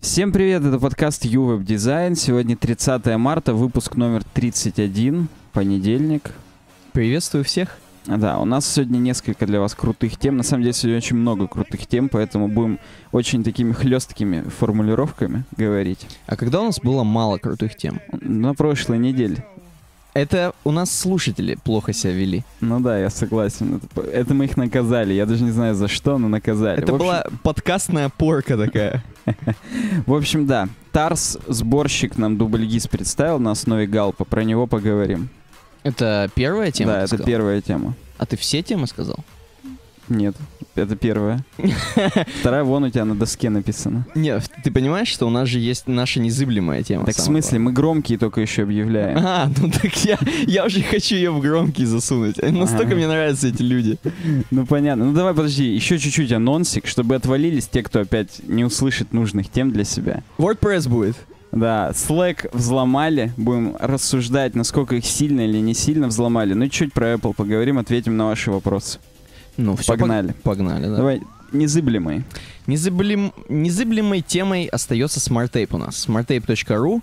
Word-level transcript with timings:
Всем 0.00 0.32
привет, 0.32 0.64
это 0.64 0.78
подкаст 0.78 1.26
YouWeb 1.26 1.62
Design. 1.62 2.14
Сегодня 2.14 2.56
30 2.56 3.04
марта, 3.18 3.52
выпуск 3.52 3.96
номер 3.96 4.24
31, 4.32 5.28
понедельник. 5.52 6.30
Приветствую 6.92 7.44
всех. 7.44 7.76
Да, 8.06 8.38
у 8.38 8.46
нас 8.46 8.66
сегодня 8.66 8.96
несколько 8.96 9.46
для 9.46 9.60
вас 9.60 9.74
крутых 9.74 10.16
тем. 10.16 10.38
На 10.38 10.42
самом 10.42 10.62
деле 10.62 10.72
сегодня 10.72 10.96
очень 10.96 11.16
много 11.16 11.46
крутых 11.48 11.86
тем, 11.86 12.08
поэтому 12.08 12.48
будем 12.48 12.78
очень 13.12 13.44
такими 13.44 13.72
хлесткими 13.72 14.40
формулировками 14.40 15.44
говорить. 15.58 16.06
А 16.26 16.34
когда 16.34 16.62
у 16.62 16.64
нас 16.64 16.80
было 16.80 17.04
мало 17.04 17.36
крутых 17.36 17.76
тем? 17.76 18.00
На 18.22 18.54
прошлой 18.54 18.98
неделе. 18.98 19.44
Это 20.12 20.54
у 20.64 20.72
нас 20.72 20.90
слушатели 20.90 21.56
плохо 21.62 21.92
себя 21.92 22.12
вели. 22.12 22.44
Ну 22.60 22.80
да, 22.80 22.98
я 22.98 23.10
согласен. 23.10 23.80
Это, 23.94 24.00
это 24.02 24.34
мы 24.34 24.46
их 24.46 24.56
наказали. 24.56 25.12
Я 25.12 25.24
даже 25.24 25.44
не 25.44 25.52
знаю 25.52 25.74
за 25.74 25.86
что, 25.86 26.18
но 26.18 26.28
наказали. 26.28 26.82
Это 26.82 26.92
общем- 26.92 26.98
была 26.98 27.24
подкастная 27.42 28.08
порка 28.08 28.56
такая. 28.56 29.04
В 30.06 30.14
общем, 30.14 30.46
да. 30.46 30.68
Тарс, 30.90 31.38
сборщик 31.46 32.18
нам 32.18 32.36
дубль 32.36 32.66
ГИС 32.66 32.88
представил 32.88 33.38
на 33.38 33.52
основе 33.52 33.86
Галпа. 33.86 34.24
Про 34.24 34.42
него 34.42 34.66
поговорим. 34.66 35.28
Это 35.84 36.28
первая 36.34 36.72
тема? 36.72 36.92
да, 36.92 36.98
это 36.98 37.06
сказал? 37.08 37.26
первая 37.26 37.60
тема. 37.60 37.94
А 38.18 38.26
ты 38.26 38.36
все 38.36 38.62
темы 38.62 38.86
сказал? 38.86 39.16
Нет, 40.08 40.34
это 40.82 40.96
первая. 40.96 41.44
Вторая 42.40 42.64
вон 42.64 42.84
у 42.84 42.90
тебя 42.90 43.04
на 43.04 43.14
доске 43.14 43.50
написана. 43.50 44.06
Нет, 44.14 44.50
ты 44.64 44.70
понимаешь, 44.70 45.08
что 45.08 45.26
у 45.26 45.30
нас 45.30 45.48
же 45.48 45.58
есть 45.58 45.86
наша 45.86 46.20
незыблемая 46.20 46.82
тема? 46.82 47.06
Так 47.06 47.16
в 47.16 47.20
смысле, 47.20 47.58
мы 47.58 47.72
громкие 47.72 48.18
только 48.18 48.40
еще 48.40 48.62
объявляем. 48.62 49.18
А, 49.18 49.50
ну 49.58 49.70
так 49.70 49.94
я, 50.04 50.18
я 50.46 50.64
уже 50.64 50.82
хочу 50.82 51.14
ее 51.14 51.30
в 51.30 51.40
громкий 51.40 51.84
засунуть. 51.84 52.36
Настолько 52.42 52.94
мне 52.94 53.06
нравятся 53.06 53.48
эти 53.48 53.62
люди. 53.62 53.98
Ну 54.50 54.66
понятно. 54.66 55.06
Ну 55.06 55.12
давай, 55.12 55.34
подожди, 55.34 55.64
еще 55.64 55.98
чуть-чуть 55.98 56.32
анонсик, 56.32 56.86
чтобы 56.86 57.14
отвалились 57.14 57.68
те, 57.68 57.82
кто 57.82 58.00
опять 58.00 58.40
не 58.46 58.64
услышит 58.64 59.12
нужных 59.12 59.50
тем 59.50 59.72
для 59.72 59.84
себя. 59.84 60.22
WordPress 60.38 60.88
будет. 60.88 61.16
Да, 61.52 61.90
Slack 61.90 62.48
взломали, 62.52 63.32
будем 63.36 63.76
рассуждать, 63.78 64.54
насколько 64.54 64.94
их 64.94 65.04
сильно 65.04 65.40
или 65.40 65.58
не 65.58 65.74
сильно 65.74 66.06
взломали. 66.06 66.54
Ну 66.54 66.66
и 66.66 66.70
чуть 66.70 66.92
про 66.92 67.14
Apple 67.14 67.34
поговорим, 67.34 67.78
ответим 67.78 68.16
на 68.16 68.26
ваши 68.26 68.50
вопросы. 68.50 68.98
Ну, 69.60 69.76
все, 69.76 69.92
Погнали. 69.96 70.32
Погнали, 70.42 70.86
да. 70.86 70.96
Давай, 70.96 71.20
незыблемый. 71.52 72.24
Незыблем- 72.66 73.32
Незыблемой 73.48 74.22
темой 74.22 74.66
остается 74.66 75.20
SmartTape 75.20 75.68
у 75.72 75.78
нас. 75.78 76.06
smarttape.ru, 76.08 77.02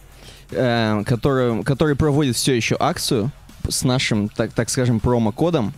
э, 0.51 1.03
который, 1.05 1.63
который 1.63 1.95
проводит 1.95 2.35
все 2.35 2.53
еще 2.53 2.75
акцию 2.79 3.31
с 3.69 3.83
нашим, 3.83 4.29
так, 4.29 4.53
так 4.53 4.69
скажем, 4.69 4.99
промокодом. 4.99 5.73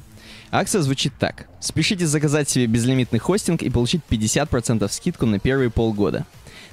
Акция 0.52 0.82
звучит 0.82 1.14
так. 1.20 1.48
Спешите 1.60 2.08
заказать 2.08 2.50
себе 2.50 2.66
безлимитный 2.66 3.20
хостинг 3.20 3.62
и 3.62 3.70
получить 3.70 4.02
50% 4.10 4.92
скидку 4.92 5.26
на 5.26 5.40
первые 5.40 5.70
полгода. 5.70 6.26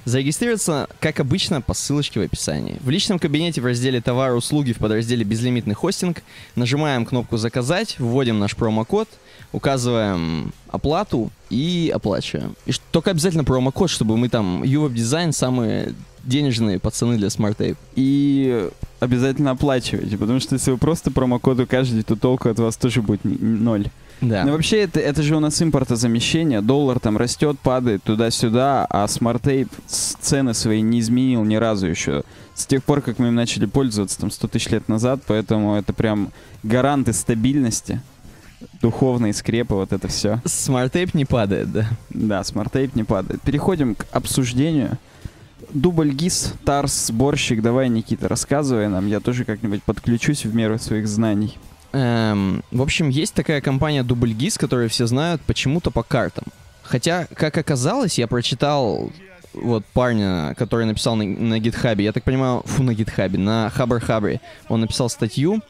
Зарегистрироваться, 0.07 0.87
как 1.01 1.19
обычно, 1.19 1.59
по 1.59 1.73
ссылочке 1.73 2.21
в 2.21 2.23
описании. 2.23 2.77
В 2.79 2.89
личном 2.89 3.19
кабинете 3.19 3.59
в 3.59 3.65
разделе 3.65 3.99
«Товары 3.99 4.35
и 4.35 4.37
услуги» 4.37 4.71
в 4.71 4.77
подразделе 4.77 5.25
«Безлимитный 5.25 5.73
хостинг» 5.73 6.23
нажимаем 6.55 7.05
кнопку 7.05 7.35
«Заказать», 7.35 7.99
вводим 7.99 8.39
наш 8.39 8.55
промокод, 8.55 9.09
указываем 9.51 10.53
оплату 10.69 11.29
и 11.49 11.91
оплачиваем. 11.93 12.55
И 12.65 12.71
только 12.93 13.11
обязательно 13.11 13.43
промокод, 13.43 13.89
чтобы 13.89 14.15
мы 14.15 14.29
там 14.29 14.63
UWeb 14.63 14.93
Design 14.93 15.33
самые 15.33 15.93
денежные 16.23 16.79
пацаны 16.79 17.17
для 17.17 17.27
Smart 17.27 17.57
Tape. 17.57 17.75
И 17.95 18.69
обязательно 19.01 19.51
оплачивайте, 19.51 20.17
потому 20.17 20.39
что 20.39 20.55
если 20.55 20.71
вы 20.71 20.77
просто 20.77 21.11
промокод 21.11 21.59
укажете, 21.59 22.03
то 22.03 22.15
толку 22.15 22.47
от 22.47 22.59
вас 22.59 22.77
тоже 22.77 23.01
будет 23.01 23.25
ноль. 23.25 23.87
Да. 24.21 24.43
Ну 24.45 24.53
вообще 24.53 24.81
это, 24.81 24.99
это 24.99 25.21
же 25.21 25.35
у 25.35 25.39
нас 25.39 25.61
импортозамещение, 25.61 26.61
доллар 26.61 26.99
там 26.99 27.17
растет, 27.17 27.59
падает 27.59 28.03
туда-сюда, 28.03 28.85
а 28.89 29.05
Smart 29.05 29.41
Tape 29.41 29.69
с- 29.85 30.15
цены 30.19 30.53
свои 30.53 30.81
не 30.81 30.99
изменил 30.99 31.43
ни 31.43 31.55
разу 31.55 31.87
еще. 31.87 32.23
С 32.55 32.65
тех 32.65 32.83
пор, 32.83 33.01
как 33.01 33.19
мы 33.19 33.27
им 33.27 33.35
начали 33.35 33.65
пользоваться, 33.67 34.19
там 34.19 34.31
100 34.31 34.47
тысяч 34.47 34.69
лет 34.69 34.87
назад, 34.89 35.21
поэтому 35.27 35.75
это 35.75 35.93
прям 35.93 36.31
гаранты 36.63 37.13
стабильности, 37.13 38.01
духовной 38.81 39.33
скрепы, 39.33 39.75
вот 39.75 39.93
это 39.93 40.07
все. 40.07 40.41
Tape 40.91 41.11
не 41.13 41.25
падает, 41.25 41.71
да. 41.71 41.85
Да, 42.09 42.43
Tape 42.71 42.91
не 42.95 43.03
падает. 43.03 43.41
Переходим 43.43 43.93
к 43.93 44.07
обсуждению. 44.11 44.97
Дубль 45.73 46.11
ГИС, 46.11 46.53
Тарс, 46.65 47.07
сборщик, 47.07 47.61
давай, 47.61 47.89
Никита, 47.89 48.27
рассказывай 48.27 48.87
нам, 48.87 49.07
я 49.07 49.19
тоже 49.19 49.43
как-нибудь 49.43 49.83
подключусь 49.83 50.45
в 50.45 50.55
меру 50.55 50.79
своих 50.79 51.07
знаний. 51.07 51.57
Эм, 51.97 52.63
в 52.69 52.81
общем, 52.83 53.09
есть 53.09 53.33
такая 53.33 53.59
компания 53.59 54.03
Дубльгиз, 54.03 54.59
которую 54.59 54.87
все 54.87 55.07
знают 55.07 55.41
почему-то 55.41 55.89
по 55.89 56.03
картам. 56.03 56.45
Хотя, 56.83 57.25
как 57.33 57.57
оказалось, 57.57 58.19
я 58.19 58.27
прочитал 58.27 59.11
вот 59.53 59.83
парня, 59.93 60.53
который 60.57 60.85
написал 60.85 61.15
на, 61.15 61.25
на 61.25 61.57
гитхабе, 61.57 62.05
я 62.05 62.11
так 62.11 62.23
понимаю, 62.23 62.61
фу, 62.65 62.83
на 62.83 62.93
гитхабе, 62.93 63.39
на 63.39 63.71
Хабр 63.71 63.99
Хабре, 63.99 64.41
он 64.69 64.81
написал 64.81 65.09
статью, 65.09 65.61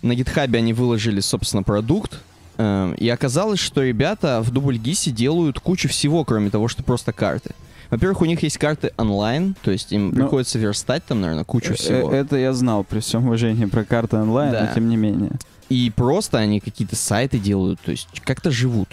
на 0.00 0.14
гитхабе 0.14 0.60
они 0.60 0.72
выложили, 0.72 1.20
собственно, 1.20 1.62
продукт, 1.62 2.20
эм, 2.56 2.94
и 2.94 3.06
оказалось, 3.10 3.60
что 3.60 3.82
ребята 3.82 4.40
в 4.40 4.50
Дубльгисе 4.50 5.10
делают 5.10 5.60
кучу 5.60 5.90
всего, 5.90 6.24
кроме 6.24 6.48
того, 6.48 6.68
что 6.68 6.82
просто 6.82 7.12
карты. 7.12 7.54
Во-первых, 7.90 8.22
у 8.22 8.24
них 8.24 8.42
есть 8.42 8.56
карты 8.58 8.92
онлайн, 8.96 9.54
то 9.62 9.70
есть 9.70 9.92
им 9.92 10.08
Ну, 10.10 10.14
приходится 10.14 10.58
верстать 10.58 11.04
там, 11.04 11.20
наверное, 11.20 11.44
кучу 11.44 11.72
Э, 11.72 11.76
всего. 11.76 12.12
Это 12.12 12.36
я 12.36 12.52
знал, 12.52 12.84
при 12.84 13.00
всем 13.00 13.26
уважении 13.26 13.64
про 13.66 13.84
карты 13.84 14.16
онлайн, 14.16 14.52
Да. 14.52 14.66
но 14.68 14.74
тем 14.74 14.88
не 14.88 14.96
менее. 14.96 15.32
И 15.68 15.90
просто 15.94 16.38
они 16.38 16.60
какие-то 16.60 16.96
сайты 16.96 17.38
делают, 17.38 17.80
то 17.80 17.90
есть 17.90 18.08
как-то 18.24 18.50
живут 18.50 18.88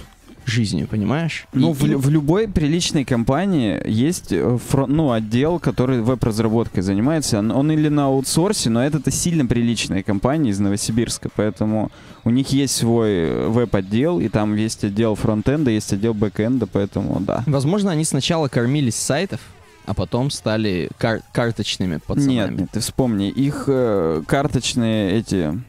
жизнью, 0.47 0.87
понимаешь? 0.87 1.45
Ну, 1.53 1.71
И- 1.71 1.73
в, 1.73 1.83
лю- 1.85 1.97
в 1.99 2.09
любой 2.09 2.47
приличной 2.47 3.03
компании 3.05 3.79
есть 3.85 4.31
э, 4.31 4.57
фрон- 4.71 4.87
ну, 4.91 5.11
отдел, 5.11 5.59
который 5.59 6.01
веб-разработкой 6.01 6.81
занимается. 6.83 7.39
Он, 7.39 7.51
он 7.51 7.71
или 7.71 7.89
на 7.89 8.05
аутсорсе, 8.05 8.69
но 8.69 8.83
это-то 8.83 9.11
сильно 9.11 9.45
приличная 9.45 10.03
компания 10.03 10.51
из 10.51 10.59
Новосибирска, 10.59 11.29
поэтому 11.35 11.91
у 12.23 12.29
них 12.29 12.49
есть 12.49 12.75
свой 12.75 13.09
э, 13.11 13.47
веб-отдел, 13.49 14.19
и 14.19 14.29
там 14.29 14.55
есть 14.55 14.83
отдел 14.83 15.15
фронтенда, 15.15 15.69
есть 15.71 15.91
отдел 15.93 16.13
бэкенда, 16.13 16.65
поэтому 16.67 17.19
да. 17.19 17.43
Возможно, 17.45 17.91
они 17.91 18.05
сначала 18.05 18.47
кормились 18.47 18.95
с 18.95 18.99
сайтов, 19.03 19.41
а 19.85 19.93
потом 19.93 20.31
стали 20.31 20.89
кар- 20.97 21.21
карточными 21.33 21.97
пацанами. 22.05 22.29
Нет, 22.51 22.51
нет, 22.59 22.69
ты 22.71 22.79
вспомни, 22.79 23.29
их 23.29 23.65
э, 23.67 24.21
карточные 24.27 25.13
эти 25.13 25.59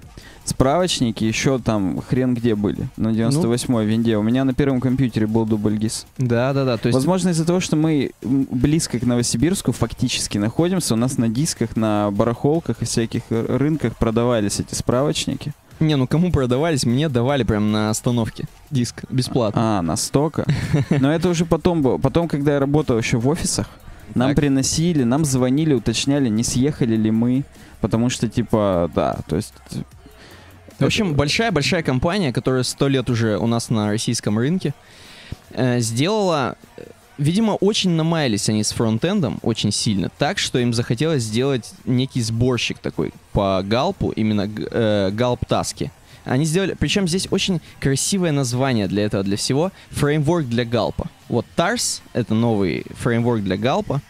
справочники 0.48 1.24
еще 1.24 1.58
там 1.58 2.00
хрен 2.00 2.34
где 2.34 2.54
были, 2.54 2.88
на 2.96 3.08
98-й 3.08 3.86
винде. 3.86 4.16
У 4.16 4.22
меня 4.22 4.44
на 4.44 4.54
первом 4.54 4.80
компьютере 4.80 5.26
был 5.26 5.44
дубль 5.46 5.76
ГИС. 5.76 6.06
Да, 6.18 6.52
да, 6.52 6.64
да. 6.64 6.76
То 6.76 6.88
есть 6.88 6.94
Возможно, 6.94 7.30
из-за 7.30 7.44
того, 7.44 7.60
что 7.60 7.76
мы 7.76 8.10
близко 8.22 8.98
к 8.98 9.02
Новосибирску 9.02 9.72
фактически 9.72 10.38
находимся, 10.38 10.94
у 10.94 10.96
нас 10.96 11.18
на 11.18 11.28
дисках, 11.28 11.76
на 11.76 12.10
барахолках 12.10 12.82
и 12.82 12.84
всяких 12.84 13.22
рынках 13.30 13.96
продавались 13.96 14.60
эти 14.60 14.74
справочники. 14.74 15.52
не, 15.80 15.96
ну 15.96 16.06
кому 16.06 16.32
продавались, 16.32 16.84
мне 16.84 17.08
давали 17.08 17.44
прям 17.44 17.70
на 17.70 17.90
остановке 17.90 18.46
диск 18.70 19.04
бесплатно. 19.10 19.78
А, 19.78 19.82
настолько. 19.82 20.44
Но 20.90 21.12
это 21.12 21.28
уже 21.28 21.44
потом 21.44 21.82
было. 21.82 21.98
Потом, 21.98 22.28
когда 22.28 22.54
я 22.54 22.58
работал 22.58 22.98
еще 22.98 23.18
в 23.18 23.28
офисах, 23.28 23.68
нам 24.14 24.30
Так. 24.30 24.36
приносили, 24.38 25.04
нам 25.04 25.24
звонили, 25.24 25.74
уточняли, 25.74 26.28
не 26.28 26.42
съехали 26.42 26.96
ли 26.96 27.10
мы. 27.10 27.44
Потому 27.80 28.10
что, 28.10 28.28
типа, 28.28 28.90
да, 28.92 29.18
то 29.28 29.36
есть... 29.36 29.52
В 30.78 30.84
общем, 30.84 31.14
большая-большая 31.14 31.82
компания, 31.82 32.32
которая 32.32 32.62
сто 32.62 32.88
лет 32.88 33.10
уже 33.10 33.36
у 33.38 33.46
нас 33.46 33.68
на 33.70 33.88
российском 33.88 34.38
рынке, 34.38 34.74
э, 35.50 35.80
сделала... 35.80 36.56
э, 36.76 36.82
Видимо, 37.18 37.54
очень 37.54 37.90
намаялись 37.90 38.48
они 38.48 38.62
с 38.62 38.70
фронтендом 38.70 39.40
очень 39.42 39.72
сильно, 39.72 40.08
так 40.18 40.38
что 40.38 40.60
им 40.60 40.72
захотелось 40.72 41.24
сделать 41.24 41.72
некий 41.84 42.20
сборщик 42.20 42.78
такой 42.78 43.12
по 43.32 43.60
галпу, 43.64 44.10
именно 44.10 44.48
э, 44.48 45.10
галп-таски. 45.10 45.90
Они 46.24 46.44
сделали, 46.44 46.76
причем 46.78 47.08
здесь 47.08 47.26
очень 47.32 47.60
красивое 47.80 48.30
название 48.30 48.86
для 48.86 49.02
этого, 49.04 49.24
для 49.24 49.36
всего, 49.36 49.72
фреймворк 49.90 50.46
для 50.46 50.64
галпа. 50.64 51.08
Вот 51.28 51.44
TARS— 51.56 52.02
это 52.12 52.34
новый 52.34 52.84
фреймворк 52.90 53.42
для 53.42 53.56
галпа, 53.56 54.00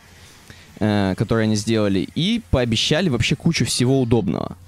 э, 0.78 1.14
который 1.16 1.44
они 1.44 1.56
сделали, 1.56 2.06
и 2.14 2.42
пообещали 2.50 3.08
вообще 3.08 3.36
кучу 3.36 3.64
всего 3.64 4.02
удобного. 4.02 4.58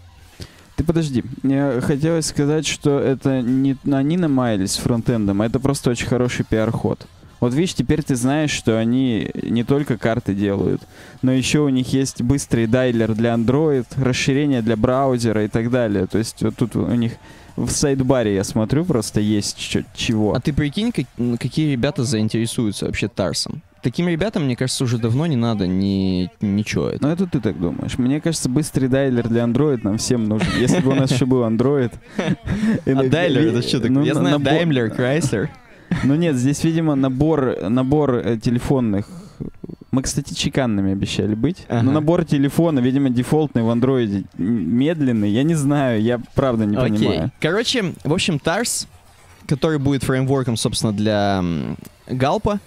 Ты 0.76 0.84
подожди, 0.84 1.24
мне 1.42 1.80
хотелось 1.82 2.26
сказать, 2.26 2.66
что 2.66 2.98
это 2.98 3.42
не 3.42 3.76
они 3.90 4.16
намаялись 4.16 4.76
фронтендом, 4.76 5.42
а 5.42 5.46
это 5.46 5.60
просто 5.60 5.90
очень 5.90 6.06
хороший 6.06 6.44
пиар-ход. 6.44 7.06
Вот 7.40 7.54
видишь, 7.54 7.74
теперь 7.74 8.02
ты 8.02 8.16
знаешь, 8.16 8.50
что 8.50 8.78
они 8.78 9.30
не 9.42 9.64
только 9.64 9.96
карты 9.96 10.34
делают, 10.34 10.82
но 11.22 11.32
еще 11.32 11.60
у 11.60 11.70
них 11.70 11.92
есть 11.92 12.20
быстрый 12.22 12.66
дайлер 12.66 13.14
для 13.14 13.34
Android, 13.34 13.86
расширение 13.96 14.60
для 14.60 14.76
браузера 14.76 15.44
и 15.44 15.48
так 15.48 15.70
далее. 15.70 16.06
То 16.06 16.18
есть 16.18 16.42
вот 16.42 16.56
тут 16.56 16.76
у 16.76 16.94
них 16.94 17.12
в 17.56 17.70
сайдбаре 17.70 18.34
я 18.34 18.44
смотрю, 18.44 18.84
просто 18.84 19.20
есть 19.20 19.56
чего. 19.94 20.34
А 20.34 20.40
ты 20.40 20.52
прикинь, 20.52 20.92
как- 20.92 21.38
какие 21.38 21.72
ребята 21.72 22.04
заинтересуются 22.04 22.86
вообще 22.86 23.08
Тарсом? 23.08 23.62
Таким 23.82 24.08
ребятам, 24.08 24.44
мне 24.44 24.56
кажется, 24.56 24.84
уже 24.84 24.98
давно 24.98 25.26
не 25.26 25.36
надо 25.36 25.66
ни, 25.66 26.30
ничего. 26.40 26.88
Это. 26.88 27.06
Ну 27.06 27.12
это 27.12 27.26
ты 27.26 27.40
так 27.40 27.58
думаешь. 27.58 27.96
Мне 27.98 28.20
кажется, 28.20 28.48
быстрый 28.48 28.88
дайлер 28.88 29.28
для 29.28 29.42
Android 29.44 29.80
нам 29.82 29.96
всем 29.98 30.24
нужен. 30.24 30.48
Если 30.58 30.80
бы 30.80 30.90
у 30.90 30.94
нас 30.94 31.10
еще 31.10 31.24
был 31.26 31.42
Android. 31.44 31.92
А 32.18 33.08
Дайлер 33.08 33.48
это 33.48 33.62
что 33.62 33.78
такое? 33.80 33.90
Ну, 33.90 34.04
Я 34.04 34.14
на- 34.14 34.20
знаю 34.20 34.38
Daimler, 34.38 34.94
Chrysler. 34.96 35.48
Ну 36.04 36.14
нет, 36.14 36.36
здесь, 36.36 36.62
видимо, 36.62 36.94
набор, 36.94 37.56
набор 37.68 38.14
э, 38.16 38.38
телефонных 38.38 39.08
Мы, 39.90 40.02
кстати, 40.02 40.34
чеканными 40.34 40.92
обещали 40.92 41.34
быть. 41.34 41.64
Ага. 41.68 41.82
Но 41.82 41.90
набор 41.92 42.24
телефона, 42.24 42.78
видимо, 42.80 43.10
дефолтный 43.10 43.62
в 43.62 43.70
андроиде 43.70 44.24
медленный. 44.38 45.30
Я 45.30 45.42
не 45.42 45.54
знаю, 45.54 46.00
я 46.00 46.20
правда 46.34 46.64
не 46.64 46.76
Окей. 46.76 46.96
понимаю. 46.98 47.30
Короче, 47.40 47.94
в 48.04 48.12
общем, 48.12 48.36
Tars, 48.36 48.86
который 49.48 49.78
будет 49.78 50.04
фреймворком, 50.04 50.56
собственно, 50.56 50.92
для 50.92 51.42
галпа, 52.08 52.60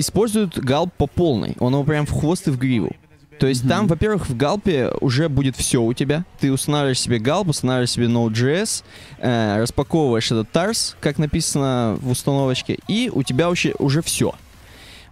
использует 0.00 0.58
галп 0.58 0.92
по 0.96 1.06
полной. 1.06 1.54
Он 1.60 1.72
его 1.72 1.84
прям 1.84 2.06
в 2.06 2.10
хвост 2.12 2.48
и 2.48 2.50
в 2.50 2.58
гриву. 2.58 2.90
То 3.38 3.46
есть 3.46 3.66
там, 3.66 3.80
Мгм. 3.80 3.88
во-первых, 3.88 4.28
в 4.28 4.36
галпе 4.36 4.90
уже 5.00 5.30
будет 5.30 5.56
все 5.56 5.80
у 5.82 5.92
тебя. 5.94 6.24
Ты 6.40 6.52
устанавливаешь 6.52 7.00
себе 7.00 7.18
галп, 7.18 7.48
устанавливаешь 7.48 7.90
себе 7.90 8.04
Node.js, 8.06 8.82
э, 9.18 9.56
распаковываешь 9.62 10.30
этот 10.30 10.48
Tars, 10.52 10.94
как 11.00 11.16
написано 11.16 11.96
в 12.02 12.10
установочке, 12.10 12.78
и 12.86 13.10
у 13.10 13.22
тебя 13.22 13.48
уже, 13.48 13.74
уже 13.78 14.02
все. 14.02 14.34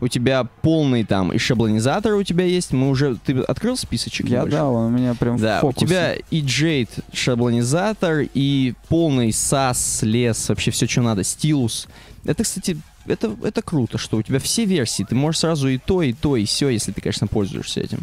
У 0.00 0.08
тебя 0.08 0.44
полный 0.44 1.04
там 1.04 1.32
и 1.32 1.38
шаблонизатор 1.38 2.12
у 2.14 2.22
тебя 2.22 2.44
есть. 2.44 2.72
Мы 2.72 2.88
уже... 2.90 3.16
Ты 3.16 3.40
открыл 3.40 3.76
списочек? 3.76 4.28
Я, 4.28 4.40
небольшой? 4.40 4.60
да, 4.60 4.68
он 4.68 4.84
у 4.86 4.90
меня 4.96 5.14
прям 5.14 5.36
в 5.38 5.40
Да, 5.40 5.60
фокусе. 5.60 5.84
у 5.84 5.88
тебя 5.88 6.14
и 6.14 6.42
Jade 6.42 6.90
шаблонизатор, 7.14 8.26
и 8.34 8.74
полный 8.88 9.30
SAS, 9.30 10.04
лес, 10.04 10.48
вообще 10.50 10.70
все, 10.70 10.86
что 10.86 11.00
надо, 11.02 11.24
стилус. 11.24 11.88
Это, 12.24 12.44
кстати, 12.44 12.76
это, 13.08 13.36
это 13.42 13.62
круто, 13.62 13.98
что 13.98 14.16
у 14.16 14.22
тебя 14.22 14.38
все 14.38 14.64
версии. 14.64 15.04
Ты 15.08 15.14
можешь 15.14 15.40
сразу 15.40 15.68
и 15.68 15.78
то, 15.78 16.02
и 16.02 16.12
то, 16.12 16.36
и 16.36 16.44
все, 16.44 16.68
если 16.68 16.92
ты, 16.92 17.00
конечно, 17.00 17.26
пользуешься 17.26 17.80
этим. 17.80 18.00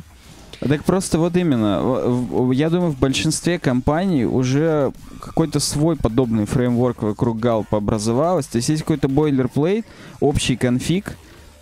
Так 0.59 0.83
просто 0.83 1.19
вот 1.19 1.35
именно, 1.35 2.51
я 2.53 2.69
думаю, 2.69 2.91
в 2.91 2.99
большинстве 2.99 3.59
компаний 3.59 4.25
уже 4.25 4.93
какой-то 5.19 5.59
свой 5.59 5.95
подобный 5.95 6.45
фреймворк 6.45 7.03
вокруг 7.03 7.39
Галпа 7.39 7.77
образовалось. 7.77 8.47
То 8.47 8.57
есть 8.57 8.69
есть 8.69 8.81
какой-то 8.81 9.07
бойлерплейт, 9.07 9.85
общий 10.19 10.55
конфиг 10.55 11.17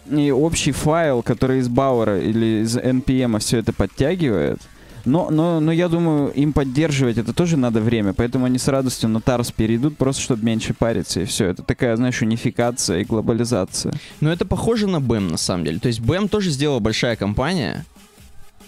и 0.10 0.32
общий 0.32 0.72
файл, 0.72 1.24
который 1.24 1.60
из 1.60 1.70
Бауэра 1.70 2.20
или 2.20 2.64
из 2.64 2.78
NPM 2.78 3.40
все 3.40 3.58
это 3.58 3.74
подтягивает. 3.74 4.60
Но, 5.06 5.30
но, 5.30 5.60
но 5.60 5.72
я 5.72 5.90
думаю, 5.90 6.32
им 6.32 6.54
поддерживать 6.54 7.18
это 7.18 7.34
тоже 7.34 7.58
надо 7.58 7.82
время, 7.82 8.14
поэтому 8.14 8.46
они 8.46 8.58
с 8.58 8.68
радостью 8.68 9.10
на 9.10 9.20
Тарс 9.20 9.52
перейдут, 9.52 9.98
просто 9.98 10.22
чтобы 10.22 10.46
меньше 10.46 10.74
париться, 10.74 11.22
и 11.22 11.26
все. 11.26 11.48
Это 11.48 11.62
такая, 11.62 11.96
знаешь, 11.98 12.22
унификация 12.22 13.02
и 13.02 13.04
глобализация. 13.04 13.94
Но 14.22 14.32
это 14.32 14.46
похоже 14.46 14.88
на 14.88 14.98
BEM, 14.98 15.32
на 15.32 15.38
самом 15.38 15.66
деле. 15.66 15.80
То 15.80 15.88
есть 15.88 16.00
BEM 16.00 16.30
тоже 16.30 16.52
сделала 16.52 16.80
большая 16.80 17.16
компания. 17.16 17.86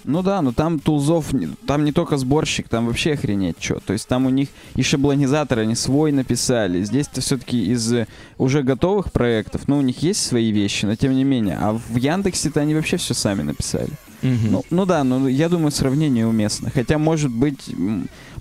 Ну 0.08 0.22
да, 0.22 0.42
но 0.44 0.52
там 0.52 0.80
тулзов, 0.80 1.32
там 1.66 1.84
не 1.84 1.92
только 1.92 2.18
сборщик, 2.18 2.70
там 2.70 2.86
вообще 2.86 3.14
охренеть 3.14 3.56
что. 3.60 3.80
То 3.80 3.94
есть 3.94 4.08
там 4.08 4.28
у 4.28 4.30
них 4.30 4.50
и 4.76 4.84
шаблонизатор 4.84 5.60
они 5.60 5.74
свой 5.74 6.12
написали. 6.12 6.84
Здесь-то 6.84 7.22
все-таки 7.22 7.72
из 7.72 7.92
э, 7.92 8.08
уже 8.38 8.62
готовых 8.62 9.12
проектов, 9.12 9.68
ну 9.68 9.80
у 9.80 9.81
них 9.81 10.04
есть 10.04 10.24
свои 10.24 10.52
вещи, 10.52 10.86
но 10.86 10.96
тем 10.96 11.16
не 11.16 11.24
менее. 11.24 11.58
А 11.60 11.74
в 11.74 11.96
Яндексе-то 11.96 12.60
они 12.60 12.76
вообще 12.76 12.98
все 12.98 13.16
сами 13.16 13.42
написали. 13.42 13.90
Ну, 14.25 14.66
ну 14.69 14.86
да, 14.86 15.04
ну 15.04 15.27
я 15.27 15.50
думаю, 15.50 15.72
сравнение 15.72 16.25
уместно. 16.27 16.69
Хотя, 16.74 16.98
может 16.98 17.31
быть, 17.31 17.69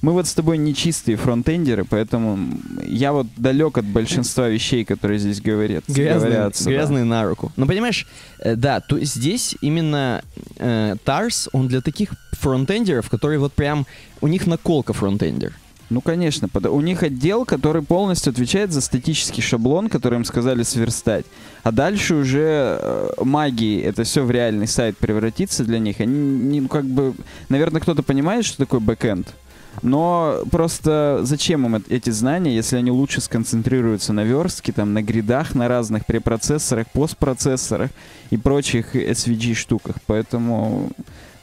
мы 0.03 0.13
вот 0.13 0.27
с 0.27 0.35
тобой 0.35 0.59
не 0.59 0.75
чистые 0.75 1.17
фронтендеры, 1.17 1.85
поэтому 1.85 2.39
я 2.83 3.13
вот 3.13 3.27
далек 3.37 3.79
от 3.79 3.85
большинства 3.85 4.49
вещей, 4.49 4.85
которые 4.85 5.19
здесь 5.19 5.41
говорят. 5.41 5.85
Грязные, 5.89 6.33
говорятся, 6.33 6.65
да. 6.65 6.71
грязные 6.71 7.05
на 7.05 7.25
руку. 7.25 7.53
Ну, 7.57 7.67
понимаешь, 7.67 8.07
э, 8.39 8.57
да, 8.57 8.81
то 8.81 8.99
здесь 9.01 9.57
именно 9.61 10.23
э, 10.59 10.97
Tars, 11.05 11.49
он 11.53 11.69
для 11.69 11.81
таких 11.81 12.11
фронтендеров, 12.33 13.09
которые 13.09 13.39
вот 13.39 13.53
прям, 13.53 13.87
у 14.21 14.29
них 14.29 14.47
наколка 14.47 14.93
фронтендер. 14.93 15.55
Ну, 15.95 16.01
конечно. 16.01 16.49
У 16.53 16.81
них 16.81 17.05
отдел, 17.05 17.45
который 17.45 17.81
полностью 17.81 18.33
отвечает 18.33 18.73
за 18.73 18.81
статический 18.81 19.41
шаблон, 19.41 19.89
который 19.89 20.17
им 20.17 20.25
сказали 20.25 20.65
сверстать. 20.65 21.25
А 21.63 21.71
дальше 21.71 22.17
уже 22.17 22.79
э, 22.81 23.11
магией 23.21 23.81
это 23.83 24.03
все 24.03 24.25
в 24.25 24.31
реальный 24.33 24.67
сайт 24.67 24.99
превратится 24.99 25.63
для 25.63 25.79
них. 25.79 26.01
Они, 26.01 26.19
не, 26.19 26.61
ну, 26.63 26.69
как 26.69 26.85
бы, 26.85 27.15
наверное, 27.49 27.81
кто-то 27.81 28.03
понимает, 28.03 28.45
что 28.45 28.59
такое 28.59 28.81
бэкэнд. 28.81 29.37
Но 29.83 30.43
просто 30.51 31.21
зачем 31.23 31.65
им 31.65 31.77
эт- 31.77 31.87
эти 31.89 32.11
знания, 32.11 32.53
если 32.53 32.77
они 32.77 32.91
лучше 32.91 33.21
сконцентрируются 33.21 34.13
на 34.13 34.25
верстке, 34.25 34.73
там, 34.73 34.95
на 34.95 35.03
гридах, 35.03 35.55
на 35.55 35.69
разных 35.69 36.07
препроцессорах, 36.07 36.89
постпроцессорах 36.91 37.91
и 38.31 38.37
прочих 38.37 38.97
SVG 38.97 39.55
штуках. 39.55 39.95
Поэтому, 40.07 40.91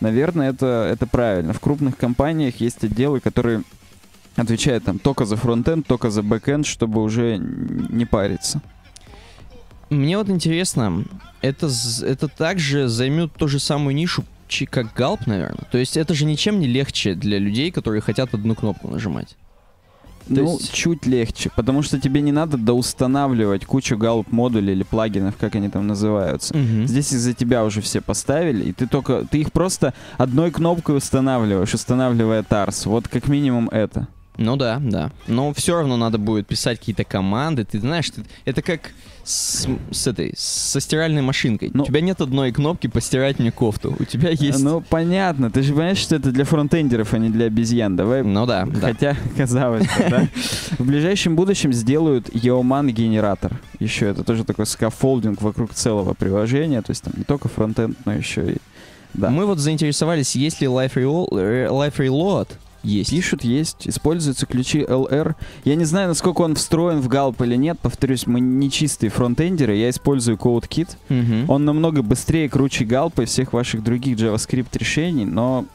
наверное, 0.01 0.49
это, 0.49 0.89
это 0.91 1.07
правильно. 1.07 1.53
В 1.53 1.61
крупных 1.61 1.95
компаниях 1.95 2.59
есть 2.59 2.83
отделы, 2.83 3.21
которые 3.21 3.63
отвечает 4.35 4.83
там 4.83 4.99
только 4.99 5.25
за 5.25 5.35
фронтенд, 5.35 5.85
только 5.87 6.09
за 6.09 6.23
бэкенд, 6.23 6.65
чтобы 6.65 7.01
уже 7.01 7.37
не 7.37 8.05
париться. 8.05 8.61
Мне 9.89 10.17
вот 10.17 10.29
интересно, 10.29 11.03
это, 11.41 11.69
это 12.03 12.27
также 12.27 12.87
займет 12.87 13.33
ту 13.33 13.47
же 13.47 13.59
самую 13.59 13.93
нишу, 13.95 14.23
как 14.69 14.93
Галп, 14.93 15.27
наверное. 15.27 15.65
То 15.71 15.77
есть 15.77 15.97
это 15.97 16.13
же 16.13 16.25
ничем 16.25 16.59
не 16.59 16.67
легче 16.67 17.13
для 17.13 17.39
людей, 17.39 17.71
которые 17.71 18.01
хотят 18.01 18.33
одну 18.33 18.55
кнопку 18.55 18.87
нажимать. 18.87 19.35
То 20.27 20.35
ну, 20.35 20.53
есть- 20.53 20.73
чуть 20.73 21.05
легче, 21.05 21.49
потому 21.55 21.81
что 21.81 21.99
тебе 21.99 22.21
не 22.21 22.31
надо 22.31 22.57
доустанавливать 22.57 23.65
кучу 23.65 23.97
галп 23.97 24.31
модулей 24.31 24.73
или 24.73 24.83
плагинов, 24.83 25.35
как 25.37 25.55
они 25.55 25.67
там 25.69 25.87
называются. 25.87 26.55
Здесь 26.85 27.11
из-за 27.11 27.33
тебя 27.33 27.65
уже 27.65 27.81
все 27.81 28.01
поставили, 28.01 28.69
и 28.69 28.71
ты 28.71 28.87
только 28.87 29.25
ты 29.29 29.41
их 29.41 29.51
просто 29.51 29.93
одной 30.17 30.51
кнопкой 30.51 30.97
устанавливаешь, 30.97 31.73
устанавливая 31.73 32.43
Тарс. 32.43 32.85
Вот 32.85 33.07
как 33.07 33.27
минимум 33.27 33.67
это. 33.69 34.07
Ну 34.43 34.55
да, 34.55 34.79
да. 34.81 35.11
Но 35.27 35.53
все 35.53 35.75
равно 35.75 35.97
надо 35.97 36.17
будет 36.17 36.47
писать 36.47 36.79
какие-то 36.79 37.03
команды. 37.03 37.63
Ты 37.63 37.79
знаешь, 37.79 38.09
ты- 38.09 38.23
это 38.45 38.61
как 38.61 38.91
с, 39.23 39.67
с 39.91 40.07
этой, 40.07 40.33
со 40.35 40.79
стиральной 40.79 41.21
машинкой. 41.21 41.69
Ну- 41.73 41.83
У 41.83 41.85
тебя 41.85 42.01
нет 42.01 42.21
одной 42.21 42.51
кнопки 42.51 42.87
постирать 42.87 43.37
мне 43.39 43.51
кофту. 43.51 43.95
У 43.99 44.03
тебя 44.03 44.29
есть... 44.31 44.63
Ну, 44.63 44.81
понятно. 44.81 45.51
Ты 45.51 45.61
же 45.61 45.73
понимаешь, 45.73 45.99
что 45.99 46.15
это 46.15 46.31
для 46.31 46.43
фронтендеров, 46.43 47.13
а 47.13 47.19
не 47.19 47.29
для 47.29 47.45
обезьян. 47.45 47.95
Давай 47.95 48.23
Ну 48.23 48.45
да, 48.47 48.65
да. 48.65 48.79
Хотя, 48.87 49.15
казалось 49.37 49.83
бы, 49.83 50.09
да. 50.09 50.27
В 50.79 50.85
ближайшем 50.85 51.35
будущем 51.35 51.71
сделают 51.71 52.29
Yeoman 52.29 52.89
генератор. 52.91 53.59
Еще 53.79 54.07
это 54.07 54.23
тоже 54.23 54.43
такой 54.43 54.65
скафолдинг 54.65 55.41
вокруг 55.41 55.73
целого 55.73 56.13
приложения. 56.15 56.81
То 56.81 56.91
есть 56.91 57.03
там 57.03 57.13
не 57.15 57.23
только 57.23 57.47
фронтенд, 57.47 57.95
но 58.05 58.13
еще 58.13 58.53
и... 58.53 58.57
Да. 59.13 59.29
Мы 59.29 59.45
вот 59.45 59.59
заинтересовались, 59.59 60.35
есть 60.37 60.61
ли 60.61 60.67
Live 60.67 60.93
Reload, 60.95 61.37
э, 61.37 61.67
Live 61.67 61.97
Reload 61.97 62.47
есть. 62.83 63.09
Пишут, 63.09 63.43
есть, 63.43 63.87
используются 63.87 64.45
ключи 64.45 64.79
LR. 64.79 65.35
Я 65.65 65.75
не 65.75 65.85
знаю, 65.85 66.07
насколько 66.09 66.41
он 66.41 66.55
встроен 66.55 66.99
в 66.99 67.07
Галп 67.07 67.41
или 67.41 67.55
нет. 67.55 67.77
Повторюсь, 67.81 68.27
мы 68.27 68.39
не 68.39 68.69
чистые 68.69 69.09
фронтендеры. 69.09 69.75
Я 69.75 69.89
использую 69.89 70.37
CodeKit. 70.37 70.89
Мгм. 71.09 71.49
Он 71.49 71.65
намного 71.65 72.01
быстрее, 72.01 72.49
круче 72.49 72.85
Галпа 72.85 73.21
и 73.21 73.25
всех 73.25 73.53
ваших 73.53 73.83
других 73.83 74.17
JavaScript 74.17 74.77
решений, 74.77 75.25
но 75.25 75.65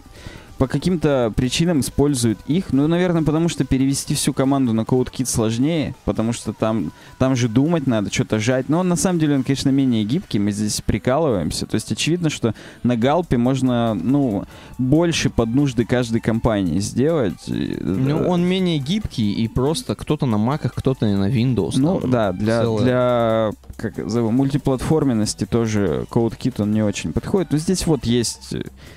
по 0.58 0.66
каким-то 0.66 1.32
причинам 1.36 1.80
используют 1.80 2.38
их. 2.46 2.72
Ну, 2.72 2.86
наверное, 2.86 3.22
потому 3.22 3.48
что 3.48 3.64
перевести 3.64 4.14
всю 4.14 4.32
команду 4.32 4.72
на 4.72 4.82
CodeKit 4.82 5.26
сложнее, 5.26 5.94
потому 6.04 6.32
что 6.32 6.52
там, 6.52 6.92
там 7.18 7.36
же 7.36 7.48
думать 7.48 7.86
надо, 7.86 8.12
что-то 8.12 8.38
жать. 8.38 8.68
Но 8.68 8.78
он, 8.80 8.88
на 8.88 8.96
самом 8.96 9.18
деле, 9.18 9.34
он, 9.34 9.42
конечно, 9.42 9.68
менее 9.70 10.04
гибкий, 10.04 10.38
мы 10.38 10.52
здесь 10.52 10.80
прикалываемся. 10.80 11.66
То 11.66 11.74
есть 11.74 11.92
очевидно, 11.92 12.30
что 12.30 12.54
на 12.82 12.96
Галпе 12.96 13.36
можно, 13.36 13.94
ну, 13.94 14.44
больше 14.78 15.28
под 15.30 15.54
нужды 15.54 15.84
каждой 15.84 16.20
компании 16.20 16.80
сделать. 16.80 17.34
Ну, 17.46 18.18
э, 18.18 18.26
он 18.26 18.42
менее 18.44 18.78
гибкий 18.78 19.32
и 19.32 19.48
просто 19.48 19.94
кто-то 19.94 20.26
на 20.26 20.38
маках, 20.38 20.74
кто-то 20.74 21.06
на 21.06 21.28
Windows. 21.28 21.74
ну 21.76 22.00
там 22.00 22.10
да, 22.10 22.32
для, 22.32 22.62
целое- 22.62 22.82
для 22.84 23.50
как 23.76 23.98
мультиплатформенности 23.98 25.44
тоже 25.44 26.06
CodeKit 26.10 26.62
он 26.62 26.72
не 26.72 26.82
очень 26.82 27.12
подходит. 27.12 27.52
Но 27.52 27.58
здесь 27.58 27.86
вот 27.86 28.06
есть 28.06 28.54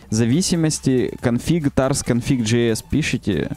зависимости, 0.09 1.15
конфиг, 1.49 1.73
tars 1.73 2.03
config.js 2.05 2.83
пишите. 2.89 3.51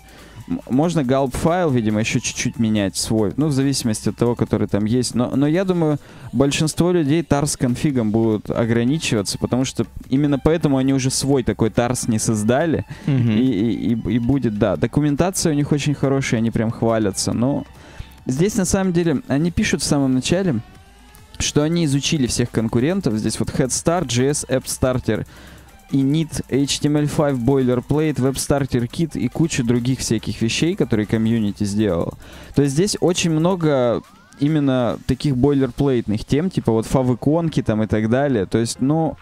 Можно 0.68 1.04
галп 1.04 1.37
файл, 1.37 1.70
видимо, 1.70 2.00
еще 2.00 2.20
чуть-чуть 2.20 2.58
менять 2.58 2.96
свой, 2.96 3.32
ну, 3.37 3.46
в 3.46 3.52
зависимости 3.52 4.08
от 4.08 4.16
того, 4.16 4.34
который 4.34 4.66
там 4.66 4.84
есть. 4.87 5.14
Но, 5.14 5.30
но 5.37 5.46
я 5.46 5.64
думаю, 5.64 5.99
большинство 6.32 6.90
людей 6.90 7.22
tars 7.22 7.56
конфигом 7.56 8.11
будут 8.11 8.50
ограничиваться, 8.50 9.38
потому 9.38 9.64
что 9.64 9.87
именно 10.11 10.38
поэтому 10.38 10.78
они 10.78 10.92
уже 10.92 11.11
свой 11.11 11.42
такой 11.44 11.68
tars 11.70 12.11
не 12.11 12.18
создали. 12.18 12.84
И, 13.06 13.12
и, 13.12 13.94
и- 13.94 14.14
и 14.14 14.18
будет, 14.18 14.58
да. 14.58 14.76
Документация 14.76 15.52
у 15.52 15.54
них 15.54 15.70
очень 15.70 15.94
хорошая, 15.94 16.40
они 16.40 16.50
прям 16.50 16.70
хвалятся. 16.70 17.32
Но 17.32 17.64
здесь 18.26 18.56
на 18.56 18.64
самом 18.64 18.92
деле 18.92 19.22
они 19.28 19.50
пишут 19.52 19.80
в 19.82 19.84
самом 19.84 20.12
начале, 20.14 20.56
что 21.38 21.62
они 21.62 21.84
изучили 21.84 22.26
всех 22.26 22.50
конкурентов. 22.50 23.14
Здесь 23.14 23.38
вот 23.38 23.49
Head 23.50 23.68
Start, 23.68 24.06
JS 24.06 24.49
App 24.49 24.64
Starter, 24.64 25.25
init, 25.92 26.42
HTML5 26.49 27.44
Boilerplate, 27.44 28.16
Web 28.16 28.34
Starter 28.34 28.88
Kit 28.88 29.18
и 29.18 29.28
куча 29.28 29.62
других 29.62 30.00
всяких 30.00 30.40
вещей, 30.42 30.75
которые 30.75 31.06
комьюнити 31.06 31.64
сделал. 31.64 32.14
То 32.54 32.62
есть 32.62 32.75
здесь 32.75 32.96
очень 33.00 33.30
много 33.30 34.02
именно 34.40 34.99
таких 35.06 35.37
бойлерплейтных 35.37 36.25
тем, 36.25 36.50
типа 36.50 36.72
вот 36.72 36.87
фавиконки 36.87 37.62
там 37.62 37.82
и 37.82 37.87
так 37.87 38.08
далее. 38.11 38.46
То 38.46 38.58
есть, 38.58 38.80
ну, 38.80 39.16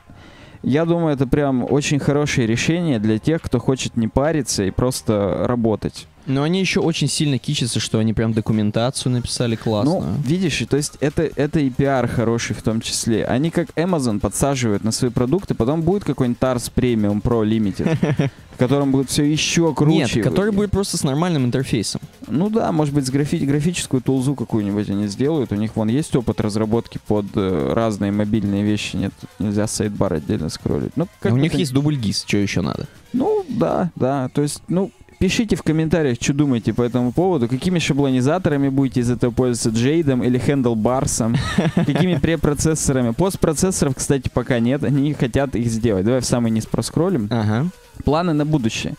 я 0.62 0.85
думаю, 0.85 1.15
это 1.15 1.27
прям 1.27 1.67
очень 1.71 1.99
хорошее 1.99 2.47
решение 2.47 2.99
для 2.99 3.19
тех, 3.19 3.43
кто 3.43 3.59
хочет 3.59 3.97
не 3.97 4.09
париться 4.09 4.65
и 4.65 4.71
просто 4.71 5.45
работать. 5.47 6.07
Но 6.27 6.43
они 6.43 6.61
еще 6.61 6.81
очень 6.81 7.09
сильно 7.09 7.39
кичатся, 7.39 7.81
что 7.81 7.99
они 7.99 8.12
прям 8.12 8.33
документацию 8.33 9.12
написали 9.12 9.57
классно. 9.57 10.00
Ну, 10.00 10.05
видишь, 10.25 10.62
то 10.69 10.77
есть 10.77 10.97
это, 11.00 11.23
это 11.37 11.61
и 11.61 11.71
пиар 11.71 12.07
хороший 12.09 12.55
в 12.55 12.62
том 12.62 12.81
числе. 12.81 13.25
Они 13.25 13.50
как 13.50 13.71
Amazon 13.71 14.21
подсаживают 14.21 14.85
на 14.85 14.93
свои 14.93 15.11
продукты, 15.11 15.55
потом 15.55 15.83
будет 15.83 16.05
какой-нибудь 16.05 16.41
TARS 16.41 16.71
Premium 16.75 17.23
Pro 17.23 17.45
Limited, 17.45 18.31
в 18.53 18.57
котором 18.57 18.93
будет 18.93 19.11
все 19.11 19.25
еще 19.25 19.75
круче. 19.75 20.17
Нет, 20.17 20.25
который 20.25 20.53
будет 20.53 20.71
просто 20.71 20.97
с 20.97 21.05
нормальным 21.05 21.47
интерфейсом. 21.47 22.00
Ну 22.29 22.49
да, 22.50 22.71
может 22.71 22.95
быть, 22.95 23.07
с 23.07 23.11
графи- 23.11 23.45
графическую 23.45 24.03
тулзу 24.03 24.35
какую-нибудь 24.35 24.89
они 24.91 25.09
сделают. 25.09 25.53
У 25.53 25.57
них 25.57 25.75
вон 25.75 25.89
есть 25.89 26.15
опыт 26.15 26.41
разработки 26.41 27.00
под 27.07 27.27
э, 27.35 27.73
разные 27.73 28.12
мобильные 28.12 28.62
вещи. 28.62 28.97
Нет, 28.97 29.12
нельзя 29.39 29.67
сайдбар 29.67 30.15
отдельно 30.15 30.49
скроллить. 30.49 30.97
Ну, 30.97 31.09
как 31.19 31.33
у 31.33 31.37
них 31.37 31.55
есть 31.55 31.73
дубль 31.73 31.97
гис, 31.97 32.25
что 32.27 32.37
еще 32.37 32.61
надо? 32.61 32.87
Ну, 33.12 33.45
да, 33.49 33.91
да. 33.97 34.29
То 34.29 34.43
есть, 34.43 34.62
ну, 34.69 34.93
пишите 35.21 35.55
в 35.55 35.62
комментариях, 35.62 36.17
что 36.21 36.33
думаете 36.33 36.73
по 36.73 36.83
этому 36.83 37.12
поводу. 37.12 37.47
Какими 37.47 37.79
шаблонизаторами 37.79 38.71
будете 38.71 39.00
из 39.00 39.11
этого 39.11 39.31
пользоваться? 39.31 39.79
Джейдом 39.79 40.25
или 40.25 40.41
Handlebarsом? 40.41 41.37
Какими 41.75 42.17
препроцессорами? 42.17 43.12
Постпроцессоров, 43.12 43.95
кстати, 43.95 44.31
пока 44.33 44.59
нет. 44.59 44.83
Они 44.83 45.12
хотят 45.12 45.55
их 45.55 45.67
сделать. 45.69 46.07
Давай 46.07 46.21
в 46.21 46.25
самый 46.25 46.50
низ 46.50 46.67
проскроллим. 46.67 47.29
Ага. 47.31 47.67
Планы 48.03 48.33
на 48.33 48.47
будущее. 48.47 48.95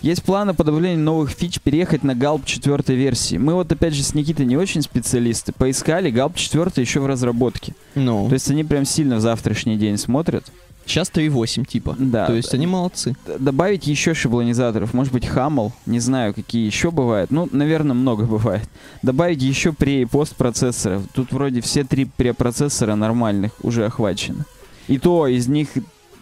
Есть 0.00 0.22
планы 0.22 0.54
по 0.54 0.64
добавлению 0.64 1.02
новых 1.02 1.30
фич 1.30 1.60
переехать 1.60 2.04
на 2.04 2.12
Galp 2.12 2.42
4 2.44 2.94
версии. 2.94 3.36
Мы 3.36 3.54
вот 3.54 3.72
опять 3.72 3.94
же 3.94 4.02
с 4.02 4.14
Никитой 4.14 4.46
не 4.46 4.56
очень 4.56 4.82
специалисты. 4.82 5.52
Поискали, 5.52 6.12
Galp 6.12 6.34
4 6.36 6.70
еще 6.76 7.00
в 7.00 7.06
разработке. 7.06 7.74
Ну, 7.94 8.28
То 8.28 8.34
есть 8.34 8.50
они 8.50 8.64
прям 8.64 8.84
сильно 8.84 9.16
в 9.16 9.20
завтрашний 9.20 9.76
день 9.76 9.96
смотрят. 9.96 10.44
Сейчас 10.86 11.10
3.8 11.10 11.64
типа. 11.66 11.96
Да. 11.98 12.26
То 12.26 12.34
есть 12.34 12.52
они 12.54 12.66
молодцы. 12.66 13.16
Добавить 13.38 13.86
еще 13.86 14.14
шаблонизаторов. 14.14 14.94
Может 14.94 15.12
быть, 15.12 15.26
Хамл. 15.26 15.72
Не 15.86 16.00
знаю, 16.00 16.34
какие 16.34 16.66
еще 16.66 16.90
бывают. 16.90 17.30
Ну, 17.30 17.48
наверное, 17.52 17.94
много 17.94 18.24
бывает. 18.26 18.68
Добавить 19.02 19.42
еще 19.42 19.70
пре- 19.70 20.02
и 20.02 20.04
постпроцессоров. 20.04 21.02
Тут 21.14 21.32
вроде 21.32 21.60
все 21.60 21.84
три 21.84 22.04
препроцессора 22.04 22.94
нормальных 22.94 23.52
уже 23.62 23.86
охвачены. 23.86 24.44
И 24.88 24.98
то 24.98 25.26
из 25.26 25.48
них 25.48 25.68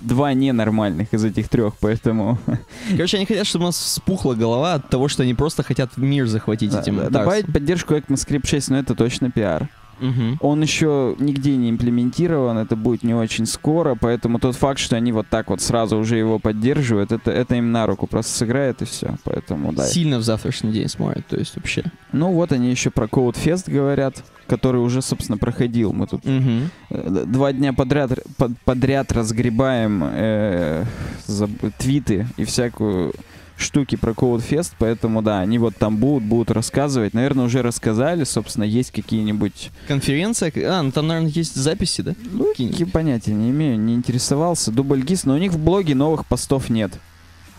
два 0.00 0.34
ненормальных 0.34 1.14
из 1.14 1.24
этих 1.24 1.48
трех, 1.48 1.74
поэтому... 1.80 2.38
Короче, 2.90 3.16
они 3.18 3.26
хотят, 3.26 3.46
чтобы 3.46 3.64
у 3.64 3.68
нас 3.68 3.76
вспухла 3.78 4.34
голова 4.34 4.74
от 4.74 4.88
того, 4.90 5.06
что 5.08 5.22
они 5.22 5.32
просто 5.34 5.62
хотят 5.62 5.96
мир 5.96 6.26
захватить 6.26 6.72
Да, 6.72 6.80
этим. 6.80 6.96
да. 6.96 7.08
Добавить 7.10 7.46
поддержку 7.52 7.94
ECMAScript 7.94 8.46
6, 8.46 8.70
но 8.70 8.78
это 8.78 8.94
точно 8.96 9.30
пиар. 9.30 9.68
Мгм. 10.02 10.38
Он 10.40 10.60
еще 10.62 11.14
нигде 11.18 11.56
не 11.56 11.70
имплементирован, 11.70 12.58
это 12.58 12.76
будет 12.76 13.02
не 13.04 13.14
очень 13.14 13.46
скоро, 13.46 13.94
поэтому 13.98 14.38
тот 14.38 14.56
факт, 14.56 14.78
что 14.80 14.96
они 14.96 15.12
вот 15.12 15.28
так 15.28 15.48
вот 15.50 15.60
сразу 15.60 15.96
уже 15.96 16.16
его 16.18 16.38
поддерживают, 16.38 17.12
это, 17.12 17.30
это 17.30 17.54
им 17.54 17.72
на 17.72 17.86
руку 17.86 18.06
просто 18.06 18.32
сыграет 18.36 18.82
и 18.82 18.84
все. 18.84 19.16
Поэтому 19.24 19.72
да. 19.72 19.84
Сильно 19.86 20.18
в 20.18 20.22
завтрашний 20.22 20.72
день 20.72 20.88
смотрят, 20.88 21.26
то 21.28 21.36
есть 21.36 21.54
вообще. 21.56 21.84
Ну 22.12 22.32
вот 22.32 22.52
они 22.52 22.70
еще 22.70 22.90
про 22.90 23.06
Code 23.06 23.36
Fest 23.42 23.70
говорят, 23.72 24.22
который 24.48 24.80
уже, 24.82 25.00
собственно, 25.02 25.38
проходил. 25.38 25.92
Мы 25.92 26.06
тут 26.06 26.22
э, 26.26 27.24
два 27.26 27.52
дня 27.52 27.72
подряд, 27.72 28.10
под- 28.36 28.58
подряд 28.64 29.12
разгребаем 29.12 30.02
э, 30.04 30.84
заб- 31.28 31.72
твиты 31.78 32.26
и 32.36 32.44
всякую 32.44 33.12
штуки 33.62 33.96
про 33.96 34.12
Fest, 34.12 34.72
поэтому 34.78 35.22
да, 35.22 35.40
они 35.40 35.58
вот 35.58 35.76
там 35.76 35.96
будут, 35.96 36.24
будут 36.24 36.50
рассказывать. 36.50 37.14
Наверное, 37.14 37.46
уже 37.46 37.62
рассказали, 37.62 38.24
собственно, 38.24 38.64
есть 38.64 38.90
какие-нибудь... 38.90 39.70
Конференция. 39.88 40.52
А, 40.56 40.82
ну 40.82 40.92
там, 40.92 41.06
наверное, 41.06 41.30
есть 41.30 41.54
записи, 41.54 42.02
да? 42.02 42.14
Ну, 42.32 42.52
я 42.56 42.86
понятия 42.86 43.32
не 43.32 43.50
имею, 43.50 43.78
не 43.78 43.94
интересовался. 43.94 44.70
Дубль 44.70 45.02
ГИС, 45.02 45.24
но 45.24 45.34
у 45.34 45.38
них 45.38 45.52
в 45.52 45.58
блоге 45.58 45.94
новых 45.94 46.26
постов 46.26 46.68
нет. 46.68 46.92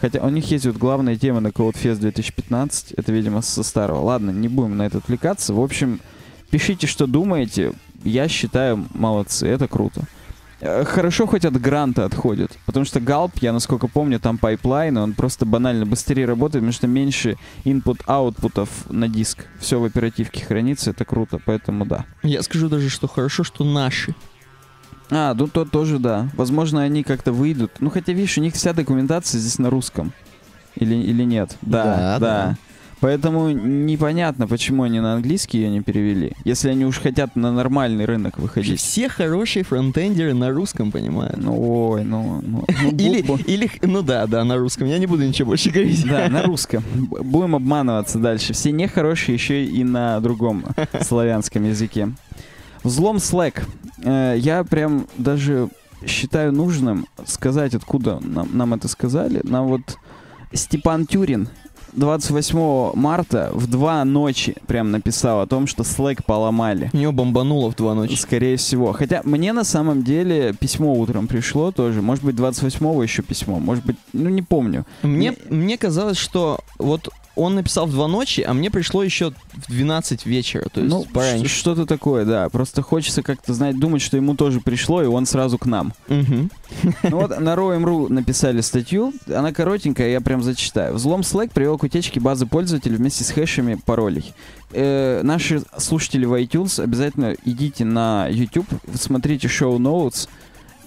Хотя 0.01 0.21
у 0.21 0.29
них 0.29 0.51
есть 0.51 0.65
вот 0.65 0.75
главная 0.75 1.15
тема 1.15 1.39
на 1.39 1.47
Code 1.47 1.75
Fest 1.81 1.99
2015, 1.99 2.91
это, 2.91 3.11
видимо, 3.11 3.41
со 3.41 3.63
старого. 3.63 4.01
Ладно, 4.01 4.31
не 4.31 4.49
будем 4.49 4.75
на 4.75 4.85
это 4.85 4.97
отвлекаться. 4.97 5.53
В 5.53 5.61
общем, 5.61 6.01
пишите, 6.49 6.87
что 6.87 7.07
думаете. 7.07 7.71
Я 8.03 8.27
считаю, 8.27 8.85
молодцы, 8.93 9.47
это 9.47 9.69
круто. 9.69 10.01
Э, 10.63 10.85
Хорошо 10.85 11.27
хоть 11.27 11.43
от 11.43 11.59
Grunt 11.59 11.98
а 11.98 12.05
отходит, 12.05 12.51
потому 12.65 12.85
что 12.85 13.01
Gulp, 13.01 13.33
я 13.41 13.51
насколько 13.51 13.87
помню, 13.89 14.19
там 14.19 14.37
пайплайн, 14.37 14.97
он 14.97 15.13
просто 15.13 15.45
банально 15.45 15.85
быстрее 15.85 16.25
работает, 16.25 16.61
потому 16.61 16.71
что 16.71 16.87
меньше 16.87 17.35
input-output 17.65 18.54
ов 18.54 18.69
на 18.89 19.09
диск. 19.09 19.45
Все 19.59 19.77
в 19.79 19.83
оперативке 19.83 20.45
хранится, 20.45 20.91
это 20.91 21.03
круто, 21.03 21.39
поэтому 21.45 21.85
да. 21.85 22.05
Я 22.23 22.41
скажу 22.43 22.69
даже, 22.69 22.89
что 22.89 23.07
хорошо, 23.09 23.43
что 23.43 23.65
наши. 23.65 24.15
А, 25.11 25.33
ну 25.33 25.47
то 25.47 25.65
тоже 25.65 25.99
да. 25.99 26.29
Возможно, 26.33 26.81
они 26.81 27.03
как-то 27.03 27.33
выйдут. 27.33 27.71
Ну, 27.81 27.89
хотя, 27.89 28.13
видишь, 28.13 28.37
у 28.37 28.41
них 28.41 28.53
вся 28.53 28.71
документация 28.73 29.39
здесь 29.39 29.59
на 29.59 29.69
русском. 29.69 30.13
Или, 30.75 30.95
или 30.95 31.23
нет? 31.23 31.57
Да, 31.61 31.83
Да, 31.83 31.97
да. 31.97 32.19
да. 32.19 32.57
Поэтому 33.03 33.49
непонятно, 33.49 34.47
почему 34.47 34.83
они 34.83 35.01
на 35.01 35.15
английский 35.15 35.57
ее 35.57 35.69
не 35.69 35.81
перевели. 35.81 36.31
Если 36.45 36.69
они 36.69 36.85
уж 36.85 36.99
хотят 37.01 37.35
на 37.35 37.51
нормальный 37.51 38.05
рынок 38.05 38.39
выходить. 38.39 38.79
Все 38.79 39.09
хорошие 39.09 39.65
фронтендеры 39.65 40.33
на 40.33 40.51
русском 40.51 40.89
понимают. 40.89 41.35
Ну, 41.35 41.89
ой, 41.89 42.05
ну... 42.05 42.41
ну, 42.41 42.65
ну, 42.65 42.91
Или, 42.91 43.19
или, 43.45 43.69
ну 43.81 44.03
да, 44.03 44.25
да, 44.25 44.45
на 44.45 44.55
русском. 44.55 44.87
Я 44.87 44.99
не 44.99 45.05
буду 45.05 45.27
ничего 45.27 45.49
больше 45.49 45.69
говорить. 45.69 46.07
Да, 46.07 46.29
на 46.29 46.43
русском. 46.43 46.81
Будем 46.95 47.57
обманываться 47.57 48.19
дальше. 48.19 48.53
Все 48.53 48.71
нехорошие 48.71 49.33
еще 49.33 49.65
и 49.65 49.83
на 49.83 50.21
другом 50.21 50.63
славянском 51.01 51.65
языке. 51.65 52.09
Взлом 52.83 53.17
Slack. 53.17 53.63
Э, 54.01 54.37
Я 54.37 54.63
прям 54.63 55.07
даже 55.17 55.67
считаю 56.07 56.53
нужным 56.53 57.07
сказать, 57.25 57.75
откуда 57.75 58.21
нам, 58.21 58.47
нам 58.53 58.73
это 58.73 58.87
сказали. 58.87 59.41
Нам 59.43 59.67
вот 59.67 59.97
Степан 60.53 61.05
Тюрин 61.05 61.49
28 61.95 62.93
марта 62.95 63.51
в 63.53 63.67
2 63.67 64.05
ночи 64.05 64.55
прям 64.67 64.91
написал 64.91 65.41
о 65.41 65.47
том, 65.47 65.67
что 65.67 65.83
Slack 65.83 66.23
поломали. 66.25 66.89
У 66.93 66.97
него 66.97 67.11
бомбануло 67.11 67.71
в 67.71 67.75
два 67.75 67.93
ночи. 67.93 68.15
Скорее 68.15 68.57
всего. 68.57 68.93
Хотя 68.93 69.21
мне 69.23 69.53
на 69.53 69.63
самом 69.63 70.03
деле 70.03 70.53
письмо 70.53 70.93
утром 70.93 71.27
пришло 71.27 71.71
тоже. 71.71 72.01
Может 72.01 72.23
быть, 72.23 72.35
28-го 72.35 73.03
еще 73.03 73.21
письмо. 73.21 73.59
Может 73.59 73.85
быть, 73.85 73.97
ну 74.13 74.29
не 74.29 74.41
помню. 74.41 74.85
Мне, 75.01 75.35
мне 75.49 75.77
казалось, 75.77 76.17
что 76.17 76.59
вот 76.79 77.09
он 77.35 77.55
написал 77.55 77.87
в 77.87 77.91
два 77.91 78.07
ночи, 78.07 78.41
а 78.41 78.53
мне 78.53 78.69
пришло 78.69 79.03
еще 79.03 79.31
в 79.53 79.67
12 79.67 80.25
вечера. 80.25 80.67
То 80.71 80.81
есть 80.81 80.93
ну, 80.93 81.05
пораньше. 81.05 81.47
что-то 81.47 81.85
такое, 81.85 82.25
да. 82.25 82.49
Просто 82.49 82.81
хочется 82.81 83.23
как-то, 83.23 83.53
знать, 83.53 83.79
думать, 83.79 84.01
что 84.01 84.17
ему 84.17 84.35
тоже 84.35 84.61
пришло, 84.61 85.01
и 85.01 85.07
он 85.07 85.25
сразу 85.25 85.57
к 85.57 85.65
нам. 85.65 85.93
Ну 87.03 87.17
вот 87.17 87.39
на 87.39 87.53
Roam.ru 87.53 88.11
написали 88.11 88.61
статью, 88.61 89.13
она 89.27 89.51
коротенькая, 89.51 90.09
я 90.09 90.21
прям 90.21 90.43
зачитаю. 90.43 90.93
Взлом 90.95 91.21
Slack 91.21 91.51
привел 91.53 91.77
к 91.77 91.83
утечке 91.83 92.19
базы 92.19 92.45
пользователей 92.45 92.97
вместе 92.97 93.23
с 93.23 93.31
хэшами 93.31 93.79
паролей. 93.83 94.33
Э, 94.71 95.21
наши 95.23 95.61
слушатели 95.77 96.25
в 96.25 96.33
iTunes, 96.33 96.81
обязательно 96.81 97.35
идите 97.45 97.85
на 97.85 98.27
YouTube, 98.27 98.67
смотрите 98.95 99.47
шоу 99.47 99.79
Notes, 99.79 100.27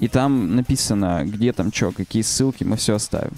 и 0.01 0.09
там 0.09 0.55
написано, 0.57 1.23
где 1.25 1.53
там 1.53 1.73
что, 1.73 1.93
какие 1.93 2.23
ссылки, 2.23 2.65
мы 2.65 2.77
все 2.77 2.95
оставим. 2.95 3.33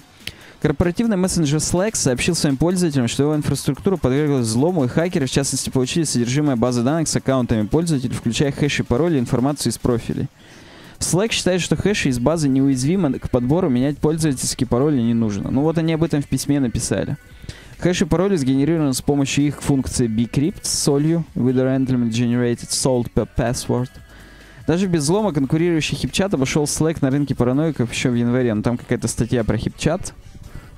Корпоративный 0.61 1.15
мессенджер 1.15 1.59
Slack 1.59 1.95
сообщил 1.95 2.35
своим 2.35 2.57
пользователям, 2.57 3.07
что 3.07 3.23
его 3.23 3.35
инфраструктура 3.35 3.95
подверглась 3.95 4.45
взлому, 4.45 4.83
и 4.83 4.87
хакеры, 4.89 5.25
в 5.25 5.31
частности, 5.31 5.69
получили 5.69 6.03
содержимое 6.03 6.57
базы 6.57 6.83
данных 6.83 7.07
с 7.07 7.15
аккаунтами 7.15 7.65
пользователей, 7.65 8.13
включая 8.13 8.51
хэши, 8.51 8.83
пароли 8.83 9.15
и 9.15 9.19
информацию 9.19 9.71
из 9.71 9.77
профилей. 9.77 10.27
Slack 10.99 11.31
считает, 11.31 11.61
что 11.61 11.77
хэши 11.77 12.09
из 12.09 12.19
базы 12.19 12.49
неуязвимы 12.49 13.19
к 13.19 13.29
подбору, 13.29 13.69
менять 13.69 13.99
пользовательские 13.99 14.67
пароли 14.67 14.99
не 14.99 15.13
нужно. 15.13 15.49
Ну 15.49 15.61
вот 15.61 15.77
они 15.77 15.93
об 15.93 16.03
этом 16.03 16.21
в 16.21 16.27
письме 16.27 16.59
написали. 16.59 17.15
Хэши 17.79 18.05
пароли 18.05 18.35
сгенерированы 18.35 18.93
с 18.93 19.01
помощью 19.01 19.47
их 19.47 19.61
функции 19.61 20.09
bcrypt 20.09 20.59
с 20.63 20.79
солью, 20.79 21.23
with 21.35 21.55
randomly 21.55 22.09
generated 22.09 22.67
salt 22.67 23.07
per 23.15 23.29
password. 23.37 23.89
Даже 24.67 24.87
без 24.87 25.03
взлома 25.03 25.31
конкурирующий 25.31 25.95
хипчат 25.95 26.33
обошел 26.33 26.65
Slack 26.65 26.97
на 26.99 27.09
рынке 27.09 27.33
параноиков 27.33 27.91
еще 27.93 28.09
в 28.09 28.15
январе. 28.15 28.53
Но 28.53 28.61
там 28.61 28.77
какая-то 28.77 29.07
статья 29.07 29.45
про 29.45 29.57
хипчат. 29.57 30.13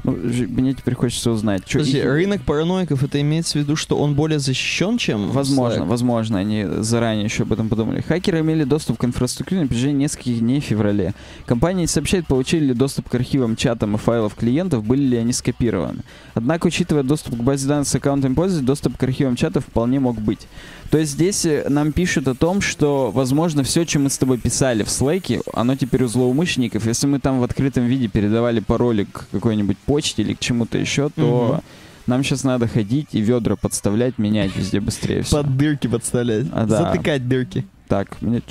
Ну, 0.03 0.13
мне 0.13 0.73
теперь 0.73 0.95
хочется 0.95 1.29
узнать. 1.31 1.63
Чё, 1.65 1.79
Подожди, 1.79 1.99
их- 1.99 2.05
рынок 2.05 2.41
параноиков, 2.41 3.03
это 3.03 3.21
имеется 3.21 3.59
в 3.59 3.61
виду, 3.61 3.75
что 3.75 3.97
он 3.97 4.15
более 4.15 4.39
защищен, 4.39 4.97
чем 4.97 5.29
Возможно, 5.29 5.83
Slack? 5.83 5.87
возможно, 5.87 6.39
они 6.39 6.65
заранее 6.79 7.25
еще 7.25 7.43
об 7.43 7.53
этом 7.53 7.69
подумали. 7.69 8.01
Хакеры 8.01 8.39
имели 8.39 8.63
доступ 8.63 8.97
к 8.97 9.05
инфраструктуре 9.05 9.61
на 9.61 9.67
протяжении 9.67 10.03
нескольких 10.03 10.39
дней 10.39 10.59
в 10.59 10.63
феврале. 10.63 11.13
Компания 11.45 11.81
не 11.81 11.87
сообщает, 11.87 12.25
получили 12.25 12.65
ли 12.65 12.73
доступ 12.73 13.09
к 13.09 13.15
архивам, 13.15 13.55
чатам 13.55 13.95
и 13.95 13.97
файлов 13.99 14.33
клиентов, 14.35 14.83
были 14.83 15.01
ли 15.03 15.17
они 15.17 15.33
скопированы. 15.33 16.01
Однако, 16.33 16.67
учитывая 16.67 17.03
доступ 17.03 17.35
к 17.35 17.43
базе 17.43 17.67
данных 17.67 17.87
с 17.87 17.93
аккаунтами 17.95 18.33
пользователя, 18.33 18.65
доступ 18.67 18.97
к 18.97 19.03
архивам 19.03 19.35
чатов 19.35 19.65
вполне 19.65 19.99
мог 19.99 20.19
быть. 20.19 20.47
То 20.91 20.97
есть 20.97 21.13
здесь 21.13 21.45
э, 21.45 21.67
нам 21.69 21.93
пишут 21.93 22.27
о 22.27 22.35
том, 22.35 22.59
что, 22.59 23.11
возможно, 23.11 23.63
все, 23.63 23.85
чем 23.85 24.03
мы 24.03 24.09
с 24.09 24.17
тобой 24.17 24.37
писали 24.37 24.83
в 24.83 24.87
Slack, 24.87 25.41
оно 25.53 25.75
теперь 25.77 26.03
у 26.03 26.07
злоумышленников. 26.07 26.85
Если 26.85 27.07
мы 27.07 27.19
там 27.19 27.39
в 27.39 27.43
открытом 27.43 27.85
виде 27.85 28.09
передавали 28.09 28.59
пароли 28.59 29.05
к 29.05 29.27
какой-нибудь 29.31 29.77
почте 29.77 30.21
или 30.21 30.33
к 30.33 30.39
чему-то 30.39 30.77
еще, 30.77 31.09
то 31.09 31.53
Мгм. 31.53 31.61
нам 32.07 32.23
сейчас 32.25 32.43
надо 32.43 32.67
ходить 32.67 33.07
и 33.13 33.21
ведра 33.21 33.55
подставлять, 33.55 34.17
менять 34.17 34.53
везде 34.53 34.81
быстрее 34.81 35.21
все. 35.23 35.37
Под 35.37 35.55
дырки 35.55 35.87
подставлять. 35.87 36.47
А, 36.51 36.65
да. 36.65 36.83
Затыкать 36.91 37.25
дырки. 37.25 37.65
Так, 37.87 38.21
мне 38.21 38.41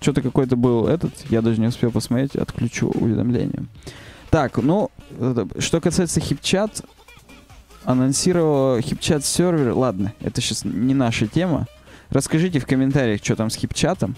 что-то 0.00 0.20
какой-то 0.20 0.56
был 0.56 0.86
этот, 0.86 1.12
я 1.30 1.40
даже 1.40 1.60
не 1.60 1.66
успел 1.66 1.90
посмотреть, 1.90 2.36
отключу 2.36 2.88
уведомления. 2.88 3.64
Так, 4.30 4.58
ну, 4.58 4.90
что 5.58 5.80
касается 5.80 6.20
хипчат, 6.20 6.82
анонсировала 7.84 8.82
хипчат 8.82 9.24
сервер. 9.24 9.72
Ладно, 9.72 10.12
это 10.20 10.40
сейчас 10.42 10.64
не 10.64 10.92
наша 10.92 11.26
тема. 11.26 11.66
Расскажите 12.10 12.58
в 12.58 12.66
комментариях, 12.66 13.22
что 13.22 13.36
там 13.36 13.50
с 13.50 13.56
хипчатом. 13.56 14.16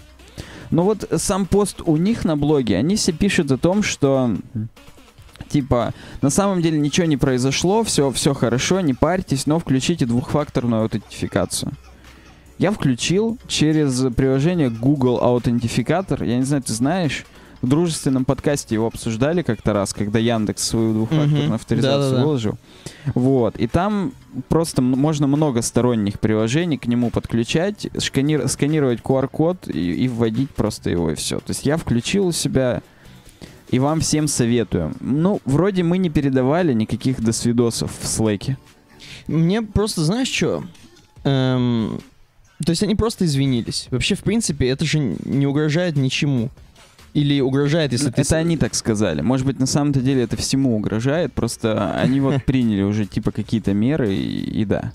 Но 0.71 0.83
вот 0.83 1.09
сам 1.17 1.45
пост 1.45 1.81
у 1.85 1.97
них 1.97 2.25
на 2.25 2.37
блоге, 2.37 2.77
они 2.77 2.95
все 2.95 3.11
пишут 3.11 3.51
о 3.51 3.57
том, 3.57 3.81
что 3.81 4.35
типа 5.47 5.93
на 6.21 6.29
самом 6.29 6.61
деле 6.61 6.77
ничего 6.77 7.07
не 7.07 7.17
произошло, 7.17 7.83
все, 7.83 8.11
все 8.11 8.33
хорошо, 8.33 8.81
не 8.81 8.93
парьтесь, 8.93 9.47
но 9.47 9.57
включите 9.57 10.05
двухфакторную 10.05 10.83
аутентификацию. 10.83 11.73
Я 12.59 12.71
включил 12.71 13.37
через 13.47 14.01
приложение 14.13 14.69
Google 14.69 15.19
Аутентификатор. 15.21 16.23
Я 16.23 16.35
не 16.35 16.43
знаю, 16.43 16.61
ты 16.61 16.73
знаешь, 16.73 17.25
в 17.61 17.67
дружественном 17.67 18.23
подкасте 18.25 18.75
его 18.75 18.87
обсуждали 18.87 19.41
как-то 19.41 19.73
раз, 19.73 19.93
когда 19.93 20.17
Яндекс 20.19 20.63
свою 20.63 20.93
двухфакторную 20.93 21.45
Мгм. 21.45 21.53
авторизацию 21.53 22.01
Да-да-да. 22.03 22.23
выложил. 22.25 22.57
Вот. 23.15 23.57
И 23.57 23.67
там 23.67 24.13
просто 24.47 24.81
можно 24.81 25.27
много 25.27 25.61
сторонних 25.61 26.19
приложений 26.19 26.77
к 26.77 26.87
нему 26.87 27.09
подключать, 27.09 27.87
шканир- 27.95 28.47
сканировать 28.47 29.01
QR-код 29.01 29.67
и, 29.67 29.93
и 30.05 30.07
вводить 30.07 30.51
просто 30.51 30.89
его 30.89 31.11
и 31.11 31.15
все. 31.15 31.39
То 31.39 31.49
есть 31.49 31.65
я 31.65 31.75
включил 31.77 32.27
у 32.27 32.31
себя 32.31 32.81
и 33.69 33.77
вам 33.79 33.99
всем 33.99 34.27
советую. 34.27 34.93
Ну, 35.01 35.41
вроде 35.45 35.83
мы 35.83 35.97
не 35.97 36.09
передавали 36.09 36.73
никаких 36.73 37.21
досвидосов 37.21 37.91
в 37.99 38.07
слэке. 38.07 38.57
Мне 39.27 39.61
просто, 39.61 40.03
знаешь 40.03 40.29
что? 40.31 40.63
Эм, 41.23 41.99
то 42.65 42.71
есть 42.71 42.83
они 42.83 42.95
просто 42.95 43.25
извинились. 43.25 43.87
Вообще, 43.91 44.15
в 44.15 44.23
принципе, 44.23 44.69
это 44.69 44.85
же 44.85 44.99
не 44.99 45.45
угрожает 45.45 45.97
ничему. 45.97 46.49
Или 47.13 47.41
угрожает, 47.41 47.91
если 47.91 48.11
ты... 48.11 48.21
это 48.21 48.35
они 48.37 48.57
так 48.57 48.75
сказали. 48.75 49.21
Может 49.21 49.45
быть, 49.45 49.59
на 49.59 49.65
самом-то 49.65 49.99
деле 50.01 50.23
это 50.23 50.37
всему 50.37 50.75
угрожает, 50.75 51.33
просто 51.33 51.93
они 51.95 52.19
вот 52.19 52.43
приняли 52.45 52.83
уже 52.83 53.05
типа 53.05 53.31
какие-то 53.31 53.73
меры 53.73 54.13
и, 54.13 54.61
и 54.61 54.65
да. 54.65 54.91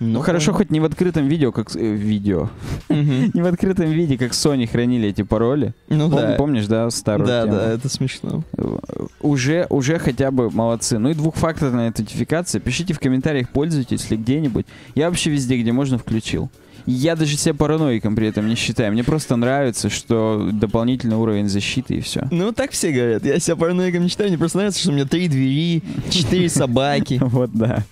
Ну, 0.00 0.20
хорошо, 0.20 0.52
хоть 0.52 0.70
не 0.70 0.80
в 0.80 0.84
открытом 0.84 1.28
видео, 1.28 1.50
как 1.50 1.74
э, 1.74 1.94
видео, 1.94 2.50
не 2.90 3.40
в 3.42 3.46
открытом 3.46 3.86
виде, 3.90 4.18
как 4.18 4.32
Sony 4.32 4.66
хранили 4.66 5.08
эти 5.08 5.22
пароли. 5.22 5.72
Ну 5.88 6.08
Пом- 6.08 6.20
да. 6.20 6.34
Помнишь, 6.36 6.66
да, 6.66 6.90
старую 6.90 7.26
Да, 7.26 7.42
тему? 7.44 7.54
да, 7.54 7.72
это 7.72 7.88
смешно. 7.88 8.44
Э, 8.58 8.76
Уже, 9.22 9.66
уже 9.70 9.98
хотя 9.98 10.30
бы 10.30 10.50
молодцы. 10.50 10.98
Ну 10.98 11.08
и 11.08 11.14
двухфакторная 11.14 11.88
аутентификация. 11.88 12.60
Пишите 12.60 12.92
в 12.92 13.00
комментариях, 13.00 13.48
пользуетесь 13.48 14.10
ли 14.10 14.18
где-нибудь. 14.18 14.66
Я 14.94 15.08
вообще 15.08 15.30
везде, 15.30 15.56
где 15.58 15.72
можно, 15.72 15.96
включил. 15.98 16.50
Я 16.86 17.16
даже 17.16 17.36
себя 17.36 17.54
параноиком 17.54 18.14
при 18.14 18.28
этом 18.28 18.48
не 18.48 18.54
считаю. 18.54 18.92
Мне 18.92 19.02
просто 19.02 19.34
нравится, 19.36 19.90
что 19.90 20.48
дополнительный 20.52 21.16
уровень 21.16 21.48
защиты 21.48 21.96
и 21.96 22.00
все. 22.00 22.28
Ну, 22.30 22.52
так 22.52 22.70
все 22.70 22.92
говорят. 22.92 23.24
Я 23.24 23.40
себя 23.40 23.56
параноиком 23.56 24.02
не 24.02 24.08
считаю. 24.08 24.30
Мне 24.30 24.38
просто 24.38 24.58
нравится, 24.58 24.80
что 24.80 24.90
у 24.90 24.94
меня 24.94 25.04
три 25.04 25.28
двери, 25.28 25.82
четыре 26.10 26.48
собаки. 26.48 27.18
Вот, 27.20 27.50
да. 27.52 27.82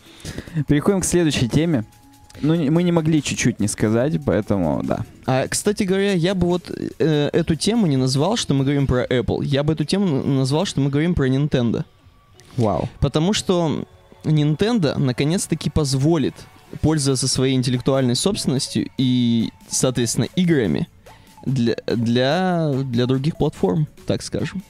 Переходим 0.69 1.01
к 1.01 1.05
следующей 1.05 1.49
теме. 1.49 1.85
Ну, 2.41 2.55
мы 2.71 2.83
не 2.83 2.93
могли 2.93 3.23
чуть-чуть 3.23 3.61
не 3.61 3.69
сказать, 3.69 4.15
поэтому, 4.25 4.83
да. 4.83 5.05
А, 5.27 5.47
кстати 5.47 5.85
говоря, 5.85 6.13
я 6.13 6.35
бы 6.35 6.47
вот 6.47 6.71
э, 6.99 7.31
эту 7.33 7.55
тему 7.55 7.87
не 7.87 7.97
назвал, 7.97 8.37
что 8.37 8.55
мы 8.55 8.65
говорим 8.65 8.87
про 8.87 9.05
Apple. 9.05 9.45
Я 9.45 9.63
бы 9.63 9.73
эту 9.73 9.85
тему 9.85 10.23
назвал, 10.23 10.65
что 10.65 10.81
мы 10.81 10.91
говорим 10.91 11.15
про 11.15 11.29
Nintendo. 11.29 11.85
Вау. 12.57 12.89
Потому 13.01 13.33
что 13.33 13.85
Nintendo 14.25 14.99
наконец-таки 14.99 15.71
позволит 15.71 16.35
пользоваться 16.81 17.29
своей 17.29 17.55
интеллектуальной 17.55 18.17
собственностью 18.17 18.89
и, 18.99 19.51
соответственно, 19.69 20.27
играми 20.37 20.89
для, 21.45 21.77
для, 21.87 22.71
для 22.73 23.07
других 23.07 23.37
платформ, 23.37 23.87
так 24.07 24.23
скажем. 24.23 24.63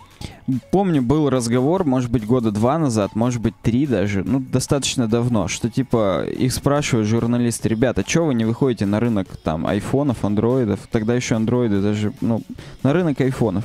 Помню, 0.71 1.03
был 1.03 1.31
разговор, 1.31 1.85
может 1.85 2.11
быть, 2.11 2.27
года 2.27 2.51
два 2.51 2.79
назад, 2.79 3.15
может 3.15 3.41
быть, 3.41 3.55
три 3.63 3.87
даже, 3.87 4.23
ну, 4.25 4.41
достаточно 4.41 5.07
давно, 5.07 5.49
что, 5.49 5.71
типа, 5.71 6.25
их 6.27 6.53
спрашивают 6.53 7.09
журналисты, 7.09 7.69
ребята, 7.69 8.05
что 8.07 8.27
вы 8.27 8.35
не 8.35 8.45
выходите 8.45 8.85
на 8.87 9.01
рынок, 9.01 9.29
там, 9.43 9.67
айфонов, 9.67 10.25
андроидов, 10.25 10.81
тогда 10.91 11.15
еще 11.15 11.37
андроиды 11.37 11.81
даже, 11.81 12.13
ну, 12.21 12.43
на 12.83 12.93
рынок 12.93 13.21
айфонов. 13.21 13.65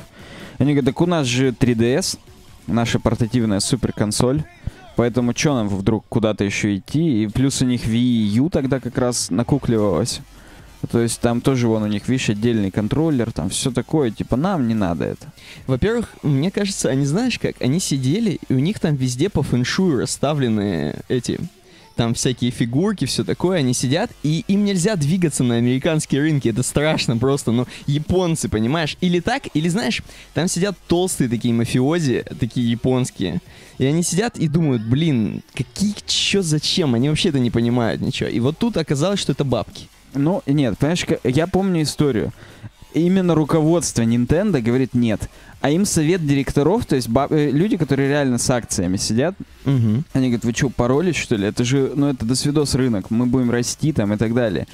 Они 0.58 0.72
говорят, 0.72 0.94
так 0.94 1.00
у 1.00 1.06
нас 1.06 1.26
же 1.26 1.50
3DS, 1.50 2.18
наша 2.66 2.98
портативная 2.98 3.60
суперконсоль, 3.60 4.42
поэтому 4.96 5.34
что 5.36 5.54
нам 5.54 5.68
вдруг 5.68 6.04
куда-то 6.08 6.44
еще 6.44 6.76
идти? 6.76 7.22
И 7.22 7.26
плюс 7.26 7.62
у 7.62 7.66
них 7.66 7.86
Wii 7.86 8.38
U 8.38 8.50
тогда 8.50 8.80
как 8.80 8.98
раз 8.98 9.30
накукливалась. 9.30 10.20
То 10.90 11.00
есть 11.00 11.20
там 11.20 11.40
тоже 11.40 11.68
вон 11.68 11.82
у 11.82 11.86
них, 11.86 12.08
видишь, 12.08 12.30
отдельный 12.30 12.70
контроллер, 12.70 13.32
там 13.32 13.50
все 13.50 13.70
такое, 13.70 14.10
типа, 14.10 14.36
нам 14.36 14.66
не 14.66 14.74
надо 14.74 15.04
это. 15.04 15.32
Во-первых, 15.66 16.08
мне 16.22 16.50
кажется, 16.50 16.88
они 16.88 17.04
знаешь 17.04 17.38
как? 17.38 17.60
Они 17.60 17.80
сидели, 17.80 18.40
и 18.48 18.54
у 18.54 18.58
них 18.58 18.80
там 18.80 18.94
везде 18.94 19.28
по 19.28 19.42
фэншую 19.42 20.00
расставлены 20.00 20.96
эти 21.08 21.38
там 22.00 22.14
всякие 22.14 22.50
фигурки, 22.50 23.04
все 23.04 23.24
такое, 23.24 23.58
они 23.58 23.74
сидят, 23.74 24.10
и 24.22 24.42
им 24.48 24.64
нельзя 24.64 24.96
двигаться 24.96 25.44
на 25.44 25.56
американские 25.56 26.22
рынки, 26.22 26.48
это 26.48 26.62
страшно 26.62 27.18
просто, 27.18 27.52
ну, 27.52 27.66
японцы, 27.86 28.48
понимаешь? 28.48 28.96
Или 29.02 29.20
так, 29.20 29.42
или 29.52 29.68
знаешь, 29.68 30.00
там 30.32 30.48
сидят 30.48 30.78
толстые 30.88 31.28
такие 31.28 31.52
мафиози, 31.52 32.24
такие 32.38 32.70
японские, 32.70 33.42
и 33.76 33.84
они 33.84 34.02
сидят 34.02 34.38
и 34.38 34.48
думают, 34.48 34.82
блин, 34.82 35.42
какие, 35.52 35.94
чё, 36.06 36.40
зачем, 36.40 36.94
они 36.94 37.10
вообще 37.10 37.28
это 37.28 37.38
не 37.38 37.50
понимают 37.50 38.00
ничего. 38.00 38.30
И 38.30 38.40
вот 38.40 38.56
тут 38.56 38.78
оказалось, 38.78 39.20
что 39.20 39.32
это 39.32 39.44
бабки. 39.44 39.86
Ну, 40.14 40.42
нет, 40.46 40.78
понимаешь, 40.78 41.04
я 41.22 41.46
помню 41.46 41.82
историю. 41.82 42.32
Именно 42.94 43.34
руководство 43.34 44.00
Nintendo 44.00 44.62
говорит 44.62 44.94
нет. 44.94 45.28
А 45.60 45.70
им 45.70 45.84
совет 45.84 46.26
директоров, 46.26 46.86
то 46.86 46.96
есть 46.96 47.08
ба- 47.08 47.26
э, 47.30 47.50
люди, 47.50 47.76
которые 47.76 48.08
реально 48.08 48.38
с 48.38 48.48
акциями 48.48 48.96
сидят, 48.96 49.34
Угу. 49.66 50.04
они 50.14 50.26
говорят, 50.28 50.44
вы 50.44 50.52
что, 50.52 50.70
паролись, 50.70 51.16
что 51.16 51.36
ли? 51.36 51.46
Это 51.46 51.64
же, 51.64 51.92
ну, 51.94 52.08
это 52.08 52.24
досвидос 52.24 52.74
рынок, 52.74 53.10
мы 53.10 53.26
будем 53.26 53.50
расти 53.50 53.92
там 53.92 54.12
и 54.14 54.16
так 54.16 54.32
далее. 54.34 54.66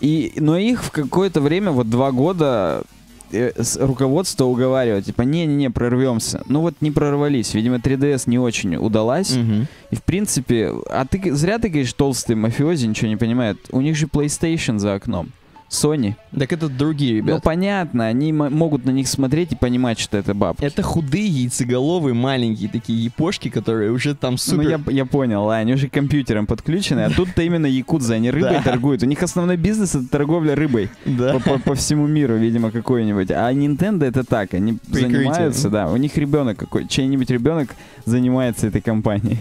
И, 0.00 0.32
но 0.36 0.58
их 0.58 0.82
в 0.82 0.90
какое-то 0.90 1.40
время, 1.40 1.70
вот 1.70 1.88
два 1.88 2.10
года, 2.10 2.82
э, 3.30 3.52
руководство 3.78 4.44
уговаривает, 4.46 5.04
типа, 5.06 5.22
не-не-не, 5.22 5.70
прорвемся. 5.70 6.42
Ну 6.48 6.60
вот 6.60 6.74
не 6.80 6.90
прорвались, 6.90 7.54
видимо, 7.54 7.76
3DS 7.76 8.24
не 8.26 8.38
очень 8.40 8.74
удалась. 8.76 9.30
Угу. 9.36 9.66
И 9.92 9.96
в 9.96 10.02
принципе, 10.02 10.72
а 10.90 11.06
ты 11.06 11.34
зря 11.34 11.58
ты 11.58 11.68
говоришь 11.68 11.92
толстый 11.92 12.34
мафиози, 12.36 12.86
ничего 12.86 13.08
не 13.08 13.16
понимает. 13.16 13.58
У 13.70 13.80
них 13.80 13.96
же 13.96 14.06
PlayStation 14.06 14.78
за 14.78 14.94
окном. 14.94 15.30
Sony. 15.70 16.14
Так 16.38 16.52
это 16.52 16.68
другие 16.68 17.20
Ну 17.22 17.28
ребята. 17.28 17.42
понятно, 17.42 18.06
они 18.06 18.32
могут 18.32 18.84
на 18.84 18.90
них 18.90 19.08
смотреть 19.08 19.52
и 19.52 19.56
понимать, 19.56 19.98
что 19.98 20.16
это 20.16 20.32
бабки. 20.34 20.64
Это 20.64 20.82
худые, 20.82 21.26
яйцеголовые, 21.26 22.14
маленькие 22.14 22.68
такие 22.68 23.02
япошки, 23.04 23.48
которые 23.48 23.90
уже 23.90 24.14
там 24.14 24.38
супер... 24.38 24.62
Ну 24.62 24.70
я, 24.70 24.80
я 24.98 25.04
понял, 25.06 25.44
ладно, 25.44 25.60
они 25.60 25.72
уже 25.74 25.88
компьютером 25.88 26.46
подключены, 26.46 27.00
а 27.00 27.10
тут-то 27.10 27.42
именно 27.42 27.66
якудзы, 27.66 28.14
они 28.14 28.30
рыбой 28.30 28.62
торгуют. 28.62 29.02
У 29.02 29.06
них 29.06 29.22
основной 29.22 29.56
бизнес 29.56 29.94
это 29.94 30.08
торговля 30.08 30.54
рыбой 30.54 30.88
Да. 31.04 31.32
по, 31.34 31.40
по- 31.40 31.58
по 31.58 31.74
всему 31.74 32.06
миру, 32.06 32.36
видимо, 32.36 32.70
какой-нибудь. 32.70 33.30
А 33.30 33.52
Nintendo 33.52 34.04
это 34.04 34.22
так, 34.24 34.54
они 34.54 34.74
Прикрытие. 34.74 35.10
занимаются, 35.10 35.68
да, 35.70 35.88
у 35.90 35.96
них 35.96 36.16
ребенок 36.16 36.58
какой, 36.58 36.86
чей-нибудь 36.86 37.30
ребенок 37.30 37.70
занимается 38.04 38.66
этой 38.68 38.80
компанией. 38.80 39.38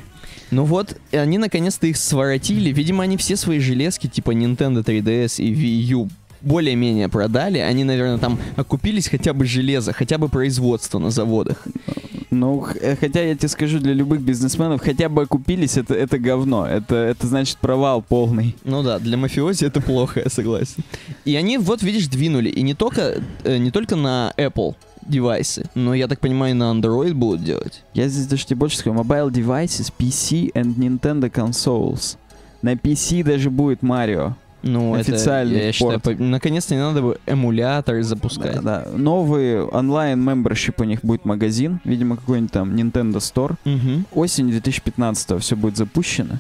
Ну 0.52 0.64
вот, 0.64 0.98
и 1.12 1.18
они 1.18 1.38
наконец-то 1.38 1.88
их 1.88 1.98
своротили. 1.98 2.72
Видимо, 2.72 3.04
они 3.04 3.18
все 3.18 3.36
свои 3.36 3.60
железки, 3.60 4.08
типа 4.08 4.32
Nintendo 4.32 4.84
3DS 4.84 5.44
и 5.44 5.54
Wii 5.54 5.94
U, 5.94 6.10
более-менее 6.42 7.10
продали. 7.10 7.58
Они, 7.60 7.84
наверное, 7.84 8.18
там 8.18 8.40
окупились 8.56 9.10
хотя 9.10 9.34
бы 9.34 9.46
железо, 9.46 9.94
хотя 9.94 10.18
бы 10.18 10.30
производство 10.30 11.00
на 11.00 11.10
заводах. 11.10 11.64
Ну, 12.32 12.68
э, 12.82 12.96
хотя 13.00 13.22
я 13.22 13.36
тебе 13.36 13.48
скажу, 13.48 13.80
для 13.80 13.94
любых 13.94 14.22
бизнесменов 14.22 14.82
хотя 14.82 15.10
бы 15.10 15.24
окупились, 15.24 15.78
это, 15.78 15.94
это 15.94 16.20
говно. 16.20 16.66
Это, 16.68 16.96
это 16.96 17.28
значит 17.28 17.58
провал 17.58 18.02
полный. 18.02 18.56
Ну 18.64 18.84
да, 18.84 19.00
для 19.00 19.18
мафиози 19.18 19.66
это 19.66 19.82
плохо, 19.82 20.22
я 20.24 20.30
согласен. 20.30 20.84
И 21.24 21.36
они, 21.36 21.58
вот 21.58 21.82
видишь, 21.82 22.08
двинули. 22.08 22.50
И 22.50 22.62
не 22.62 22.74
только, 22.74 23.22
э, 23.44 23.58
не 23.58 23.72
только 23.72 23.96
на 23.96 24.34
Apple 24.38 24.76
девайсы, 25.06 25.66
но, 25.76 25.94
я 25.94 26.08
так 26.08 26.20
понимаю, 26.20 26.56
на 26.56 26.72
Android 26.72 27.14
будут 27.14 27.44
делать. 27.44 27.84
Я 27.94 28.08
здесь 28.08 28.28
даже 28.28 28.46
тебе 28.46 28.58
больше 28.58 28.78
скажу. 28.78 28.96
Mobile 28.98 29.30
devices, 29.32 29.92
PC 29.98 30.52
and 30.54 30.76
Nintendo 30.76 31.32
consoles. 31.32 32.18
На 32.62 32.74
PC 32.74 33.24
даже 33.24 33.50
будет 33.50 33.82
Марио. 33.84 34.34
Ну, 34.64 34.96
Официальный 34.96 35.58
это, 35.58 35.66
я 35.68 35.72
считаю, 35.74 36.00
порт. 36.00 36.18
по- 36.18 36.24
наконец-то 36.24 36.74
не 36.74 36.80
надо 36.82 37.02
бы 37.04 37.20
эмуляторы 37.28 38.02
запускать. 38.02 38.56
Да, 38.64 38.86
да. 38.86 38.98
Новый 38.98 39.62
онлайн 39.62 40.28
membership 40.28 40.74
у 40.80 40.86
них 40.86 41.02
будет 41.04 41.24
магазин. 41.24 41.80
Видимо, 41.84 42.16
какой-нибудь 42.16 42.52
там 42.52 42.72
Nintendo 42.76 43.18
Store. 43.18 43.54
Мгм. 43.64 44.06
Осень 44.16 44.50
2015 44.50 45.40
все 45.40 45.56
будет 45.56 45.78
запущено. 45.78 46.40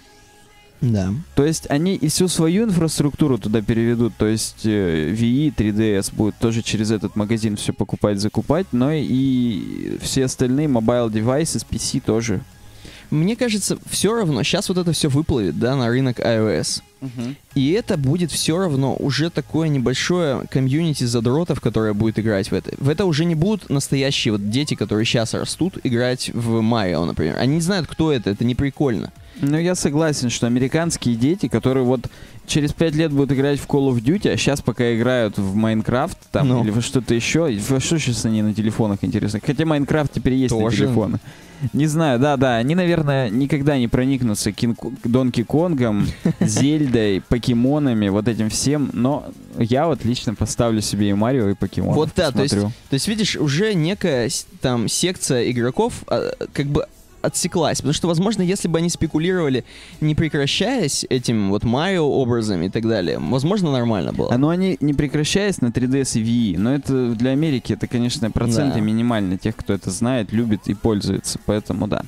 Да. 0.81 1.13
То 1.35 1.45
есть 1.45 1.69
они 1.69 1.95
и 1.95 2.09
всю 2.09 2.27
свою 2.27 2.65
инфраструктуру 2.65 3.37
туда 3.37 3.61
переведут, 3.61 4.13
то 4.17 4.27
есть 4.27 4.65
э, 4.65 5.11
VE, 5.11 5.53
3DS 5.55 6.13
будет 6.13 6.35
тоже 6.37 6.61
через 6.61 6.91
этот 6.91 7.15
магазин 7.15 7.55
все 7.55 7.73
покупать, 7.73 8.19
закупать, 8.19 8.67
но 8.71 8.91
и 8.91 9.97
все 10.01 10.25
остальные 10.25 10.67
mobile 10.67 11.11
девайсы 11.11 11.59
с 11.59 11.65
PC 11.65 12.01
тоже. 12.01 12.41
Мне 13.11 13.35
кажется, 13.35 13.77
все 13.89 14.15
равно, 14.15 14.43
сейчас 14.43 14.67
вот 14.69 14.77
это 14.77 14.91
все 14.91 15.09
выплывет, 15.09 15.59
да, 15.59 15.75
на 15.75 15.89
рынок 15.89 16.19
iOS. 16.19 16.81
И 17.53 17.71
это 17.71 17.97
будет 17.97 18.31
все 18.31 18.57
равно 18.57 18.95
уже 18.97 19.29
такое 19.29 19.67
небольшое 19.67 20.45
комьюнити 20.49 21.03
задротов, 21.03 21.61
которое 21.61 21.93
будет 21.93 22.17
играть 22.17 22.49
в 22.49 22.53
это. 22.53 22.73
В 22.79 22.89
это 22.89 23.05
уже 23.05 23.25
не 23.25 23.35
будут 23.35 23.69
настоящие 23.69 24.31
вот 24.31 24.49
дети, 24.49 24.73
которые 24.73 25.05
сейчас 25.05 25.33
растут, 25.35 25.77
играть 25.83 26.31
в 26.33 26.61
Марио, 26.61 27.05
например. 27.05 27.37
Они 27.37 27.55
не 27.55 27.61
знают, 27.61 27.87
кто 27.87 28.11
это, 28.11 28.31
это 28.31 28.43
не 28.43 28.55
прикольно. 28.55 29.11
Ну, 29.41 29.57
я 29.57 29.75
согласен, 29.75 30.29
что 30.29 30.47
американские 30.47 31.15
дети, 31.15 31.47
которые 31.47 31.83
вот 31.83 32.07
через 32.47 32.71
пять 32.73 32.95
лет 32.95 33.11
будут 33.11 33.31
играть 33.31 33.59
в 33.59 33.67
Call 33.67 33.91
of 33.93 34.01
Duty, 34.01 34.29
а 34.31 34.37
сейчас 34.37 34.61
пока 34.61 34.95
играют 34.95 35.37
в 35.37 35.55
Майнкрафт 35.55 36.17
там 36.31 36.47
Ну. 36.47 36.63
или 36.63 36.71
во 36.71 36.81
что-то 36.81 37.13
еще, 37.13 37.57
во 37.69 37.79
что 37.79 37.97
сейчас 37.99 38.25
они 38.25 38.41
на 38.41 38.53
телефонах 38.53 38.99
интересно? 39.03 39.39
Хотя 39.45 39.65
Майнкрафт 39.65 40.13
теперь 40.13 40.33
есть 40.33 40.53
на 40.53 40.61
Тоже. 40.61 40.85
телефонах. 40.85 41.19
Не 41.73 41.87
знаю, 41.87 42.19
да-да, 42.19 42.57
они, 42.57 42.75
наверное, 42.75 43.29
никогда 43.29 43.77
не 43.77 43.87
проникнутся 43.87 44.51
Кинг- 44.51 44.93
Донки 45.05 45.43
Конгом, 45.43 46.05
Зельдой, 46.39 47.21
покемонами, 47.27 48.09
вот 48.09 48.27
этим 48.27 48.49
всем, 48.49 48.89
но 48.93 49.25
я 49.57 49.87
вот 49.87 50.03
лично 50.05 50.35
поставлю 50.35 50.81
себе 50.81 51.09
и 51.09 51.13
Марио, 51.13 51.49
и 51.49 51.53
покемонов. 51.55 51.95
Вот 51.95 52.09
да, 52.15 52.31
то 52.31 52.43
есть, 52.43 52.55
то 52.55 52.71
есть, 52.91 53.07
видишь, 53.07 53.35
уже 53.37 53.73
некая 53.73 54.29
там 54.61 54.87
секция 54.89 55.49
игроков 55.49 56.03
а, 56.07 56.31
как 56.53 56.67
бы 56.67 56.85
отсеклась. 57.25 57.77
Потому 57.77 57.93
что, 57.93 58.07
возможно, 58.07 58.41
если 58.41 58.67
бы 58.67 58.77
они 58.79 58.89
спекулировали, 58.89 59.63
не 60.01 60.15
прекращаясь 60.15 61.05
этим 61.09 61.49
вот 61.49 61.63
Марио 61.63 62.05
образом 62.07 62.61
и 62.63 62.69
так 62.69 62.87
далее, 62.87 63.19
возможно, 63.19 63.71
нормально 63.71 64.13
было. 64.13 64.33
А, 64.33 64.37
ну, 64.37 64.49
они 64.49 64.77
не 64.79 64.93
прекращаясь 64.93 65.61
на 65.61 65.67
3DS 65.67 66.19
и 66.19 66.23
Wii, 66.55 66.59
но 66.59 66.73
это 66.73 67.09
для 67.15 67.31
Америки, 67.31 67.73
это, 67.73 67.87
конечно, 67.87 68.31
проценты 68.31 68.75
Да. 68.75 68.81
минимальные 68.81 69.37
тех, 69.37 69.55
кто 69.55 69.73
это 69.73 69.91
знает, 69.91 70.31
любит 70.31 70.67
и 70.67 70.73
пользуется, 70.73 71.39
поэтому 71.45 71.87
да. 71.87 72.03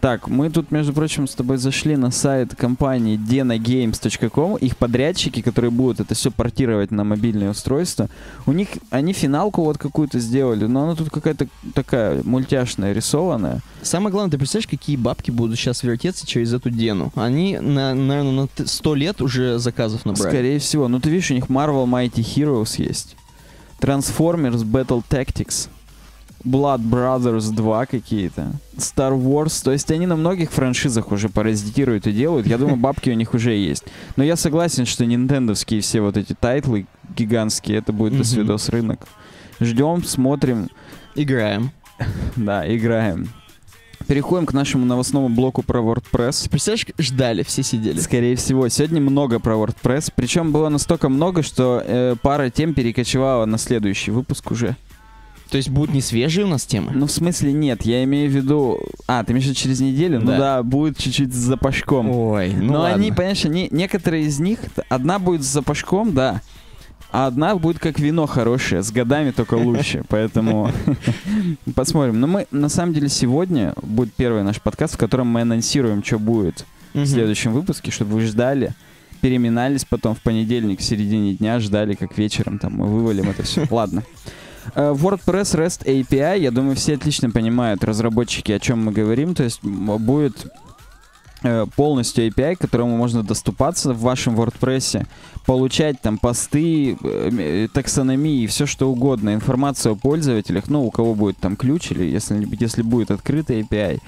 Так, 0.00 0.28
мы 0.28 0.48
тут, 0.48 0.70
между 0.70 0.94
прочим, 0.94 1.28
с 1.28 1.34
тобой 1.34 1.58
зашли 1.58 1.94
на 1.94 2.10
сайт 2.10 2.54
компании 2.56 3.18
denagames.com, 3.18 4.56
их 4.56 4.76
подрядчики, 4.78 5.42
которые 5.42 5.70
будут 5.70 6.00
это 6.00 6.14
все 6.14 6.30
портировать 6.30 6.90
на 6.90 7.04
мобильные 7.04 7.50
устройства, 7.50 8.08
у 8.46 8.52
них, 8.52 8.68
они 8.88 9.12
финалку 9.12 9.62
вот 9.62 9.76
какую-то 9.76 10.18
сделали, 10.18 10.64
но 10.64 10.84
она 10.84 10.94
тут 10.94 11.10
какая-то 11.10 11.48
такая 11.74 12.22
мультяшная, 12.24 12.94
рисованная. 12.94 13.60
Самое 13.82 14.10
главное, 14.10 14.30
ты 14.30 14.38
представляешь, 14.38 14.68
какие 14.68 14.96
бабки 14.96 15.30
будут 15.30 15.58
сейчас 15.58 15.82
вертеться 15.82 16.26
через 16.26 16.54
эту 16.54 16.70
дену? 16.70 17.12
Они, 17.14 17.58
на, 17.58 17.94
наверное, 17.94 18.32
на 18.32 18.46
т- 18.46 18.66
100 18.66 18.94
лет 18.94 19.20
уже 19.20 19.58
заказов 19.58 20.06
набрали. 20.06 20.28
Скорее 20.30 20.58
всего. 20.60 20.88
Ну, 20.88 20.98
ты 21.00 21.10
видишь, 21.10 21.30
у 21.30 21.34
них 21.34 21.46
Marvel 21.46 21.84
Mighty 21.86 22.24
Heroes 22.24 22.82
есть. 22.82 23.16
Transformers 23.80 24.64
Battle 24.64 25.02
Tactics. 25.08 25.68
Blood 26.44 26.80
Brothers 26.80 27.50
2 27.52 27.86
какие-то. 27.86 28.52
Star 28.76 29.12
Wars. 29.12 29.62
То 29.62 29.72
есть 29.72 29.90
они 29.90 30.06
на 30.06 30.16
многих 30.16 30.50
франшизах 30.50 31.12
уже 31.12 31.28
паразитируют 31.28 32.06
и 32.06 32.12
делают. 32.12 32.46
Я 32.46 32.58
думаю, 32.58 32.76
бабки 32.78 33.10
у 33.10 33.14
них 33.14 33.34
уже 33.34 33.52
есть. 33.52 33.84
Но 34.16 34.24
я 34.24 34.36
согласен, 34.36 34.86
что 34.86 35.04
нинтендовские 35.04 35.80
все 35.80 36.00
вот 36.00 36.16
эти 36.16 36.34
тайтлы 36.34 36.86
гигантские, 37.16 37.78
это 37.78 37.92
будет 37.92 38.12
Мгм. 38.12 38.22
досвидос 38.22 38.68
рынок. 38.70 39.06
Ждем, 39.60 40.02
смотрим, 40.04 40.68
Играем. 41.14 41.72
да, 42.36 42.64
играем. 42.74 43.28
Переходим 44.06 44.46
к 44.46 44.52
нашему 44.54 44.86
новостному 44.86 45.28
блоку 45.28 45.62
про 45.62 45.80
WordPress. 45.80 46.48
Представляешь, 46.50 46.86
ждали, 46.98 47.42
все 47.42 47.62
сидели. 47.62 47.98
Скорее 48.00 48.34
всего. 48.36 48.68
Сегодня 48.68 49.00
много 49.00 49.38
про 49.38 49.54
WordPress. 49.54 50.12
Причем 50.16 50.50
было 50.50 50.68
настолько 50.68 51.08
много, 51.08 51.42
что 51.42 51.82
э, 51.84 52.16
пара 52.20 52.50
тем 52.50 52.74
перекочевала 52.74 53.44
на 53.44 53.58
следующий 53.58 54.10
выпуск 54.10 54.50
уже. 54.50 54.76
То 55.50 55.56
есть 55.56 55.68
будут 55.68 55.92
не 55.92 56.00
свежие 56.00 56.46
у 56.46 56.48
нас 56.48 56.64
темы? 56.64 56.92
Ну, 56.94 57.06
в 57.06 57.10
смысле, 57.10 57.52
нет. 57.52 57.82
Я 57.82 58.04
имею 58.04 58.30
в 58.30 58.34
виду... 58.34 58.80
А, 59.08 59.24
ты 59.24 59.32
имеешь 59.32 59.46
в 59.46 59.48
виду 59.48 59.58
через 59.58 59.80
неделю? 59.80 60.20
Ну 60.20 60.26
Да. 60.26 60.38
да, 60.38 60.62
будет 60.62 60.96
чуть-чуть 60.96 61.34
с 61.34 61.36
запашком. 61.36 62.08
Ой, 62.10 62.52
ну 62.54 62.72
Но 62.72 62.80
ладно. 62.80 62.94
они, 62.94 63.10
понимаешь, 63.10 63.44
они, 63.44 63.68
некоторые 63.72 64.24
из 64.26 64.38
них... 64.38 64.60
Одна 64.88 65.18
будет 65.18 65.42
с 65.42 65.46
запашком, 65.46 66.14
да. 66.14 66.40
А 67.12 67.26
одна 67.26 67.56
будет 67.56 67.80
как 67.80 67.98
вино 67.98 68.26
хорошее, 68.26 68.84
с 68.84 68.92
годами 68.92 69.32
только 69.32 69.54
лучше. 69.54 70.04
Поэтому 70.08 70.70
посмотрим. 71.74 72.20
Но 72.20 72.28
мы, 72.28 72.46
на 72.52 72.68
самом 72.68 72.94
деле, 72.94 73.08
сегодня 73.08 73.74
будет 73.82 74.14
первый 74.14 74.44
наш 74.44 74.60
подкаст, 74.60 74.94
в 74.94 74.98
котором 74.98 75.26
мы 75.26 75.40
анонсируем, 75.40 76.04
что 76.04 76.20
будет 76.20 76.64
в 76.94 77.04
следующем 77.06 77.52
выпуске, 77.52 77.90
чтобы 77.90 78.12
вы 78.14 78.22
ждали, 78.22 78.74
переминались 79.20 79.84
потом 79.84 80.14
в 80.14 80.20
понедельник 80.20 80.80
в 80.80 80.82
середине 80.84 81.34
дня, 81.34 81.58
ждали, 81.60 81.94
как 81.94 82.16
вечером 82.16 82.58
там 82.58 82.74
мы 82.74 82.86
вывалим 82.86 83.28
это 83.30 83.42
все. 83.42 83.66
Ладно. 83.70 84.04
Э, 84.74 84.92
WordPress 84.92 85.56
REST 85.56 85.84
API, 85.84 86.40
я 86.40 86.50
думаю, 86.50 86.76
все 86.76 86.94
отлично 86.94 87.30
понимают, 87.30 87.84
разработчики, 87.84 88.52
о 88.52 88.58
чем 88.58 88.84
мы 88.84 88.92
говорим. 88.92 89.34
То 89.34 89.44
есть 89.44 89.62
будет 89.62 90.46
э, 91.42 91.66
полностью 91.76 92.26
API, 92.28 92.56
к 92.56 92.60
которому 92.60 92.96
можно 92.96 93.22
доступаться 93.22 93.92
в 93.92 94.00
вашем 94.00 94.38
WordPress, 94.38 95.06
получать 95.46 96.00
там 96.00 96.18
посты, 96.18 96.96
э, 97.02 97.68
таксономии, 97.72 98.46
все 98.46 98.66
что 98.66 98.90
угодно, 98.90 99.34
информацию 99.34 99.92
о 99.92 99.96
пользователях, 99.96 100.68
ну, 100.68 100.86
у 100.86 100.90
кого 100.90 101.14
будет 101.14 101.38
там 101.38 101.56
ключ 101.56 101.92
или 101.92 102.04
если, 102.04 102.46
если 102.58 102.82
будет 102.82 103.10
открытый 103.10 103.62
API. 103.62 104.00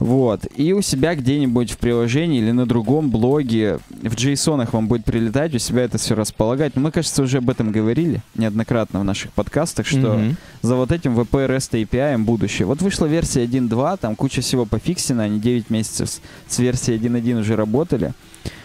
Вот. 0.00 0.46
И 0.56 0.72
у 0.72 0.82
себя 0.82 1.14
где-нибудь 1.14 1.70
в 1.72 1.78
приложении 1.78 2.38
или 2.40 2.50
на 2.50 2.66
другом 2.66 3.10
блоге 3.10 3.78
в 3.90 4.14
JSON 4.14 4.68
вам 4.72 4.86
будет 4.88 5.04
прилетать, 5.04 5.54
у 5.54 5.58
себя 5.58 5.82
это 5.82 5.98
все 5.98 6.14
располагать. 6.14 6.76
Но 6.76 6.82
мы, 6.82 6.90
кажется, 6.92 7.22
уже 7.22 7.38
об 7.38 7.50
этом 7.50 7.72
говорили 7.72 8.20
неоднократно 8.34 9.00
в 9.00 9.04
наших 9.04 9.32
подкастах, 9.32 9.86
что 9.86 10.14
Мгм. 10.14 10.36
за 10.62 10.76
вот 10.76 10.92
этим 10.92 11.18
VP 11.18 11.46
REST 11.48 11.82
API 11.84 12.18
будущее. 12.18 12.66
Вот 12.66 12.82
вышла 12.82 13.06
версия 13.06 13.44
1.2, 13.44 13.96
там 13.98 14.14
куча 14.16 14.40
всего 14.40 14.66
пофиксена, 14.66 15.24
они 15.24 15.40
9 15.40 15.70
месяцев 15.70 16.08
с, 16.10 16.20
с 16.48 16.58
версией 16.58 16.98
1.1 16.98 17.40
уже 17.40 17.56
работали. 17.56 18.12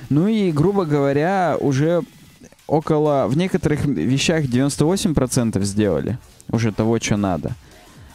Ну 0.10 0.28
и, 0.28 0.52
грубо 0.52 0.86
говоря, 0.86 1.58
уже 1.60 2.02
около, 2.68 3.28
в 3.28 3.38
некоторых 3.38 3.86
вещах 3.86 4.46
98% 4.46 5.62
сделали 5.64 6.18
уже 6.50 6.72
того, 6.72 7.00
что 7.00 7.18
надо. 7.18 7.56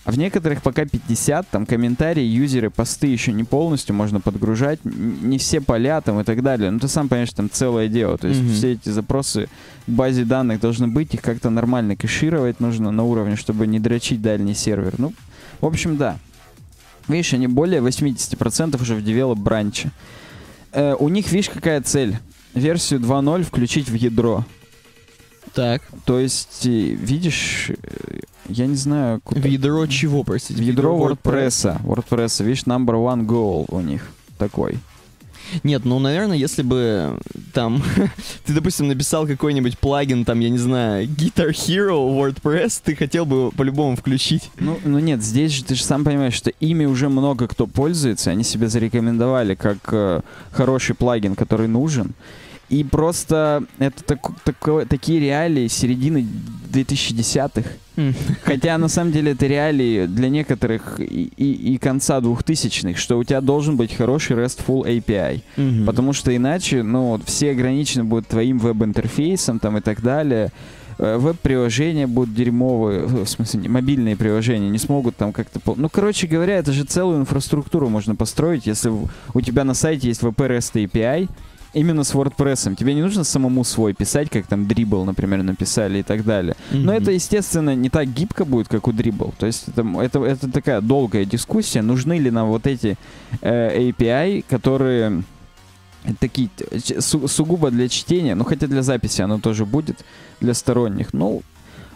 А 0.09 0.11
в 0.11 0.17
некоторых 0.17 0.63
пока 0.63 0.87
50, 0.87 1.49
там 1.51 1.67
комментарии, 1.67 2.23
юзеры, 2.23 2.71
посты 2.71 3.09
еще 3.09 3.31
не 3.31 3.45
полностью 3.45 3.95
можно 3.95 4.21
подгружать, 4.21 4.79
не 4.83 5.37
все 5.37 5.61
поля 5.61 6.01
там 6.01 6.19
и 6.19 6.25
так 6.25 6.43
далее. 6.43 6.71
Ну 6.71 6.79
ты 6.79 6.89
сам 6.89 7.11
понимаешь, 7.11 7.31
там 7.35 7.51
целое 7.51 7.89
дело. 7.89 8.17
То 8.17 8.27
есть 8.27 8.41
Мгм. 8.41 8.55
все 8.55 8.73
эти 8.73 8.89
запросы 8.89 9.51
в 9.87 9.93
базе 9.93 10.25
данных 10.25 10.61
должны 10.61 10.89
быть, 10.89 11.13
их 11.13 11.21
как-то 11.21 11.51
нормально 11.51 11.95
кэшировать 11.95 12.59
нужно 12.59 12.91
на 12.91 13.05
уровне, 13.05 13.37
чтобы 13.37 13.67
не 13.67 13.81
дрочить 13.81 14.23
дальний 14.23 14.55
сервер. 14.55 14.95
Ну, 14.97 15.13
в 15.61 15.67
общем, 15.67 15.99
да. 15.99 16.17
Видишь, 17.07 17.35
они 17.35 17.47
более 17.47 17.83
80% 17.83 18.81
уже 18.81 18.95
в 18.95 19.05
девелоп 19.05 19.37
бранче. 19.39 19.91
Э, 20.73 20.95
у 20.99 21.11
них, 21.11 21.31
видишь, 21.31 21.51
какая 21.51 21.83
цель? 21.83 22.17
Версию 22.55 23.01
2.0 23.01 23.43
включить 23.43 23.91
в 23.91 23.95
ядро. 23.95 24.47
Так. 25.59 25.83
То 26.05 26.21
есть, 26.21 26.67
э, 26.67 26.71
видишь, 26.71 27.71
э, 27.83 28.21
я 28.49 28.69
не 28.69 28.77
знаю... 28.77 29.21
куда- 29.25 29.41
В 29.41 29.45
ядро 29.45 29.89
чего, 29.89 30.23
простите? 30.23 30.63
в 30.63 30.65
ядро 30.65 30.97
WordPress. 30.97 31.83
WordPress, 31.83 32.45
видишь, 32.45 32.63
number 32.63 32.95
one 32.95 33.27
goal 33.27 33.65
у 33.67 33.81
них 33.81 34.09
такой. 34.39 34.79
Нет, 35.65 35.85
ну, 35.85 35.99
наверное, 35.99 36.37
если 36.37 36.63
бы 36.63 37.19
там 37.53 37.83
ты, 38.47 38.53
допустим, 38.53 38.87
написал 38.87 39.27
какой-нибудь 39.27 39.81
плагин, 39.81 40.25
там, 40.25 40.39
я 40.39 40.49
не 40.49 40.59
знаю, 40.59 41.09
Guitar 41.09 41.51
Hero 41.51 42.09
WordPress, 42.09 42.81
ты 42.85 42.95
хотел 42.95 43.27
бы 43.27 43.51
по-любому 43.51 43.97
включить. 43.97 44.53
Ну, 44.61 44.79
ну 44.85 45.01
нет, 45.01 45.25
здесь 45.25 45.51
же 45.51 45.65
ты 45.65 45.75
же 45.75 45.83
сам 45.83 46.05
понимаешь, 46.05 46.35
что 46.35 46.51
ими 46.61 46.85
уже 46.85 47.09
много 47.09 47.49
кто 47.49 47.67
пользуется, 47.67 48.31
они 48.31 48.45
себя 48.45 48.69
зарекомендовали 48.69 49.57
как 49.57 49.79
э, 49.91 50.21
хороший 50.53 50.95
плагин, 50.95 51.35
который 51.35 51.67
нужен. 51.67 52.15
И 52.69 52.85
просто 52.85 53.65
это 53.79 54.03
тако- 54.05 54.35
тако- 54.45 54.85
такие 54.85 55.21
реалии 55.21 55.69
середины 55.69 56.27
2010-х. 56.73 57.69
Хотя 58.45 58.79
на 58.79 58.89
самом 58.89 59.13
деле 59.13 59.33
это 59.33 59.47
реалии 59.47 60.07
для 60.07 60.29
некоторых 60.29 61.01
и, 61.01 61.33
и- 61.37 61.75
и 61.75 61.79
конца 61.79 62.21
2000-х, 62.21 62.99
что 62.99 63.19
у 63.19 63.25
тебя 63.25 63.41
должен 63.41 63.77
быть 63.77 63.95
хороший 63.97 64.37
RESTful 64.37 64.85
API. 64.87 65.41
Потому 65.87 66.13
что 66.13 66.35
иначе, 66.35 66.83
ну, 66.83 67.19
все 67.25 67.51
ограничены 67.51 68.05
будут 68.05 68.29
твоим 68.29 68.59
веб-интерфейсом 68.59 69.59
там 69.59 69.79
и 69.79 69.81
так 69.81 70.03
далее. 70.03 70.53
Э, 71.01 71.17
Веб-приложения 71.17 72.07
будут 72.07 72.35
дерьмовые, 72.35 73.01
э, 73.01 73.07
в 73.25 73.27
смысле, 73.29 73.61
не- 73.61 73.69
мобильные 73.69 74.17
приложения 74.17 74.69
не 74.69 74.79
смогут 74.79 75.17
там 75.17 75.33
как-то... 75.33 75.61
Ну, 75.77 75.89
короче 75.89 76.27
говоря, 76.27 76.57
это 76.59 76.73
же 76.73 76.85
целую 76.85 77.21
инфраструктуру 77.21 77.89
можно 77.89 78.15
построить, 78.17 78.67
если 78.67 78.91
у 79.35 79.41
тебя 79.41 79.65
на 79.65 79.75
сайте 79.75 80.09
есть 80.09 80.23
VP 80.23 80.35
REST 80.49 80.85
API, 80.87 81.29
именно 81.79 82.05
с 82.05 82.15
WordPress. 82.15 82.77
Тебе 82.77 82.95
не 82.95 83.03
нужно 83.03 83.25
самому 83.25 83.65
свой 83.65 83.95
писать, 83.95 84.31
как 84.31 84.47
там 84.47 84.65
Dribble, 84.65 85.05
например, 85.05 85.43
написали 85.43 85.99
и 85.99 86.03
так 86.03 86.25
далее. 86.25 86.55
Но 86.73 86.79
Мгм. 86.79 86.91
это, 86.91 87.11
естественно, 87.13 87.75
не 87.75 87.89
так 87.91 88.09
гибко 88.13 88.45
будет, 88.45 88.69
как 88.69 88.89
у 88.89 88.93
Dribble. 88.93 89.33
То 89.39 89.47
есть 89.47 89.69
это, 89.69 89.83
это, 90.01 90.25
это 90.25 90.51
такая 90.53 90.81
долгая 90.81 91.25
дискуссия, 91.25 91.83
нужны 91.83 92.19
ли 92.19 92.31
нам 92.31 92.49
вот 92.49 92.67
эти 92.67 92.97
э, 93.41 93.91
API, 93.91 94.45
которые 94.49 95.23
такие 96.21 96.49
су- 97.01 97.29
сугубо 97.29 97.71
для 97.71 97.89
чтения, 97.89 98.35
ну 98.35 98.45
хотя 98.45 98.67
для 98.67 98.83
записи 98.83 99.21
оно 99.23 99.39
тоже 99.39 99.65
будет, 99.67 100.05
для 100.41 100.55
сторонних. 100.55 101.13
Ну, 101.13 101.43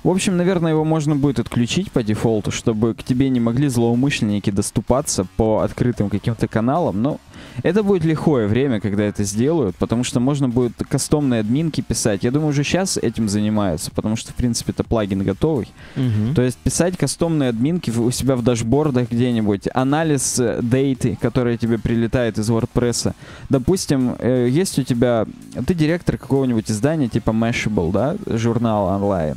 в 0.04 0.08
общем, 0.10 0.36
наверное, 0.36 0.72
его 0.72 0.84
можно 0.84 1.14
будет 1.14 1.38
отключить 1.38 1.92
по 1.92 2.02
дефолту, 2.02 2.50
чтобы 2.50 2.94
к 2.94 3.02
тебе 3.04 3.30
не 3.30 3.40
могли 3.40 3.68
злоумышленники 3.68 4.50
доступаться 4.50 5.24
по 5.36 5.60
открытым 5.60 6.10
каким-то 6.10 6.48
каналам. 6.48 7.00
Но 7.02 7.20
Это 7.62 7.82
будет 7.82 8.04
лихое 8.04 8.46
время, 8.46 8.80
когда 8.80 9.04
это 9.04 9.24
сделают, 9.24 9.76
потому 9.76 10.04
что 10.04 10.20
можно 10.20 10.48
будет 10.48 10.72
кастомные 10.88 11.40
админки 11.40 11.80
писать. 11.80 12.24
Я 12.24 12.30
думаю, 12.30 12.50
уже 12.50 12.64
сейчас 12.64 12.96
этим 12.96 13.28
занимаются, 13.28 13.90
потому 13.90 14.16
что, 14.16 14.32
в 14.32 14.34
принципе, 14.34 14.72
это 14.72 14.84
плагин 14.84 15.22
готовый. 15.22 15.68
Мгм. 15.96 16.34
То 16.34 16.42
есть 16.42 16.58
писать 16.58 16.96
кастомные 16.96 17.48
админки 17.48 17.90
у 17.90 18.10
себя 18.10 18.36
в 18.36 18.42
дашбордах 18.42 19.10
где-нибудь, 19.10 19.68
анализ 19.74 20.38
э, 20.38 20.60
дейты, 20.62 21.18
которая 21.20 21.56
тебе 21.56 21.78
прилетает 21.78 22.38
из 22.38 22.50
WordPress. 22.50 23.14
Допустим, 23.48 24.16
э, 24.18 24.48
есть 24.50 24.78
у 24.78 24.82
тебя, 24.82 25.26
ты 25.66 25.74
директор 25.74 26.16
какого-нибудь 26.18 26.70
издания 26.70 27.08
типа 27.08 27.30
Mashable, 27.30 27.92
да, 27.92 28.16
журнала 28.26 28.96
онлайн. 28.96 29.36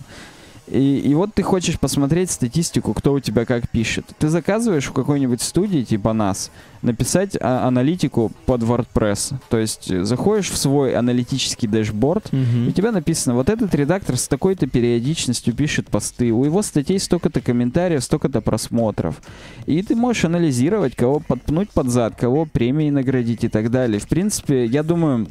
И, 0.68 1.00
и 1.00 1.14
вот 1.14 1.34
ты 1.34 1.44
хочешь 1.44 1.80
посмотреть 1.80 2.32
статистику, 2.32 2.94
кто 2.94 3.14
у 3.14 3.20
тебя 3.20 3.46
как 3.46 3.70
пишет. 3.70 4.06
Ты 4.18 4.30
заказываешь 4.30 4.86
в 4.88 4.94
какой-нибудь 4.94 5.42
студии, 5.42 5.84
типа 5.84 6.14
нас, 6.14 6.50
написать 6.82 7.38
а, 7.40 7.68
аналитику 7.68 8.32
под 8.46 8.62
WordPress. 8.64 9.36
То 9.50 9.58
есть 9.60 9.92
э, 9.92 10.04
заходишь 10.04 10.50
в 10.50 10.58
свой 10.58 10.96
аналитический 10.96 11.68
дэшборд, 11.68 12.32
Мгм. 12.32 12.68
у 12.68 12.72
тебя 12.72 12.92
написано, 12.92 13.36
вот 13.36 13.50
этот 13.50 13.74
редактор 13.76 14.18
с 14.18 14.28
такой-то 14.28 14.68
периодичностью 14.68 15.54
пишет 15.54 15.88
посты, 15.90 16.32
у 16.32 16.44
его 16.46 16.62
статей 16.62 17.00
столько-то 17.00 17.42
комментариев, 17.42 18.04
столько-то 18.04 18.42
просмотров. 18.42 19.22
И 19.68 19.82
ты 19.84 19.96
можешь 19.96 20.26
анализировать, 20.26 20.96
кого 20.96 21.20
подпнуть 21.20 21.70
под 21.72 21.90
зад, 21.90 22.16
кого 22.16 22.46
премией 22.46 22.92
наградить 22.92 23.44
и 23.44 23.50
так 23.50 23.70
далее. 23.72 24.00
В 24.00 24.08
принципе, 24.08 24.66
я 24.66 24.84
думаю, 24.84 25.28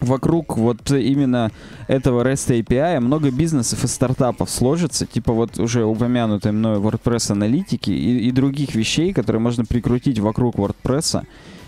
вокруг 0.00 0.56
вот 0.56 0.90
именно 0.90 1.50
этого 1.88 2.22
REST 2.22 2.62
API 2.62 3.00
много 3.00 3.30
бизнесов 3.30 3.84
и 3.84 3.86
стартапов 3.86 4.50
сложится, 4.50 5.06
типа 5.06 5.32
вот 5.32 5.58
уже 5.58 5.84
упомянутой 5.84 6.52
мной 6.52 6.78
WordPress 6.78 7.32
аналитики 7.32 7.90
и, 7.90 8.28
и 8.28 8.30
других 8.30 8.74
вещей, 8.74 9.12
которые 9.12 9.40
можно 9.40 9.64
прикрутить 9.64 10.18
вокруг 10.18 10.56
WordPress. 10.56 11.24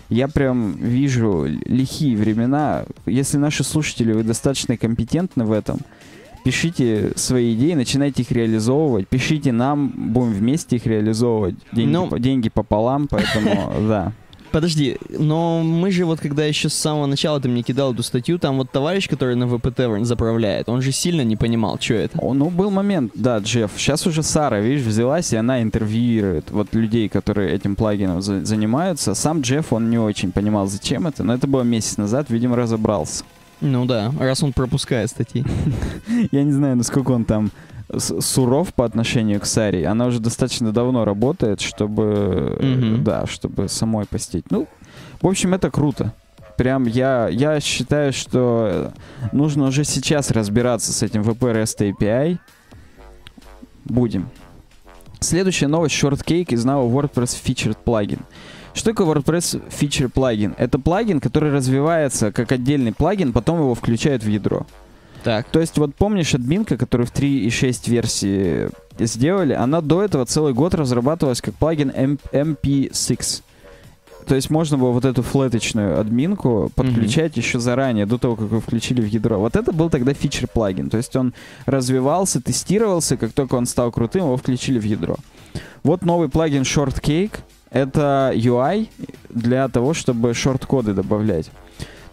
Я 0.09 0.27
прям 0.27 0.71
вижу 0.73 1.45
лихие 1.65 2.17
времена. 2.17 2.85
Если 3.05 3.37
наши 3.37 3.63
слушатели, 3.63 4.11
вы 4.11 4.23
достаточно 4.23 4.75
компетентны 4.75 5.45
в 5.45 5.51
этом, 5.51 5.79
пишите 6.43 7.11
свои 7.15 7.53
идеи, 7.53 7.73
начинайте 7.73 8.23
их 8.23 8.31
реализовывать, 8.31 9.07
пишите 9.07 9.51
нам, 9.51 9.89
будем 10.13 10.31
вместе 10.33 10.77
их 10.77 10.87
реализовывать. 10.87 11.55
Деньги, 11.71 11.91
Ну- 11.91 12.17
деньги 12.17 12.49
пополам, 12.49 13.07
поэтому 13.07 13.71
да. 13.87 14.13
Подожди, 14.51 14.97
но 15.09 15.61
мы 15.63 15.91
же 15.91 16.05
вот 16.05 16.19
когда 16.19 16.45
еще 16.45 16.69
с 16.69 16.73
самого 16.73 17.05
начала 17.05 17.39
ты 17.39 17.47
мне 17.49 17.61
кидал 17.61 17.93
эту 17.93 18.03
статью, 18.03 18.39
там 18.39 18.57
вот 18.57 18.71
товарищ, 18.71 19.07
который 19.07 19.35
на 19.35 19.47
ВПТ 19.47 19.81
заправляет, 20.05 20.69
он 20.69 20.81
же 20.81 20.91
сильно 20.91 21.21
не 21.21 21.35
понимал, 21.35 21.77
что 21.79 21.93
это. 21.95 22.17
О, 22.19 22.33
Ну, 22.33 22.49
был 22.49 22.71
момент, 22.71 23.11
да, 23.15 23.37
Джефф. 23.39 23.71
Сейчас 23.77 24.07
уже 24.07 24.23
Сара, 24.23 24.59
видишь, 24.59 24.85
взялась, 24.85 25.33
и 25.33 25.35
она 25.35 25.61
интервьюирует 25.61 26.51
вот 26.51 26.73
людей, 26.73 27.09
которые 27.09 27.53
этим 27.53 27.75
плагином 27.75 28.21
за- 28.21 28.43
занимаются. 28.45 29.13
Сам 29.13 29.41
Джефф, 29.41 29.73
он 29.73 29.89
не 29.89 29.97
очень 29.99 30.31
понимал, 30.31 30.67
зачем 30.67 31.07
это, 31.07 31.23
но 31.23 31.33
это 31.33 31.47
было 31.47 31.61
месяц 31.63 31.97
назад, 31.97 32.27
видимо, 32.29 32.55
разобрался. 32.55 33.23
Ну 33.61 33.85
да, 33.85 34.11
раз 34.19 34.41
он 34.41 34.53
пропускает 34.53 35.09
статьи. 35.09 35.43
Я 36.31 36.43
не 36.43 36.51
знаю, 36.53 36.77
насколько 36.77 37.11
он 37.11 37.25
там 37.25 37.51
суров 37.97 38.73
по 38.73 38.85
отношению 38.85 39.39
к 39.39 39.45
Саре. 39.45 39.87
Она 39.87 40.05
уже 40.07 40.19
достаточно 40.19 40.71
давно 40.71 41.05
работает, 41.05 41.61
чтобы, 41.61 42.57
Мгм. 42.61 43.03
да, 43.03 43.25
чтобы 43.25 43.67
самой 43.67 44.05
постить. 44.05 44.51
Ну, 44.51 44.67
в 45.21 45.27
общем, 45.27 45.53
это 45.53 45.71
круто. 45.71 46.13
Прям 46.57 46.85
я, 46.85 47.29
я 47.29 47.59
считаю, 47.61 48.11
что 48.11 48.67
э, 48.69 48.89
нужно 49.31 49.67
уже 49.67 49.85
сейчас 49.85 50.29
разбираться 50.29 50.91
с 50.91 51.01
этим 51.03 51.21
VP 51.21 51.53
REST 51.53 51.93
API. 51.99 52.37
Будем. 53.85 54.29
Следующая 55.21 55.67
новость 55.67 55.95
Shortcake 56.01 56.53
из 56.53 56.65
Now 56.65 56.89
WordPress 56.91 57.37
Featured 57.43 57.77
Plugin. 57.85 58.19
Что 58.73 58.91
такое 58.91 59.07
WordPress 59.07 59.61
Feature 59.69 60.09
плагин? 60.09 60.53
Это 60.57 60.79
плагин, 60.79 61.19
который 61.19 61.51
развивается 61.51 62.31
как 62.31 62.51
отдельный 62.51 62.93
плагин, 62.93 63.33
потом 63.33 63.59
его 63.59 63.73
включают 63.73 64.23
в 64.23 64.27
ядро. 64.29 64.65
Так. 65.23 65.47
То 65.49 65.59
есть 65.59 65.77
вот 65.77 65.93
помнишь 65.95 66.33
админка, 66.33 66.77
которую 66.77 67.07
в 67.07 67.13
3.6 67.13 67.89
версии 67.89 68.69
сделали, 68.97 69.53
она 69.53 69.81
до 69.81 70.03
этого 70.03 70.25
целый 70.25 70.53
год 70.53 70.73
разрабатывалась 70.73 71.41
как 71.41 71.53
плагин 71.55 71.91
M- 71.95 72.19
MP6. 72.33 73.41
То 74.27 74.35
есть 74.35 74.49
можно 74.51 74.77
было 74.77 74.91
вот 74.91 75.05
эту 75.05 75.23
флеточную 75.23 75.99
админку 75.99 76.71
подключать 76.75 77.35
еще 77.35 77.59
заранее, 77.59 78.05
до 78.05 78.17
того, 78.19 78.35
как 78.35 78.45
вы 78.47 78.61
включили 78.61 79.01
в 79.01 79.05
ядро. 79.07 79.39
Вот 79.39 79.55
это 79.55 79.71
был 79.71 79.89
тогда 79.89 80.13
фичер 80.13 80.47
плагин. 80.47 80.89
То 80.89 80.97
есть 80.97 81.15
он 81.15 81.33
развивался, 81.65 82.39
тестировался, 82.41 83.17
как 83.17 83.33
только 83.33 83.55
он 83.55 83.65
стал 83.65 83.91
крутым, 83.91 84.23
его 84.25 84.37
включили 84.37 84.77
в 84.77 84.83
ядро. 84.83 85.15
Вот 85.83 86.03
новый 86.03 86.29
плагин 86.29 86.61
Shortcake. 86.61 87.31
Это 87.71 88.31
UI 88.35 88.89
для 89.29 89.67
того, 89.67 89.93
чтобы 89.93 90.33
шорт-коды 90.33 90.93
добавлять. 90.93 91.49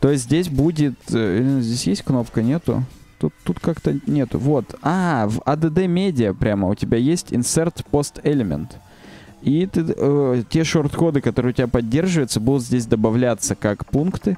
То 0.00 0.10
есть 0.10 0.24
здесь 0.24 0.48
будет... 0.48 0.94
э, 1.10 1.58
Здесь 1.62 1.86
есть 1.86 2.02
кнопка? 2.02 2.42
Нету? 2.42 2.82
Тут, 3.18 3.32
тут 3.44 3.60
как-то 3.60 3.98
нету. 4.06 4.38
Вот. 4.38 4.74
А, 4.82 5.26
в 5.28 5.38
ADD 5.40 5.86
Media 5.86 6.34
прямо 6.34 6.68
у 6.68 6.74
тебя 6.74 6.98
есть 6.98 7.32
Insert 7.32 7.84
Post 7.90 8.22
Element. 8.22 8.72
И 9.42 9.66
ты, 9.66 9.84
э, 9.96 10.42
те 10.48 10.64
шорт-коды, 10.64 11.20
которые 11.20 11.50
у 11.50 11.54
тебя 11.54 11.68
поддерживаются, 11.68 12.40
будут 12.40 12.62
здесь 12.64 12.86
добавляться 12.86 13.54
как 13.54 13.86
пункты. 13.86 14.36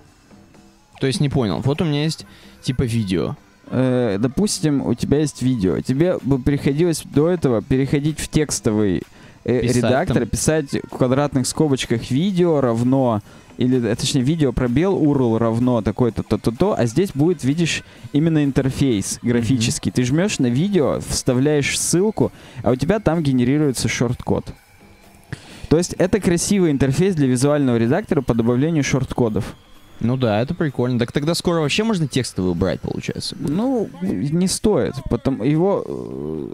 То 1.00 1.06
есть 1.06 1.20
не 1.20 1.28
понял. 1.28 1.60
Вот 1.60 1.80
у 1.80 1.84
меня 1.84 2.04
есть 2.04 2.26
типа 2.62 2.82
видео. 2.82 3.36
Э, 3.70 4.18
допустим, 4.20 4.86
у 4.86 4.94
тебя 4.94 5.20
есть 5.20 5.42
видео. 5.42 5.80
Тебе 5.80 6.18
бы 6.22 6.38
приходилось 6.38 7.02
до 7.04 7.28
этого 7.28 7.62
переходить 7.62 8.18
в 8.18 8.28
текстовый 8.28 9.02
э, 9.44 9.60
Писать 9.60 9.76
редактор, 9.76 10.18
там. 10.18 10.28
писать 10.28 10.72
в 10.72 10.96
квадратных 10.96 11.46
скобочках 11.46 12.10
видео 12.10 12.60
равно 12.60 13.22
или, 13.58 13.84
э, 13.84 13.94
точнее, 13.96 14.22
видео 14.22 14.52
пробел 14.52 14.96
URL 15.02 15.36
равно 15.36 15.82
такой-то, 15.82 16.22
то-то-то, 16.22 16.74
а 16.78 16.86
здесь 16.86 17.10
будет, 17.12 17.44
видишь, 17.44 17.82
именно 18.12 18.44
интерфейс 18.44 19.18
графический. 19.20 19.92
Ты 19.92 20.04
жмешь 20.04 20.38
на 20.38 20.46
видео, 20.46 21.00
вставляешь 21.06 21.78
ссылку, 21.78 22.32
а 22.62 22.70
у 22.70 22.76
тебя 22.76 23.00
там 23.00 23.22
генерируется 23.22 23.88
шорт-код. 23.88 24.54
То 25.68 25.76
есть 25.76 25.92
это 25.98 26.20
красивый 26.20 26.70
интерфейс 26.70 27.14
для 27.14 27.26
визуального 27.26 27.76
редактора 27.76 28.22
по 28.22 28.32
добавлению 28.32 28.84
шорт-кодов. 28.84 29.56
Ну 30.00 30.16
да, 30.16 30.40
это 30.40 30.54
прикольно. 30.54 30.98
Так 30.98 31.12
тогда 31.12 31.34
скоро 31.34 31.60
вообще 31.60 31.82
можно 31.84 32.06
текстовый 32.06 32.52
убрать, 32.52 32.80
получается. 32.80 33.36
Ну, 33.38 33.88
не 34.02 34.46
стоит. 34.46 34.94
Потом 35.10 35.42
его... 35.42 35.84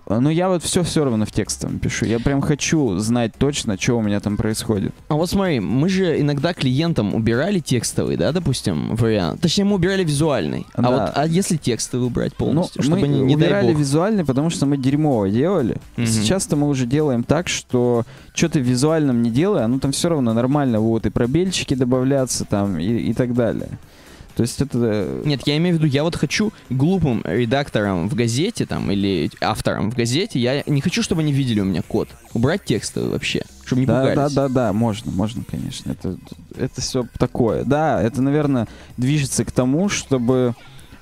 э, 0.06 0.18
Ну, 0.20 0.30
я 0.30 0.48
вот 0.48 0.62
все 0.62 0.82
все 0.82 1.04
равно 1.04 1.26
в 1.26 1.32
текстовом 1.32 1.78
пишу. 1.78 2.06
Я 2.06 2.18
прям 2.20 2.40
хочу 2.40 2.96
знать 2.98 3.32
точно, 3.38 3.76
что 3.78 3.98
у 3.98 4.02
меня 4.02 4.20
там 4.20 4.36
происходит. 4.36 4.94
А 5.08 5.14
вот 5.14 5.28
смотри, 5.30 5.60
мы 5.60 5.88
же 5.88 6.20
иногда 6.20 6.54
клиентам 6.54 7.14
убирали 7.14 7.58
текстовый, 7.58 8.16
да, 8.16 8.32
допустим, 8.32 8.96
вариант. 8.96 9.40
Точнее, 9.40 9.64
мы 9.64 9.74
убирали 9.76 10.04
визуальный. 10.04 10.66
А 10.74 10.82
Да. 10.82 10.90
вот 10.90 11.12
а 11.14 11.26
если 11.26 11.56
текстовый 11.56 12.06
убрать 12.06 12.34
полностью, 12.34 12.80
ну, 12.82 12.86
чтобы 12.86 13.00
мы 13.02 13.08
не, 13.08 13.20
не 13.20 13.36
убирали 13.36 13.74
визуальный, 13.74 14.24
потому 14.24 14.50
что 14.50 14.66
мы 14.66 14.76
дерьмово 14.76 15.28
делали. 15.28 15.76
Мгм. 15.96 16.06
Сейчас-то 16.06 16.56
мы 16.56 16.68
уже 16.68 16.86
делаем 16.86 17.22
так, 17.24 17.48
что 17.48 18.04
что 18.34 18.48
ты 18.48 18.60
в 18.60 18.64
визуальном 18.64 19.22
не 19.22 19.30
делай, 19.30 19.64
оно 19.64 19.78
там 19.78 19.92
все 19.92 20.08
равно 20.08 20.34
нормально 20.34 20.80
вот 20.80 21.06
и 21.06 21.10
пробельчики 21.10 21.74
добавляться 21.74 22.44
там 22.44 22.78
и, 22.78 22.84
и 22.84 23.14
так 23.14 23.32
далее. 23.32 23.68
То 24.36 24.42
есть 24.42 24.60
это... 24.60 24.76
э, 24.82 25.22
Нет, 25.24 25.42
я 25.46 25.56
имею 25.58 25.76
в 25.76 25.78
виду, 25.78 25.86
я 25.86 26.02
вот 26.02 26.16
хочу 26.16 26.52
глупым 26.68 27.22
редактором 27.24 28.08
в 28.08 28.14
газете 28.16 28.66
там 28.66 28.90
или 28.90 29.30
автором 29.40 29.92
в 29.92 29.94
газете, 29.94 30.40
я 30.40 30.64
не 30.66 30.80
хочу, 30.80 31.04
чтобы 31.04 31.20
они 31.22 31.32
видели 31.32 31.60
у 31.60 31.64
меня 31.64 31.82
код. 31.82 32.08
Убрать 32.32 32.64
текстовый 32.64 33.10
вообще, 33.10 33.42
чтобы 33.64 33.82
не 33.82 33.86
Да, 33.86 34.02
да, 34.02 34.10
пугались. 34.10 34.34
да, 34.34 34.48
да, 34.48 34.72
можно, 34.72 35.12
можно, 35.12 35.44
конечно. 35.48 35.92
Это, 35.92 36.16
это 36.58 36.80
все 36.80 37.06
такое. 37.16 37.62
Да, 37.64 38.02
это, 38.02 38.20
наверное, 38.22 38.66
движется 38.96 39.44
к 39.44 39.52
тому, 39.52 39.88
чтобы 39.88 40.56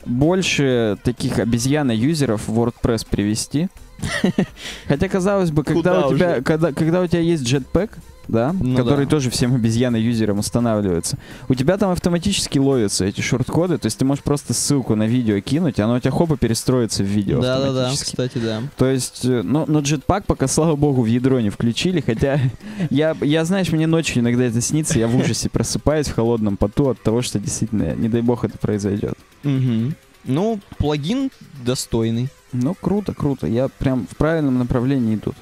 больше 0.04 0.98
таких 1.02 1.38
обезьяна-юзеров 1.38 2.48
в 2.48 2.60
WordPress 2.60 3.06
привести. 3.08 3.68
Хотя, 4.88 5.08
казалось 5.08 5.50
бы, 5.50 5.64
когда 5.64 6.06
у 6.06 6.14
тебя, 6.14 6.42
когда, 6.42 6.72
когда 6.72 7.00
у 7.00 7.06
тебя 7.06 7.20
есть 7.20 7.44
Jetpack, 7.44 7.90
да, 8.28 8.54
Ну 8.58 8.76
который 8.76 9.04
да. 9.04 9.10
тоже 9.10 9.30
всем 9.30 9.54
обезьяна-юзерам 9.54 10.38
устанавливается, 10.38 11.18
у 11.48 11.54
тебя 11.54 11.76
там 11.76 11.90
автоматически 11.90 12.58
ловятся 12.58 13.04
эти 13.04 13.20
шорт-коды, 13.20 13.78
то 13.78 13.86
есть 13.86 13.98
ты 13.98 14.04
можешь 14.04 14.22
просто 14.22 14.54
ссылку 14.54 14.94
на 14.94 15.06
видео 15.06 15.40
кинуть, 15.40 15.80
оно 15.80 15.96
у 15.96 16.00
тебя 16.00 16.12
хопа 16.12 16.36
перестроится 16.36 17.02
в 17.02 17.06
видео 17.06 17.40
Да, 17.40 17.60
да, 17.60 17.72
да, 17.72 17.90
кстати, 17.90 18.38
да. 18.38 18.62
То 18.76 18.86
есть, 18.86 19.24
э, 19.24 19.42
но, 19.42 19.64
Jetpack 19.64 20.24
пока, 20.26 20.46
слава 20.46 20.76
богу, 20.76 21.02
в 21.02 21.06
ядро 21.06 21.40
не 21.40 21.50
включили, 21.50 22.00
хотя 22.00 22.38
я, 22.90 23.16
я, 23.20 23.44
знаешь, 23.44 23.72
мне 23.72 23.86
ночью 23.86 24.22
иногда 24.22 24.44
это 24.44 24.60
снится, 24.60 24.98
я 24.98 25.08
в 25.08 25.16
ужасе 25.16 25.48
просыпаюсь 25.50 26.08
в 26.08 26.14
холодном 26.14 26.56
поту 26.56 26.90
от 26.90 27.02
того, 27.02 27.22
что 27.22 27.38
действительно, 27.38 27.94
не 27.94 28.08
дай 28.08 28.22
бог, 28.22 28.44
это 28.44 28.56
произойдет. 28.58 29.14
Мгм. 29.42 29.96
Ну, 30.24 30.60
плагин 30.78 31.30
достойный. 31.64 32.28
Ну, 32.52 32.74
круто, 32.74 33.14
круто, 33.14 33.46
я 33.46 33.68
прям 33.68 34.06
в 34.10 34.16
правильном 34.16 34.58
направлении 34.58 35.14
идут. 35.14 35.36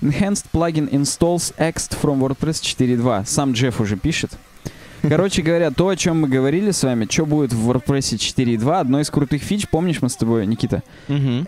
Enhanced 0.00 0.46
plugin 0.52 0.90
installs 0.90 1.54
Ext 1.56 1.96
from 2.02 2.18
WordPress 2.20 2.60
4.2. 2.62 3.24
Сам 3.26 3.52
Джефф 3.52 3.80
уже 3.80 3.96
пишет. 3.96 4.32
Короче 5.00 5.42
говоря, 5.42 5.70
то, 5.70 5.88
о 5.88 5.94
чем 5.94 6.22
мы 6.22 6.28
говорили 6.28 6.72
с 6.72 6.82
вами, 6.82 7.06
что 7.08 7.24
будет 7.24 7.52
в 7.52 7.70
WordPress 7.70 8.16
4.2, 8.16 8.80
одно 8.80 9.00
из 9.00 9.08
крутых 9.10 9.42
фич, 9.42 9.68
помнишь 9.68 10.02
мы 10.02 10.08
с 10.08 10.16
тобой, 10.16 10.44
Никита? 10.44 10.82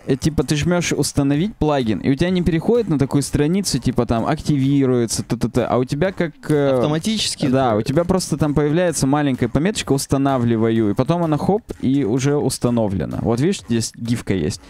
Э, 0.07 0.15
типа 0.15 0.43
ты 0.45 0.55
жмешь 0.55 0.93
установить 0.93 1.53
плагин, 1.57 1.99
и 1.99 2.09
у 2.09 2.15
тебя 2.15 2.29
не 2.29 2.41
переходит 2.41 2.87
на 2.87 2.97
такую 2.97 3.21
страницу, 3.23 3.77
типа 3.77 4.05
там 4.05 4.25
активируется, 4.25 5.23
т-т-т, 5.23 5.65
а 5.65 5.77
у 5.77 5.83
тебя 5.83 6.13
как... 6.13 6.31
э, 6.49 6.77
Автоматически. 6.77 7.47
Да, 7.47 7.75
у 7.75 7.81
тебя 7.81 8.05
просто 8.05 8.37
там 8.37 8.53
появляется 8.53 9.05
маленькая 9.05 9.49
пометочка 9.49 9.91
«Устанавливаю», 9.91 10.91
и 10.91 10.93
потом 10.93 11.21
она 11.25 11.37
хоп, 11.37 11.63
и 11.81 12.05
уже 12.05 12.37
установлена. 12.37 13.19
Вот 13.21 13.41
видишь, 13.41 13.63
здесь 13.67 13.91
гифка 13.97 14.33
есть. 14.33 14.61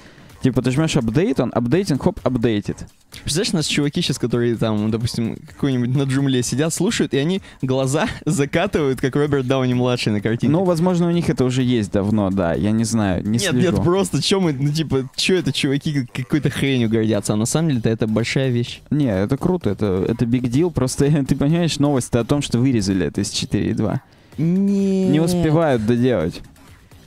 Типа 0.41 0.62
ты 0.62 0.71
жмешь 0.71 0.95
апдейт, 0.97 1.39
он 1.39 1.51
апдейтинг, 1.54 2.01
хоп, 2.01 2.19
апдейтит. 2.23 2.77
Представляешь, 3.23 3.54
у 3.54 3.58
нас 3.58 3.65
чуваки 3.67 4.01
сейчас, 4.01 4.17
которые 4.17 4.56
там, 4.56 4.89
допустим, 4.89 5.36
какой-нибудь 5.47 5.95
на 5.95 6.04
джумле 6.04 6.41
сидят, 6.41 6.73
слушают, 6.73 7.13
и 7.13 7.17
они 7.17 7.41
глаза 7.62 8.08
закатывают, 8.25 8.99
как 9.01 9.15
Роберт 9.15 9.45
Дауни-младший 9.45 10.13
на 10.13 10.21
картинке. 10.21 10.51
Ну, 10.51 10.63
возможно, 10.63 11.08
у 11.08 11.12
них 11.12 11.30
это 11.30 11.45
уже 11.45 11.62
есть 11.62 11.91
давно, 11.91 12.32
да, 12.32 12.54
я 12.54 12.71
не 12.71 12.86
знаю, 12.86 13.23
не 13.23 13.32
нет, 13.34 13.41
слежу. 13.41 13.58
нет, 13.71 13.84
просто, 13.84 14.21
что 14.21 14.39
мы, 14.39 14.54
ну, 14.54 14.71
типа, 14.71 15.10
что 15.15 15.34
это 15.34 15.51
чуваки 15.51 15.93
как- 16.06 16.12
какой-то 16.23 16.49
хренью 16.49 16.89
гордятся, 16.89 17.34
а 17.34 17.36
на 17.36 17.45
самом 17.45 17.69
деле-то 17.69 17.89
это 17.89 18.08
большая 18.08 18.49
вещь. 18.49 18.82
Не, 18.89 19.12
это 19.13 19.38
круто, 19.38 19.69
это, 19.69 20.06
это 20.08 20.25
big 20.25 20.43
deal, 20.43 20.71
просто 20.71 21.06
ты 21.25 21.36
понимаешь 21.36 21.77
новость 21.77 22.15
о 22.15 22.23
том, 22.23 22.41
что 22.41 22.58
вырезали 22.60 23.06
это 23.06 23.21
из 23.21 23.30
4.2. 23.32 23.99
Не, 24.38 25.08
Не 25.10 25.19
успевают 25.19 25.86
доделать. 25.86 26.41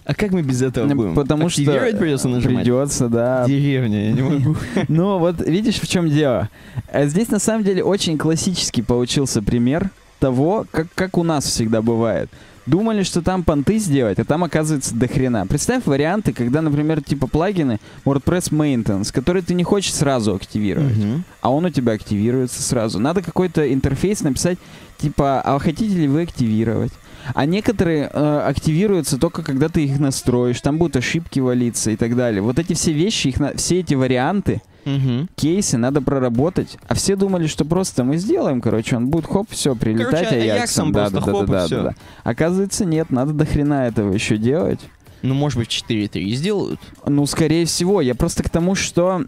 А 0.04 0.14
как 0.14 0.32
мы 0.32 0.42
без 0.42 0.60
этого 0.60 0.86
будем? 0.92 1.14
Потому 1.14 1.48
что 1.48 1.62
придется 1.62 2.28
нажимать? 2.28 2.64
Придется, 2.64 3.08
да. 3.08 3.44
Деревня, 3.46 4.08
я 4.08 4.12
не 4.12 4.22
могу. 4.22 4.56
Ну 4.88 5.18
вот 5.18 5.40
видишь, 5.40 5.80
в 5.80 5.88
чем 5.88 6.10
дело. 6.10 6.50
Э, 6.92 7.06
Здесь 7.06 7.28
на 7.28 7.38
самом 7.38 7.64
деле 7.64 7.82
очень 7.82 8.18
классический 8.18 8.82
получился 8.82 9.42
пример 9.42 9.90
того, 10.18 10.66
как, 10.70 10.88
как 10.94 11.16
у 11.16 11.22
нас 11.22 11.44
всегда 11.46 11.80
бывает. 11.80 12.28
Думали, 12.66 13.02
что 13.02 13.20
там 13.20 13.42
понты 13.44 13.78
сделать, 13.78 14.18
а 14.18 14.24
там 14.24 14.42
оказывается 14.42 14.94
до 14.94 15.06
хрена. 15.06 15.46
Представь 15.46 15.84
варианты, 15.84 16.32
когда, 16.32 16.62
например, 16.62 17.02
типа 17.02 17.26
плагины 17.26 17.78
WordPress 18.06 18.50
Maintenance, 18.52 19.12
которые 19.12 19.42
ты 19.42 19.52
не 19.52 19.64
хочешь 19.64 19.92
сразу 19.92 20.34
активировать, 20.34 20.96
Мгм. 20.96 21.24
а 21.42 21.50
он 21.52 21.66
у 21.66 21.70
тебя 21.70 21.92
активируется 21.92 22.62
сразу. 22.62 22.98
Надо 22.98 23.20
какой-то 23.20 23.70
интерфейс 23.70 24.22
написать, 24.22 24.58
типа, 24.96 25.42
а 25.42 25.58
хотите 25.58 25.94
ли 25.94 26.08
вы 26.08 26.22
активировать? 26.22 26.92
А 27.34 27.44
некоторые 27.46 28.10
э, 28.12 28.38
активируются 28.46 29.18
только 29.18 29.42
когда 29.42 29.68
ты 29.68 29.84
их 29.84 29.98
настроишь, 29.98 30.60
там 30.60 30.78
будут 30.78 30.96
ошибки 30.96 31.40
валиться 31.40 31.90
и 31.90 31.96
так 31.96 32.16
далее. 32.16 32.40
Вот 32.42 32.58
эти 32.58 32.72
все 32.74 32.92
вещи, 32.92 33.28
их 33.28 33.40
на- 33.40 33.54
все 33.56 33.80
эти 33.80 33.94
варианты, 33.94 34.62
Мгм. 34.84 35.28
кейсы 35.36 35.78
надо 35.78 36.00
проработать. 36.02 36.78
А 36.88 36.94
все 36.94 37.16
думали, 37.16 37.46
что 37.46 37.64
просто 37.64 38.04
мы 38.04 38.16
сделаем, 38.16 38.60
короче, 38.60 38.96
он 38.96 39.08
будет 39.08 39.26
хоп, 39.26 39.48
все, 39.50 39.74
прилетать 39.74 40.28
Короче, 40.28 40.52
Аяксом. 40.52 40.92
Да, 40.92 41.10
да, 41.10 41.20
да, 41.20 41.32
да, 41.32 41.68
да, 41.68 41.82
да. 41.82 41.94
Оказывается, 42.22 42.84
нет, 42.84 43.10
надо 43.10 43.32
до 43.32 43.46
хрена 43.46 43.86
этого 43.86 44.12
еще 44.12 44.36
делать. 44.36 44.80
Ну, 45.22 45.32
может 45.34 45.58
быть, 45.58 45.68
4.3 45.68 46.34
сделают. 46.34 46.80
Ну, 47.06 47.24
скорее 47.24 47.64
всего. 47.64 48.02
Я 48.02 48.14
просто 48.14 48.42
к 48.42 48.50
тому, 48.50 48.74
что 48.74 49.22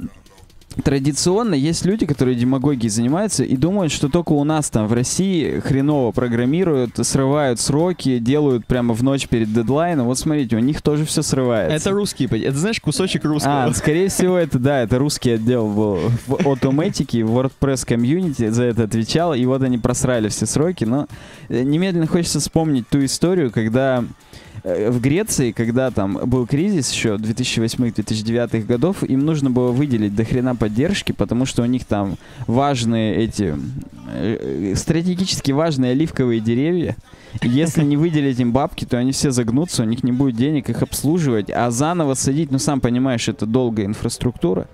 традиционно 0.83 1.55
есть 1.55 1.85
люди, 1.85 2.07
которые 2.07 2.37
демагогией 2.37 2.91
занимаются 2.91 3.45
и 3.45 3.57
думают, 3.57 3.93
что 3.93 4.09
только 4.09 4.33
у 4.33 4.45
нас 4.45 4.71
там 4.71 4.87
в 4.87 4.93
России 4.93 5.61
хреново 5.61 6.13
программируют, 6.13 6.97
срывают 7.03 7.61
сроки, 7.61 8.19
делают 8.19 8.67
прямо 8.67 8.95
в 8.95 9.03
ночь 9.03 9.29
перед 9.29 9.53
дедлайном. 9.53 10.07
Вот 10.07 10.19
смотрите, 10.19 10.57
у 10.57 10.61
них 10.61 10.83
тоже 10.83 11.05
все 11.05 11.23
срывается. 11.23 11.77
Это 11.77 11.91
русские, 11.95 12.29
это 12.43 12.57
знаешь, 12.57 12.81
кусочек 12.81 13.25
русского. 13.25 13.65
А, 13.65 13.73
скорее 13.75 14.09
всего, 14.09 14.37
это, 14.37 14.59
да, 14.59 14.83
это 14.83 14.99
русский 14.99 15.31
отдел 15.31 15.69
был 15.69 15.99
в 16.27 16.35
Automatic, 16.35 17.25
в 17.25 17.39
WordPress 17.39 17.87
комьюнити 17.87 18.49
за 18.51 18.65
это 18.65 18.85
отвечал, 18.85 19.35
и 19.35 19.45
вот 19.45 19.63
они 19.63 19.79
просрали 19.79 20.29
все 20.29 20.47
сроки, 20.47 20.85
но 20.85 21.07
э, 21.49 21.63
немедленно 21.63 22.07
хочется 22.07 22.41
вспомнить 22.41 22.89
ту 22.89 23.05
историю, 23.05 23.51
когда 23.51 24.05
в 24.67 25.01
Греции, 25.01 25.53
когда 25.53 25.93
там 25.93 26.19
был 26.25 26.45
кризис 26.45 26.91
еще 26.91 27.11
2008-2009 27.15 28.65
годов, 28.65 29.05
им 29.05 29.21
нужно 29.21 29.49
было 29.49 29.71
выделить 29.71 30.17
до 30.17 30.25
хрена 30.25 30.57
поддержки, 30.57 31.13
потому 31.13 31.47
что 31.47 31.63
у 31.63 31.67
них 31.67 31.85
там 31.85 32.17
важные 32.49 33.15
эти 33.15 33.55
э, 34.13 34.73
э, 34.73 34.75
стратегически 34.75 35.53
важные 35.53 35.93
оливковые 35.93 36.41
деревья. 36.41 36.97
Если 37.43 37.85
не 37.85 37.97
выделить 37.97 38.41
им 38.41 38.51
бабки, 38.51 38.85
то 38.85 38.99
они 38.99 39.13
все 39.13 39.31
загнутся, 39.31 39.85
у 39.85 39.87
них 39.87 40.03
не 40.03 40.11
будет 40.11 40.35
денег 40.35 40.69
их 40.69 40.83
обслуживать, 40.83 41.49
а 41.49 41.71
заново 41.71 42.15
садить, 42.15 42.51
ну 42.51 42.59
сам 42.59 42.81
понимаешь, 42.81 43.29
это 43.29 43.47
долгая 43.47 43.87
инфраструктура. 43.87 44.67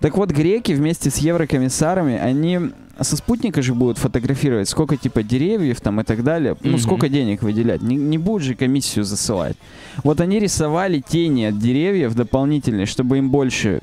Так 0.00 0.16
вот, 0.16 0.30
греки 0.30 0.72
вместе 0.72 1.10
с 1.10 1.16
еврокомиссарами, 1.18 2.16
они 2.16 2.60
со 3.00 3.16
спутника 3.16 3.62
же 3.62 3.74
будут 3.74 3.98
фотографировать, 3.98 4.68
сколько 4.68 4.96
типа 4.96 5.22
деревьев 5.22 5.80
там 5.80 6.00
и 6.00 6.04
так 6.04 6.22
далее, 6.22 6.56
ну 6.62 6.72
Мгм. 6.72 6.78
сколько 6.80 7.08
денег 7.08 7.42
выделять, 7.42 7.80
не, 7.82 7.96
не 7.96 8.18
будут 8.18 8.42
же 8.42 8.54
комиссию 8.54 9.04
засылать. 9.04 9.56
Вот 10.04 10.20
они 10.20 10.38
рисовали 10.38 11.00
тени 11.06 11.44
от 11.44 11.58
деревьев 11.58 12.14
дополнительные, 12.14 12.86
чтобы 12.86 13.16
им 13.18 13.30
больше 13.30 13.80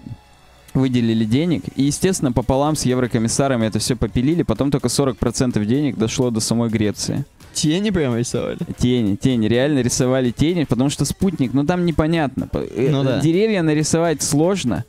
выделили 0.76 1.26
денег, 1.26 1.64
и, 1.76 1.84
естественно, 1.84 2.32
пополам 2.32 2.76
с 2.76 2.86
еврокомиссарами 2.86 3.66
это 3.66 3.80
все 3.80 3.96
попилили, 3.96 4.44
потом 4.44 4.70
только 4.70 4.88
40% 4.90 5.66
денег 5.66 5.98
дошло 5.98 6.30
до 6.30 6.40
самой 6.40 6.70
Греции. 6.70 7.26
Тени 7.54 7.90
прям 7.90 8.16
рисовали. 8.16 8.60
Тени, 8.78 9.16
тени, 9.16 9.48
реально 9.48 9.80
рисовали 9.80 10.30
тени, 10.30 10.66
потому 10.66 10.92
что 10.92 11.06
спутник, 11.06 11.54
ну 11.54 11.66
там 11.66 11.86
непонятно. 11.88 12.46
По- 12.48 12.60
э, 12.60 12.90
Ну 12.92 13.04
да. 13.04 13.20
Деревья 13.20 13.64
нарисовать 13.64 14.22
сложно, 14.22 14.84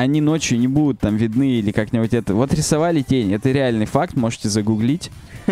они 0.00 0.22
ночью 0.22 0.58
не 0.58 0.66
будут 0.66 1.00
там 1.00 1.16
видны 1.16 1.58
или 1.58 1.72
как-нибудь 1.72 2.14
это. 2.14 2.34
Вот 2.34 2.54
рисовали 2.54 3.02
тени, 3.02 3.34
это 3.34 3.50
реальный 3.50 3.86
факт, 3.86 4.16
можете 4.16 4.48
загуглить. 4.48 5.10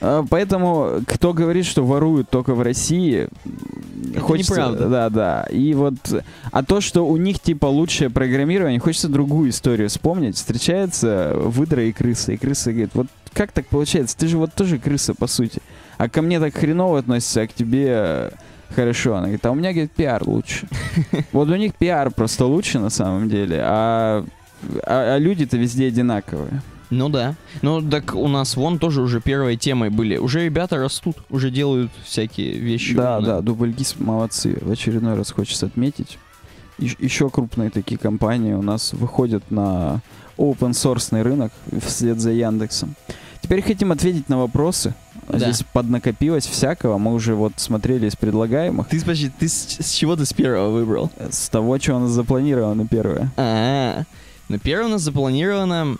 А, 0.00 0.24
Поэтому, 0.28 1.02
кто 1.06 1.32
говорит, 1.32 1.66
что 1.66 1.84
воруют 1.84 2.28
только 2.28 2.54
в 2.54 2.62
России, 2.62 3.28
Это 4.10 4.20
хочется... 4.20 4.54
неправда. 4.54 4.88
Да, 4.88 5.10
да. 5.10 5.42
И 5.50 5.72
вот... 5.74 5.94
А 6.50 6.64
то, 6.64 6.80
что 6.80 7.06
у 7.06 7.16
них 7.16 7.38
типа 7.38 7.66
лучшее 7.66 8.10
программирование, 8.10 8.80
хочется 8.80 9.08
другую 9.08 9.50
историю 9.50 9.88
вспомнить. 9.88 10.36
Встречается 10.36 11.34
выдра 11.36 11.84
и 11.84 11.92
крыса, 11.92 12.32
и 12.32 12.36
крыса 12.36 12.72
говорит, 12.72 12.90
вот 12.94 13.06
как 13.32 13.52
так 13.52 13.66
получается? 13.66 14.16
Ты 14.16 14.26
же 14.26 14.36
вот 14.36 14.52
тоже 14.52 14.78
крыса, 14.78 15.14
по 15.14 15.26
сути. 15.26 15.62
А 15.96 16.08
ко 16.08 16.22
мне 16.22 16.40
так 16.40 16.54
хреново 16.54 16.98
относится, 16.98 17.42
а 17.42 17.46
к 17.46 17.52
тебе 17.52 18.32
хорошо. 18.74 19.14
Она 19.14 19.22
говорит, 19.22 19.46
а 19.46 19.50
у 19.50 19.54
меня, 19.54 19.72
говорит, 19.72 19.92
пиар 19.92 20.22
лучше. 20.26 20.66
Вот 21.32 21.48
у 21.48 21.56
них 21.56 21.74
пиар 21.74 22.10
просто 22.10 22.46
лучше 22.46 22.78
на 22.78 22.90
самом 22.90 23.28
деле, 23.28 23.60
а, 23.62 24.24
а, 24.84 25.14
а 25.14 25.18
люди-то 25.18 25.56
везде 25.56 25.88
одинаковые. 25.88 26.62
Ну 26.90 27.08
да. 27.08 27.34
Ну 27.62 27.82
так 27.82 28.14
у 28.14 28.28
нас 28.28 28.56
вон 28.56 28.78
тоже 28.78 29.02
уже 29.02 29.20
первой 29.20 29.56
темой 29.56 29.90
были. 29.90 30.16
Уже 30.16 30.44
ребята 30.44 30.78
растут, 30.78 31.16
уже 31.30 31.50
делают 31.50 31.90
всякие 32.04 32.52
вещи. 32.58 32.94
Да, 32.94 33.18
умные. 33.18 33.34
да, 33.34 33.40
Дубльгиз 33.40 33.96
молодцы. 33.98 34.56
В 34.60 34.70
очередной 34.70 35.16
раз 35.16 35.32
хочется 35.32 35.66
отметить. 35.66 36.18
еще 36.78 37.28
крупные 37.28 37.70
такие 37.70 37.98
компании 37.98 38.52
у 38.52 38.62
нас 38.62 38.92
выходят 38.92 39.50
на 39.50 40.00
open 40.38 40.70
source 40.70 41.20
рынок 41.22 41.52
вслед 41.84 42.20
за 42.20 42.30
Яндексом. 42.30 42.94
Теперь 43.46 43.62
хотим 43.62 43.92
ответить 43.92 44.28
на 44.28 44.38
вопросы. 44.38 44.92
Да. 45.28 45.38
Здесь 45.38 45.62
поднакопилось 45.72 46.46
всякого. 46.48 46.98
Мы 46.98 47.14
уже 47.14 47.36
вот 47.36 47.52
смотрели 47.58 48.08
из 48.08 48.16
предлагаемых. 48.16 48.88
Ты, 48.88 48.98
подожди, 48.98 49.30
ты 49.38 49.46
с, 49.46 49.76
с 49.78 49.92
чего 49.92 50.16
ты 50.16 50.26
с 50.26 50.32
первого 50.32 50.70
выбрал? 50.70 51.12
С 51.30 51.48
того, 51.48 51.78
что 51.78 51.94
у 51.94 52.00
нас 52.00 52.10
запланировано 52.10 52.88
первое. 52.88 53.30
А, 53.36 54.02
ну 54.48 54.58
первое 54.58 54.86
у 54.86 54.90
нас 54.90 55.02
запланировано 55.02 55.96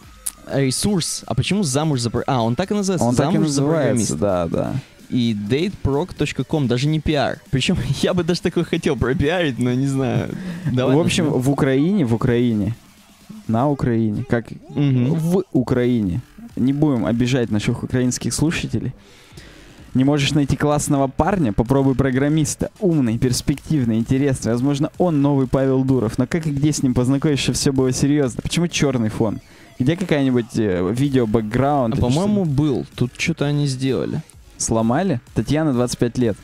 ресурс. 0.52 1.22
А 1.28 1.36
почему 1.36 1.62
замуж 1.62 2.00
за... 2.00 2.10
А, 2.26 2.42
он 2.42 2.56
так 2.56 2.72
и 2.72 2.74
называется. 2.74 3.06
Он 3.06 3.14
так 3.14 3.28
и 3.28 3.32
замуж 3.34 3.46
называется, 3.46 4.16
да, 4.16 4.46
да. 4.48 4.72
И 5.08 5.36
dateproc.com, 5.48 6.66
даже 6.66 6.88
не 6.88 6.98
пиар. 6.98 7.38
Причем 7.50 7.78
я 8.02 8.12
бы 8.12 8.24
даже 8.24 8.40
такой 8.40 8.64
хотел 8.64 8.96
пропиарить, 8.96 9.60
но 9.60 9.72
не 9.72 9.86
знаю. 9.86 10.34
Давай 10.72 10.96
в 10.96 10.98
общем, 10.98 11.26
начнем. 11.26 11.40
в 11.42 11.50
Украине, 11.50 12.04
в 12.04 12.12
Украине, 12.12 12.74
на 13.46 13.70
Украине, 13.70 14.24
как 14.28 14.46
Мгм. 14.70 15.14
в 15.14 15.44
Украине. 15.52 16.22
Не 16.56 16.72
будем 16.72 17.06
обижать 17.06 17.50
наших 17.50 17.82
украинских 17.82 18.32
слушателей. 18.34 18.92
Не 19.94 20.04
можешь 20.04 20.32
найти 20.32 20.56
классного 20.56 21.08
парня? 21.08 21.54
Попробуй 21.54 21.94
программиста. 21.94 22.70
Умный, 22.80 23.16
перспективный, 23.16 23.98
интересный. 23.98 24.52
Возможно, 24.52 24.90
он 24.98 25.22
новый 25.22 25.46
Павел 25.46 25.84
Дуров. 25.84 26.18
Но 26.18 26.26
как 26.26 26.46
и 26.46 26.50
где 26.50 26.70
с 26.72 26.82
ним 26.82 26.92
познакомишься, 26.92 27.54
все 27.54 27.72
было 27.72 27.92
серьезно? 27.92 28.42
Почему 28.42 28.68
черный 28.68 29.08
фон? 29.08 29.40
Где 29.78 29.96
какая-нибудь 29.96 30.58
э, 30.58 30.92
видео 30.92 31.26
бэкграунд? 31.26 31.96
А, 31.96 32.00
по-моему, 32.00 32.44
был. 32.44 32.84
Тут 32.94 33.12
что-то 33.16 33.46
они 33.46 33.66
сделали. 33.66 34.22
сломали? 34.58 35.20
Татьяна 35.34 35.72
25 35.72 36.18
лет. 36.18 36.36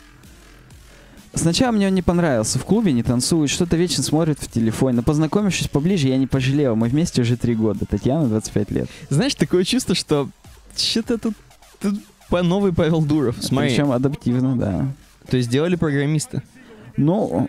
Сначала 1.35 1.73
мне 1.73 1.89
он 1.89 1.95
не 1.95 2.03
понравился. 2.03 2.59
В 2.59 2.65
клубе 2.65 2.93
не 2.93 3.03
танцует, 3.03 3.51
что-то 3.51 3.77
вечно 3.77 4.03
смотрит 4.03 4.39
в 4.39 4.51
телефон. 4.51 4.97
Но 4.97 5.03
познакомившись 5.03 5.69
поближе, 5.69 6.09
я 6.09 6.19
не 6.19 6.27
пожалел. 6.27 6.77
Мы 6.77 6.89
вместе 6.89 7.23
уже 7.23 7.37
три 7.37 7.55
года. 7.55 7.87
Татьяна 7.87 8.29
25 8.29 8.71
лет. 8.71 8.91
Знаешь, 9.09 9.35
такое 9.35 9.65
чувство, 9.65 9.95
что 9.95 10.29
что-то 10.77 11.19
тут, 11.19 11.35
тут 11.81 11.95
по 12.29 12.43
новый 12.43 12.73
Павел 12.73 13.03
Дуров. 13.03 13.37
Смотри, 13.41 13.71
Причем 13.71 13.93
адаптивно, 13.93 14.57
да. 14.57 14.87
то 15.29 15.37
есть 15.37 15.49
сделали 15.49 15.77
программиста. 15.77 16.43
Ну, 16.97 17.49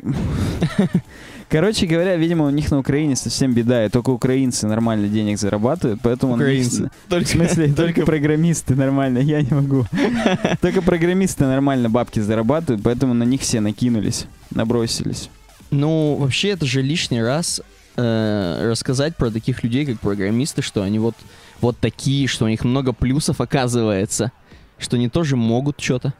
короче 1.53 1.85
говоря, 1.85 2.15
видимо, 2.15 2.47
у 2.47 2.49
них 2.49 2.71
на 2.71 2.79
Украине 2.79 3.15
совсем 3.15 3.54
беда, 3.54 3.85
и 3.85 3.89
только 3.89 4.10
украинцы 4.10 4.65
нормально 4.65 5.08
денег 5.08 5.37
зарабатывают, 5.37 5.99
поэтому... 6.01 6.33
Украинцы. 6.33 6.89
В 7.10 7.25
смысле, 7.27 7.71
только 7.71 8.06
программисты 8.08 8.73
нормально, 8.73 9.19
я 9.19 9.39
не 9.39 9.54
могу. 9.54 9.85
Только 10.62 10.81
программисты 10.81 11.45
нормально 11.45 11.91
бабки 11.91 12.19
зарабатывают, 12.19 12.83
поэтому 12.83 13.13
на 13.13 13.21
них 13.21 13.41
все 13.41 13.60
накинулись, 13.60 14.25
набросились. 14.49 15.29
Ну, 15.69 16.15
вообще, 16.15 16.49
это 16.49 16.65
же 16.65 16.81
лишний 16.81 17.21
раз 17.21 17.62
э, 17.97 18.67
рассказать 18.67 19.15
про 19.15 19.29
таких 19.29 19.63
людей, 19.63 19.85
как 19.85 19.99
программисты, 19.99 20.63
что 20.63 20.81
они 20.81 20.97
вот, 20.97 21.15
вот 21.62 21.77
такие, 21.77 22.27
что 22.27 22.45
у 22.45 22.47
них 22.47 22.63
много 22.63 22.93
плюсов 22.93 23.41
оказывается, 23.41 24.31
что 24.79 24.95
они 24.95 25.08
тоже 25.08 25.35
могут 25.35 25.79
что-то. 25.79 26.15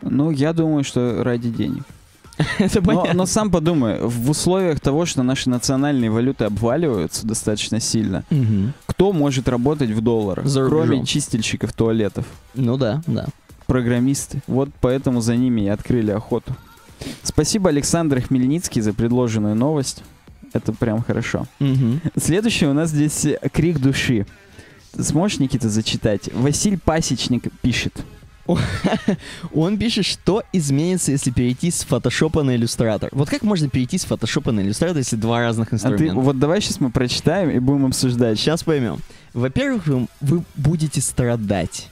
Ну, 0.00 0.30
я 0.30 0.54
думаю, 0.54 0.84
что 0.84 1.22
ради 1.22 1.50
денег. 1.50 1.82
Это 2.58 2.80
Но, 2.80 3.06
но 3.12 3.26
сам 3.26 3.50
подумай, 3.50 3.98
в 4.00 4.30
условиях 4.30 4.80
того, 4.80 5.04
что 5.06 5.22
наши 5.22 5.50
национальные 5.50 6.10
валюты 6.10 6.44
обваливаются 6.44 7.26
достаточно 7.26 7.80
сильно, 7.80 8.24
Мгм. 8.30 8.72
кто 8.86 9.12
может 9.12 9.48
работать 9.48 9.90
в 9.90 10.00
долларах, 10.00 10.46
За 10.46 10.66
кроме 10.66 11.04
чистильщиков 11.04 11.72
туалетов? 11.72 12.24
Ну 12.54 12.76
да, 12.76 13.02
да. 13.06 13.26
программисты. 13.66 14.42
Вот 14.46 14.70
поэтому 14.80 15.20
за 15.20 15.36
ними 15.36 15.62
и 15.62 15.68
открыли 15.68 16.10
охоту. 16.10 16.56
Спасибо, 17.22 17.68
Александр 17.70 18.20
Хмельницкий, 18.20 18.80
за 18.82 18.92
предложенную 18.92 19.54
новость. 19.54 20.02
Это 20.52 20.72
прям 20.72 21.02
хорошо. 21.02 21.46
Мгм. 21.60 22.00
Следующее 22.20 22.70
у 22.70 22.72
нас 22.72 22.90
здесь 22.90 23.26
крик 23.52 23.78
души. 23.78 24.26
Сможешь, 24.98 25.38
Никита, 25.38 25.68
зачитать? 25.68 26.28
Василь 26.34 26.78
Пасечник 26.78 27.44
пишет. 27.62 27.94
Он 29.54 29.78
пишет, 29.78 30.06
что 30.06 30.42
изменится, 30.52 31.12
если 31.12 31.30
перейти 31.30 31.70
с 31.70 31.82
фотошопа 31.82 32.42
на 32.42 32.56
иллюстратор. 32.56 33.08
Вот 33.12 33.28
как 33.28 33.42
можно 33.42 33.68
перейти 33.68 33.98
с 33.98 34.04
фотошопа 34.04 34.52
на 34.52 34.60
иллюстратор, 34.60 34.98
если 34.98 35.16
два 35.16 35.40
разных 35.40 35.68
А 35.68 35.70
ты, 35.70 35.76
инструмента? 35.76 36.14
вот 36.20 36.38
давай 36.38 36.60
сейчас 36.60 36.80
мы 36.80 36.90
прочитаем 36.90 37.50
и 37.50 37.58
будем 37.58 37.86
обсуждать. 37.86 38.38
Сейчас 38.38 38.62
поймем. 38.62 38.98
Во-первых, 39.34 39.86
вы, 39.86 40.06
вы 40.20 40.42
будете 40.56 41.00
страдать. 41.00 41.88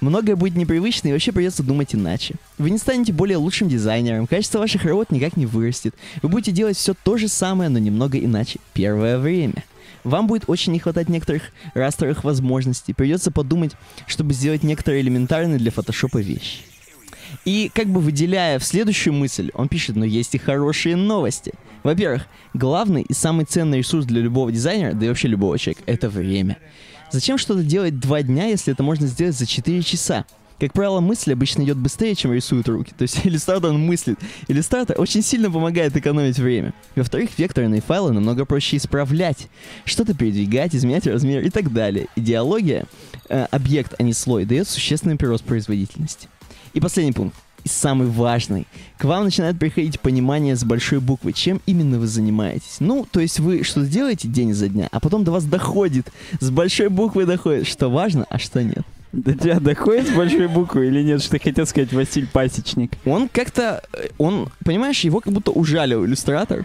Многое 0.00 0.34
будет 0.34 0.56
непривычно 0.56 1.08
и 1.08 1.12
вообще 1.12 1.30
придется 1.30 1.62
думать 1.62 1.94
иначе. 1.94 2.36
Вы 2.56 2.70
не 2.70 2.78
станете 2.78 3.12
более 3.12 3.36
лучшим 3.36 3.68
дизайнером, 3.68 4.26
качество 4.26 4.58
ваших 4.58 4.84
работ 4.84 5.10
никак 5.10 5.36
не 5.36 5.44
вырастет. 5.44 5.94
Вы 6.22 6.30
будете 6.30 6.52
делать 6.52 6.78
все 6.78 6.94
то 6.94 7.18
же 7.18 7.28
самое, 7.28 7.68
но 7.68 7.78
немного 7.78 8.18
иначе. 8.18 8.60
Первое 8.72 9.18
время. 9.18 9.64
Вам 10.04 10.26
будет 10.26 10.44
очень 10.48 10.72
не 10.72 10.78
хватать 10.78 11.08
некоторых 11.08 11.42
растровых 11.74 12.24
возможностей. 12.24 12.94
Придется 12.94 13.30
подумать, 13.30 13.72
чтобы 14.06 14.32
сделать 14.32 14.62
некоторые 14.62 15.02
элементарные 15.02 15.58
для 15.58 15.70
фотошопа 15.70 16.18
вещи. 16.18 16.60
И 17.44 17.70
как 17.74 17.86
бы 17.86 18.00
выделяя 18.00 18.58
в 18.58 18.64
следующую 18.64 19.14
мысль, 19.14 19.50
он 19.54 19.68
пишет, 19.68 19.96
но 19.96 20.04
есть 20.04 20.34
и 20.34 20.38
хорошие 20.38 20.96
новости. 20.96 21.52
Во-первых, 21.82 22.26
главный 22.54 23.02
и 23.02 23.12
самый 23.12 23.44
ценный 23.44 23.78
ресурс 23.78 24.04
для 24.04 24.20
любого 24.20 24.50
дизайнера, 24.50 24.92
да 24.94 25.06
и 25.06 25.08
вообще 25.08 25.28
любого 25.28 25.58
человека, 25.58 25.82
это 25.86 26.08
время. 26.08 26.58
Зачем 27.10 27.38
что-то 27.38 27.62
делать 27.62 27.98
два 27.98 28.22
дня, 28.22 28.46
если 28.46 28.72
это 28.72 28.82
можно 28.82 29.06
сделать 29.06 29.36
за 29.36 29.46
4 29.46 29.82
часа? 29.82 30.24
Как 30.60 30.74
правило, 30.74 31.00
мысль 31.00 31.32
обычно 31.32 31.62
идет 31.62 31.78
быстрее, 31.78 32.14
чем 32.14 32.34
рисуют 32.34 32.68
руки. 32.68 32.92
То 32.96 33.02
есть 33.02 33.20
иллюстратор 33.24 33.70
он 33.70 33.80
мыслит. 33.80 34.18
Иллюстратор 34.46 35.00
очень 35.00 35.22
сильно 35.22 35.50
помогает 35.50 35.96
экономить 35.96 36.38
время. 36.38 36.74
Во-вторых, 36.94 37.30
векторные 37.38 37.80
файлы 37.80 38.12
намного 38.12 38.44
проще 38.44 38.76
исправлять. 38.76 39.48
Что-то 39.86 40.12
передвигать, 40.14 40.74
изменять 40.76 41.06
размер 41.06 41.42
и 41.42 41.48
так 41.48 41.72
далее. 41.72 42.08
Идеология, 42.14 42.84
э, 43.30 43.46
объект, 43.50 43.94
а 43.98 44.02
не 44.02 44.12
слой, 44.12 44.44
дает 44.44 44.68
существенный 44.68 45.16
прирост 45.16 45.44
производительности. 45.44 46.28
И 46.74 46.80
последний 46.80 47.12
пункт. 47.12 47.36
И 47.64 47.68
самый 47.68 48.08
важный. 48.08 48.66
К 48.98 49.04
вам 49.04 49.24
начинает 49.24 49.58
приходить 49.58 50.00
понимание 50.00 50.56
с 50.56 50.64
большой 50.64 51.00
буквы, 51.00 51.32
чем 51.32 51.62
именно 51.64 51.98
вы 51.98 52.06
занимаетесь. 52.06 52.76
Ну, 52.80 53.06
то 53.10 53.20
есть 53.20 53.38
вы 53.38 53.64
что-то 53.64 53.86
делаете 53.86 54.28
день 54.28 54.52
за 54.52 54.68
дня, 54.68 54.88
а 54.92 55.00
потом 55.00 55.24
до 55.24 55.32
вас 55.32 55.44
доходит, 55.44 56.12
с 56.38 56.50
большой 56.50 56.88
буквы 56.88 57.24
доходит, 57.24 57.66
что 57.66 57.88
важно, 57.88 58.26
а 58.28 58.38
что 58.38 58.62
нет. 58.62 58.84
До 59.12 59.34
тебя 59.34 59.58
доходит 59.58 60.08
с 60.08 60.10
большой 60.12 60.46
буквы 60.46 60.86
или 60.86 61.02
нет, 61.02 61.20
что 61.20 61.32
ты 61.32 61.40
хотел 61.40 61.66
сказать 61.66 61.92
Василь 61.92 62.28
Пасечник? 62.28 62.92
Он 63.04 63.28
как-то, 63.28 63.82
э, 63.92 64.08
он, 64.18 64.48
понимаешь, 64.64 65.00
его 65.00 65.20
как 65.20 65.32
будто 65.32 65.50
ужалил 65.50 66.04
иллюстратор. 66.04 66.64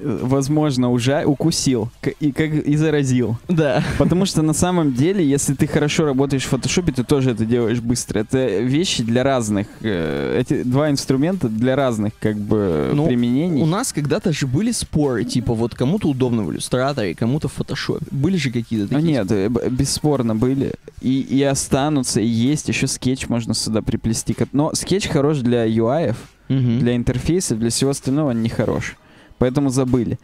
Э, 0.00 0.18
Возможно, 0.22 0.90
уже 0.90 1.24
укусил 1.24 1.88
и, 2.20 2.32
как, 2.32 2.52
и 2.52 2.76
заразил. 2.76 3.36
Да. 3.48 3.82
Потому 3.98 4.26
что 4.26 4.42
на 4.42 4.52
самом 4.52 4.92
деле, 4.94 5.24
если 5.24 5.54
ты 5.54 5.66
хорошо 5.66 6.04
работаешь 6.04 6.44
в 6.44 6.48
фотошопе, 6.48 6.92
ты 6.92 7.04
тоже 7.04 7.30
это 7.30 7.44
делаешь 7.44 7.80
быстро. 7.80 8.20
Это 8.20 8.58
вещи 8.58 9.02
для 9.02 9.22
разных. 9.22 9.66
э, 9.82 10.38
Эти 10.40 10.62
два 10.62 10.90
инструмента 10.90 11.48
для 11.48 11.76
разных 11.76 12.12
как 12.20 12.36
бы 12.36 12.90
Ну, 12.94 13.06
применений. 13.06 13.62
У 13.62 13.66
нас 13.66 13.92
когда-то 13.92 14.32
же 14.32 14.46
были 14.46 14.72
споры, 14.72 15.24
типа 15.24 15.54
вот 15.54 15.74
кому-то 15.74 16.08
удобно 16.08 16.42
в 16.42 16.52
иллюстраторе, 16.52 17.14
кому-то 17.14 17.48
в 17.48 17.52
фотошопе. 17.52 18.04
Были 18.10 18.36
же 18.36 18.50
какие-то 18.50 18.88
такие. 18.88 19.02
нет, 19.12 19.30
э, 19.30 19.48
б- 19.48 19.68
бесспорно 19.70 20.34
были. 20.34 20.72
И, 21.00 21.20
и 21.20 21.42
останутся, 21.42 22.20
и 22.20 22.26
есть. 22.26 22.68
Еще 22.68 22.86
скетч 22.86 23.28
можно 23.28 23.54
сюда 23.54 23.82
приплести. 23.82 24.34
Но 24.52 24.74
скетч 24.74 25.06
хорош 25.08 25.38
для 25.38 25.66
UI, 25.66 26.14
Мгм. 26.48 26.78
для 26.80 26.96
интерфейсов, 26.96 27.58
для 27.58 27.70
всего 27.70 27.90
остального 27.90 28.30
он 28.30 28.42
не 28.42 28.48
хорош. 28.48 28.96
Поэтому 29.38 29.70
забыли. 29.70 30.18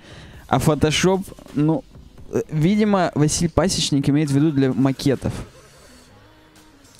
А 0.49 0.59
Photoshop, 0.59 1.25
ну, 1.55 1.85
э, 2.33 2.43
видимо, 2.51 3.13
Василий 3.15 3.49
Пасечник 3.49 4.09
имеет 4.09 4.31
в 4.31 4.35
виду 4.35 4.51
для 4.53 4.73
макетов. 4.73 5.33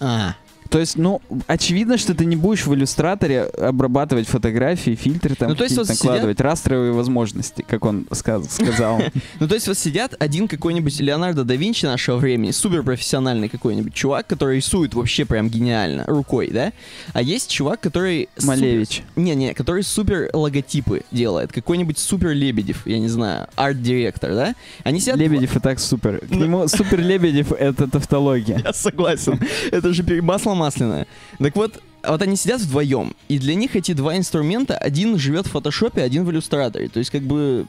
А, 0.01 0.35
То 0.71 0.79
есть, 0.79 0.97
ну, 0.97 1.21
очевидно, 1.49 1.99
что 1.99 2.15
ты 2.15 2.25
не 2.25 2.37
будешь 2.37 2.65
в 2.67 2.73
иллюстраторе 2.75 3.43
обрабатывать 3.43 4.29
фотографии, 4.29 4.95
фильтры 4.95 5.35
там 5.35 5.49
Ну, 5.51 5.57
то 5.57 5.65
есть 5.65 5.77
вот 5.77 5.87
сидят- 5.89 6.05
накладывать, 6.05 6.41
растровые 6.41 6.93
возможности, 6.93 7.65
как 7.67 7.85
он 7.85 8.07
ска- 8.11 8.49
сказал. 8.49 9.03
Ну, 9.41 9.49
то 9.49 9.55
есть 9.55 9.67
вот 9.69 9.77
сидят 9.77 10.15
один 10.19 10.47
какой-нибудь 10.49 11.01
Леонардо 11.01 11.45
да 11.45 11.55
Винчи 11.57 11.87
нашего 11.87 12.17
времени, 12.19 12.53
суперпрофессиональный 12.53 13.49
какой-нибудь 13.49 13.95
чувак, 13.95 14.27
который 14.29 14.57
рисует 14.57 14.95
вообще 14.95 15.25
прям 15.25 15.49
гениально, 15.49 16.05
рукой, 16.07 16.49
да? 16.51 16.73
А 17.13 17.23
есть 17.23 17.51
чувак, 17.51 17.81
который... 17.81 18.29
Малевич. 18.43 19.03
Не-не, 19.17 19.55
который 19.55 19.83
супер 19.83 20.31
логотипы 20.33 21.03
делает, 21.11 21.53
какой-нибудь 21.53 21.99
супер 21.99 22.31
Лебедев, 22.31 22.87
я 22.87 22.99
не 22.99 23.09
знаю, 23.09 23.49
арт-директор, 23.57 24.35
да? 24.35 24.55
Они 24.85 25.01
сидят... 25.01 25.17
Лебедев 25.17 25.57
и 25.57 25.61
так 25.61 25.81
супер. 25.81 26.19
К 26.21 26.31
Ну. 26.31 26.45
нему 26.45 26.69
супер 26.69 27.01
Лебедев— 27.01 27.51
это 27.59 27.89
тавтология. 27.91 28.61
Я 28.65 28.73
согласен. 28.73 29.41
Это 29.73 29.93
же 29.93 30.03
пер- 30.05 30.23
масло 30.23 30.55
масляное. 30.61 31.07
Так 31.39 31.57
вот, 31.57 31.83
вот 32.03 32.23
они 32.23 32.37
сидят 32.37 32.61
вдвоем, 32.61 33.15
и 33.29 33.39
для 33.39 33.55
них 33.55 33.77
эти 33.77 33.93
два 33.93 34.17
инструмента, 34.17 34.77
один 34.77 35.19
живет 35.19 35.47
в 35.47 35.51
фотошопе, 35.51 36.03
один 36.03 36.25
в 36.25 36.31
иллюстраторе. 36.31 36.89
То 36.89 36.99
есть 36.99 37.11
как 37.11 37.23
бы... 37.23 37.67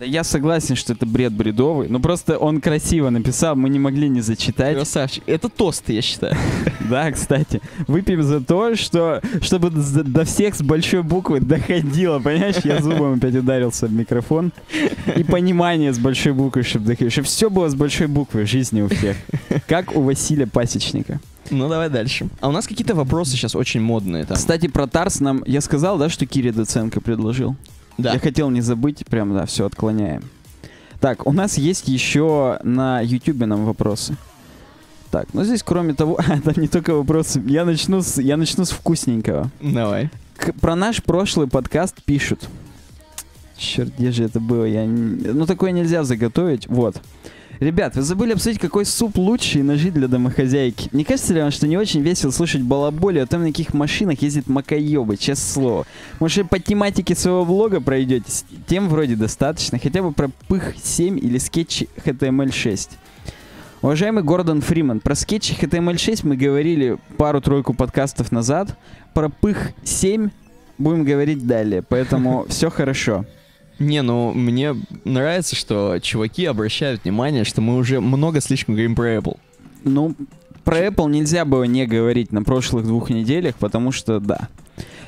Я 0.00 0.24
согласен, 0.24 0.76
что 0.76 0.92
это 0.92 1.06
бред 1.06 1.32
бредовый, 1.32 1.88
но 1.88 2.00
просто 2.00 2.36
он 2.36 2.60
красиво 2.60 3.08
написал, 3.08 3.56
мы 3.56 3.70
не 3.70 3.78
могли 3.78 4.08
не 4.08 4.20
зачитать. 4.20 4.76
Красавчик. 4.76 5.22
Это 5.26 5.48
тост, 5.48 5.88
я 5.88 6.02
считаю. 6.02 6.36
Да, 6.88 7.10
кстати, 7.10 7.60
выпьем 7.88 8.22
за 8.22 8.40
то, 8.40 8.76
что 8.76 9.20
чтобы 9.40 9.70
до 9.70 10.24
всех 10.24 10.54
с 10.54 10.62
большой 10.62 11.02
буквы 11.02 11.40
доходило, 11.40 12.20
понимаешь? 12.20 12.56
Я 12.62 12.80
зубом 12.80 13.14
опять 13.14 13.34
ударился 13.34 13.88
в 13.88 13.92
микрофон. 13.92 14.52
И 15.16 15.24
понимание 15.24 15.92
с 15.92 15.98
большой 15.98 16.32
буквы, 16.32 16.62
чтобы 16.62 16.86
доходило. 16.86 17.10
Чтобы 17.10 17.26
все 17.26 17.50
было 17.50 17.68
с 17.68 17.74
большой 17.74 18.06
буквы 18.06 18.44
в 18.44 18.46
жизни 18.46 18.82
у 18.82 18.88
всех. 18.88 19.16
Как 19.66 19.96
у 19.96 20.02
Василия 20.02 20.46
Пасечника. 20.46 21.18
Ну, 21.50 21.68
давай 21.68 21.90
дальше. 21.90 22.28
А 22.40 22.48
у 22.48 22.52
нас 22.52 22.68
какие-то 22.68 22.94
вопросы 22.94 23.32
сейчас 23.32 23.56
очень 23.56 23.80
модные 23.80 24.24
там. 24.24 24.36
Кстати, 24.36 24.68
про 24.68 24.86
Тарс 24.86 25.18
нам... 25.18 25.42
Я 25.44 25.60
сказал, 25.60 25.98
да, 25.98 26.08
что 26.08 26.24
Кири 26.24 26.52
Доценко 26.52 27.00
предложил? 27.00 27.56
Да. 27.98 28.12
Я 28.12 28.18
хотел 28.18 28.50
не 28.50 28.60
забыть, 28.60 29.04
прям, 29.06 29.34
да, 29.34 29.46
все 29.46 29.66
отклоняем. 29.66 30.22
Так, 31.00 31.26
у 31.26 31.32
нас 31.32 31.58
есть 31.58 31.88
еще 31.88 32.58
на 32.62 33.00
Ютубе 33.00 33.46
нам 33.46 33.64
вопросы. 33.64 34.16
Так, 35.10 35.28
ну 35.32 35.44
здесь 35.44 35.62
кроме 35.62 35.94
того, 35.94 36.18
а, 36.26 36.40
там 36.40 36.54
не 36.56 36.68
только 36.68 36.94
вопросы. 36.94 37.42
Я 37.46 37.64
начну 37.64 38.02
с, 38.02 38.20
я 38.20 38.36
начну 38.36 38.64
с 38.64 38.70
вкусненького. 38.70 39.50
Давай. 39.60 40.10
К- 40.36 40.52
про 40.52 40.74
наш 40.76 41.02
прошлый 41.02 41.46
подкаст 41.48 42.02
пишут. 42.04 42.48
Черт, 43.56 43.92
где 43.96 44.10
же 44.10 44.24
это 44.24 44.40
было? 44.40 44.64
Я 44.64 44.84
не- 44.84 45.32
Ну, 45.32 45.46
такое 45.46 45.70
нельзя 45.70 46.04
заготовить. 46.04 46.66
Вот. 46.68 47.00
Ребят, 47.60 47.96
вы 47.96 48.02
забыли 48.02 48.32
обсудить, 48.32 48.58
какой 48.58 48.84
суп 48.84 49.16
лучше 49.16 49.60
и 49.60 49.62
ножи 49.62 49.90
для 49.90 50.08
домохозяйки. 50.08 50.90
Не 50.92 51.04
кажется 51.04 51.32
ли 51.32 51.40
вам, 51.40 51.50
что 51.50 51.66
не 51.66 51.78
очень 51.78 52.02
весело 52.02 52.30
слушать 52.30 52.60
балаболи 52.60 53.18
о 53.18 53.26
том, 53.26 53.42
на 53.42 53.48
каких 53.48 53.72
машинах 53.72 54.20
ездят 54.20 54.46
макаебы, 54.46 55.16
честное 55.16 55.52
слово? 55.52 55.86
Может, 56.20 56.50
по 56.50 56.58
тематике 56.58 57.14
своего 57.14 57.44
влога 57.44 57.80
пройдетесь? 57.80 58.44
Тем 58.66 58.88
вроде 58.88 59.16
достаточно. 59.16 59.78
Хотя 59.78 60.02
бы 60.02 60.12
про 60.12 60.28
пых 60.48 60.74
7 60.82 61.18
или 61.18 61.38
скетчи 61.38 61.88
HTML6. 62.04 62.90
Уважаемый 63.80 64.22
Гордон 64.22 64.60
Фриман, 64.60 65.00
про 65.00 65.14
скетчи 65.14 65.54
HTML6 65.54 66.26
мы 66.26 66.36
говорили 66.36 66.98
пару-тройку 67.16 67.72
подкастов 67.72 68.32
назад. 68.32 68.76
Про 69.14 69.30
пых 69.30 69.70
7 69.82 70.28
будем 70.76 71.04
говорить 71.04 71.46
далее, 71.46 71.82
поэтому 71.82 72.44
все 72.48 72.68
хорошо. 72.68 73.24
Не, 73.78 74.02
ну, 74.02 74.32
мне 74.32 74.74
нравится, 75.04 75.54
что 75.54 75.98
чуваки 76.00 76.46
обращают 76.46 77.04
внимание, 77.04 77.44
что 77.44 77.60
мы 77.60 77.76
уже 77.76 78.00
много 78.00 78.40
слишком 78.40 78.74
говорим 78.74 78.94
про 78.94 79.16
Apple. 79.16 79.38
Ну, 79.84 80.14
про 80.64 80.86
Apple 80.86 81.10
нельзя 81.10 81.44
было 81.44 81.64
не 81.64 81.86
говорить 81.86 82.32
на 82.32 82.42
прошлых 82.42 82.86
двух 82.86 83.10
неделях, 83.10 83.54
потому 83.56 83.92
что 83.92 84.18
да. 84.18 84.48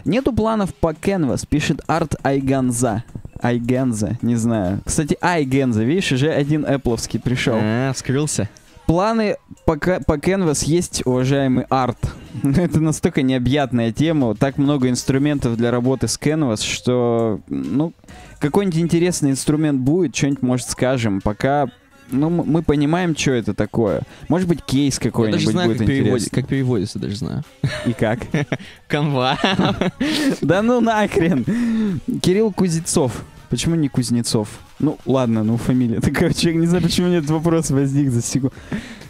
Нету 0.04 0.32
планов 0.32 0.74
по 0.74 0.92
Canvas, 0.92 1.46
пишет 1.48 1.80
Арт 1.86 2.14
Айганза. 2.22 3.04
Айгенза, 3.40 4.18
не 4.22 4.36
знаю. 4.36 4.80
Кстати, 4.84 5.16
Айгенза, 5.20 5.84
видишь, 5.84 6.12
уже 6.12 6.30
один 6.30 6.64
Apple'овский 6.64 7.20
пришел. 7.20 7.56
А, 7.60 7.92
скрылся. 7.94 8.48
Планы 8.88 9.36
по, 9.66 9.76
по 9.76 10.16
Canvas 10.16 10.64
есть, 10.64 11.02
уважаемый 11.04 11.66
арт. 11.68 11.98
Это 12.42 12.80
настолько 12.80 13.20
необъятная 13.20 13.92
тема, 13.92 14.34
так 14.34 14.56
много 14.56 14.88
инструментов 14.88 15.58
для 15.58 15.70
работы 15.70 16.08
с 16.08 16.18
Canvas, 16.18 16.64
что, 16.64 17.40
ну, 17.48 17.92
какой-нибудь 18.38 18.80
интересный 18.80 19.30
инструмент 19.32 19.78
будет, 19.78 20.16
что-нибудь, 20.16 20.40
может, 20.40 20.70
скажем. 20.70 21.20
Пока, 21.20 21.66
ну, 22.10 22.30
мы 22.30 22.62
понимаем, 22.62 23.14
что 23.14 23.32
это 23.32 23.52
такое. 23.52 24.04
Может 24.30 24.48
быть, 24.48 24.64
кейс 24.64 24.98
какой-нибудь 24.98 25.44
будет 25.44 25.78
как, 25.78 25.82
интересный. 25.82 26.30
как 26.30 26.46
переводится, 26.48 26.98
даже 26.98 27.16
знаю. 27.16 27.44
И 27.84 27.92
как? 27.92 28.20
Канва. 28.88 29.38
Да 30.40 30.62
ну 30.62 30.80
нахрен! 30.80 32.00
Кирилл 32.22 32.52
Кузнецов. 32.52 33.22
Почему 33.50 33.74
не 33.76 33.88
Кузнецов? 33.88 34.48
Ну, 34.78 34.98
ладно, 35.06 35.42
ну 35.42 35.56
фамилия 35.56 36.00
такая. 36.00 36.32
Человек, 36.34 36.60
не 36.60 36.66
знаю, 36.66 36.82
почему 36.82 37.08
меня 37.08 37.18
этот 37.18 37.30
вопрос 37.30 37.70
возник 37.70 38.10
за 38.10 38.22
секунду. 38.22 38.54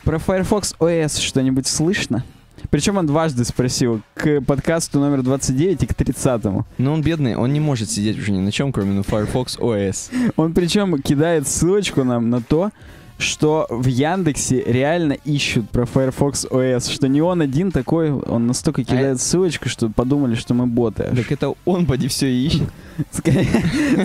Про 0.04 0.18
Firefox 0.18 0.74
OS 0.78 1.20
что-нибудь 1.20 1.66
слышно? 1.66 2.24
Причем 2.70 2.98
он 2.98 3.06
дважды 3.06 3.44
спросил. 3.44 4.02
К 4.14 4.40
подкасту 4.40 5.00
номер 5.00 5.22
29 5.22 5.82
и 5.82 5.86
к 5.86 5.94
30 5.94 6.44
Но 6.78 6.92
он 6.92 7.02
бедный, 7.02 7.36
он 7.36 7.52
не 7.52 7.60
может 7.60 7.90
сидеть 7.90 8.18
уже 8.18 8.32
ни 8.32 8.40
на 8.40 8.52
чем, 8.52 8.72
кроме 8.72 8.92
на 8.92 9.02
Firefox 9.02 9.58
OS. 9.58 10.32
Он 10.36 10.52
причем 10.52 11.00
кидает 11.00 11.48
ссылочку 11.48 12.04
нам 12.04 12.30
на 12.30 12.40
то, 12.40 12.70
что 13.18 13.66
в 13.68 13.86
Яндексе 13.86 14.62
реально 14.64 15.14
ищут 15.24 15.68
про 15.70 15.84
Firefox 15.86 16.46
OS, 16.50 16.90
что 16.92 17.08
не 17.08 17.20
он 17.20 17.40
один 17.40 17.72
такой, 17.72 18.12
он 18.12 18.46
настолько 18.46 18.84
кидает 18.84 19.20
ссылочку, 19.20 19.68
что 19.68 19.88
подумали, 19.90 20.34
что 20.36 20.54
мы 20.54 20.66
боты. 20.66 21.10
Так 21.14 21.32
это 21.32 21.54
он, 21.64 21.84
поди, 21.86 22.06
все 22.08 22.30
и 22.30 22.46
ищет. 22.46 22.68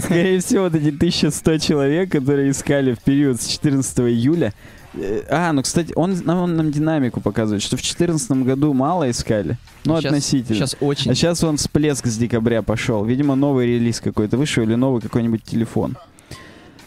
Скорее, 0.02 0.40
всего, 0.40 0.64
вот 0.64 0.76
эти 0.76 0.90
1100 0.96 1.58
человек, 1.60 2.12
которые 2.12 2.52
искали 2.52 2.94
в 2.94 3.00
период 3.04 3.42
с 3.42 3.48
14 3.48 4.00
июля. 4.00 4.54
э, 4.96 5.22
А, 5.30 5.52
ну, 5.54 5.62
кстати, 5.64 5.94
он 5.96 6.16
нам, 6.26 6.38
он 6.40 6.56
нам 6.56 6.72
динамику 6.72 7.22
показывает, 7.22 7.62
что 7.64 7.78
в 7.78 7.82
2014 7.82 8.32
году 8.44 8.74
мало 8.74 9.10
искали. 9.10 9.58
Ну, 9.86 9.96
Щас- 9.96 10.06
относительно. 10.06 10.58
Сейчас 10.58 10.76
очень. 10.80 11.12
А 11.12 11.16
сейчас 11.16 11.44
он 11.44 11.58
всплеск 11.58 12.06
с 12.08 12.18
декабря 12.18 12.62
пошел. 12.62 13.04
Видимо, 13.06 13.36
новый 13.36 13.68
релиз 13.68 14.00
какой-то 14.02 14.38
вышел 14.38 14.64
или 14.64 14.76
новый 14.76 15.02
какой-нибудь 15.02 15.44
телефон. 15.44 15.98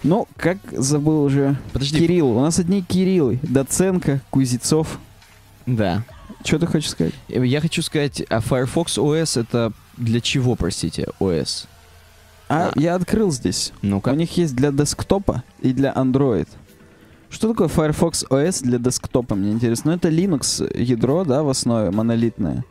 Ну, 0.03 0.29
как 0.37 0.59
забыл 0.73 1.23
уже. 1.25 1.57
Подожди. 1.73 1.99
Кирилл. 1.99 2.29
У 2.37 2.41
нас 2.41 2.59
одни 2.59 2.83
Кириллы. 2.83 3.39
Доценко, 3.43 4.21
Кузнецов. 4.31 4.99
Да. 5.67 6.05
Что 6.45 6.59
ты 6.61 6.67
хочешь 6.67 6.91
сказать? 6.91 7.15
Э, 7.29 7.45
Я 7.45 7.61
хочу 7.61 7.83
сказать, 7.83 8.23
а 8.29 8.41
Firefox 8.41 8.99
OS 8.99 9.41
это 9.41 9.73
для 9.97 10.21
чего, 10.21 10.55
простите, 10.55 11.09
OS? 11.19 11.67
А, 12.49 12.71
А. 12.75 12.79
я 12.81 12.95
открыл 12.95 13.33
здесь. 13.33 13.73
Ну-ка. 13.83 14.11
У 14.11 14.15
них 14.15 14.37
есть 14.37 14.55
для 14.55 14.71
десктопа 14.71 15.43
и 15.61 15.73
для 15.73 15.93
Android. 15.93 16.47
Что 17.31 17.49
такое 17.49 17.67
Firefox 17.67 18.25
OS 18.31 18.63
для 18.63 18.79
десктопа, 18.79 19.35
мне 19.35 19.51
интересно. 19.51 19.91
Ну, 19.91 19.97
это 19.97 20.09
Linux 20.09 20.63
ядро, 20.81 21.25
да, 21.25 21.43
в 21.43 21.49
основе, 21.49 21.91
монолитное. 21.91 22.65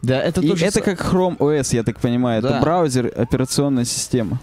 Да, 0.00 0.18
это 0.22 0.40
и 0.40 0.48
тоже... 0.48 0.64
это 0.64 0.80
с- 0.80 0.82
как 0.82 1.00
Chrome 1.00 1.36
OS, 1.36 1.74
я 1.76 1.82
так 1.82 2.00
понимаю. 2.00 2.40
Да. 2.40 2.48
Это 2.50 2.60
браузер, 2.60 3.12
операционная 3.14 3.84
система. 3.84 4.40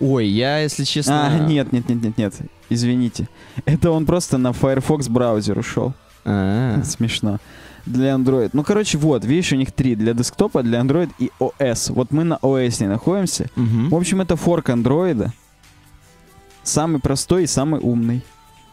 Ой, 0.00 0.26
я, 0.26 0.58
если 0.60 0.84
честно... 0.84 1.26
А, 1.26 1.38
нет, 1.38 1.72
нет, 1.72 1.88
нет, 1.88 2.02
нет, 2.02 2.18
нет. 2.18 2.34
Извините. 2.70 3.28
Это 3.64 3.90
он 3.90 4.06
просто 4.06 4.38
на 4.38 4.52
Firefox 4.52 5.08
браузер 5.08 5.58
ушел. 5.58 5.94
А, 6.24 6.82
Смешно. 6.84 7.38
Для 7.86 8.10
Android. 8.10 8.50
Ну, 8.52 8.64
короче, 8.64 8.98
вот, 8.98 9.24
видишь, 9.24 9.52
у 9.52 9.56
них 9.56 9.72
три. 9.72 9.94
Для 9.94 10.12
десктопа, 10.12 10.62
для 10.62 10.80
Android 10.80 11.10
и 11.18 11.30
OS. 11.40 11.92
Вот 11.92 12.10
мы 12.10 12.24
на 12.24 12.34
OS 12.34 12.82
не 12.82 12.88
находимся. 12.88 13.48
мгм. 13.56 13.88
В 13.88 13.94
общем, 13.94 14.20
это 14.20 14.36
форк 14.36 14.68
андроида. 14.68 15.32
Самый 16.62 17.00
простой 17.00 17.44
и 17.44 17.46
самый 17.46 17.80
умный. 17.80 18.22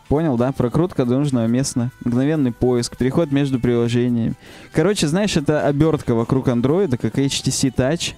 Понял, 0.09 0.37
да? 0.37 0.51
Прокрутка 0.51 1.05
до 1.05 1.17
нужного 1.17 1.47
места, 1.47 1.89
мгновенный 2.03 2.51
поиск, 2.51 2.95
переход 2.97 3.31
между 3.31 3.59
приложениями. 3.59 4.33
Короче, 4.71 5.07
знаешь, 5.07 5.35
это 5.35 5.65
обертка 5.65 6.13
вокруг 6.13 6.47
андроида, 6.47 6.97
как 6.97 7.17
HTC 7.17 7.73
Touch. 7.73 8.13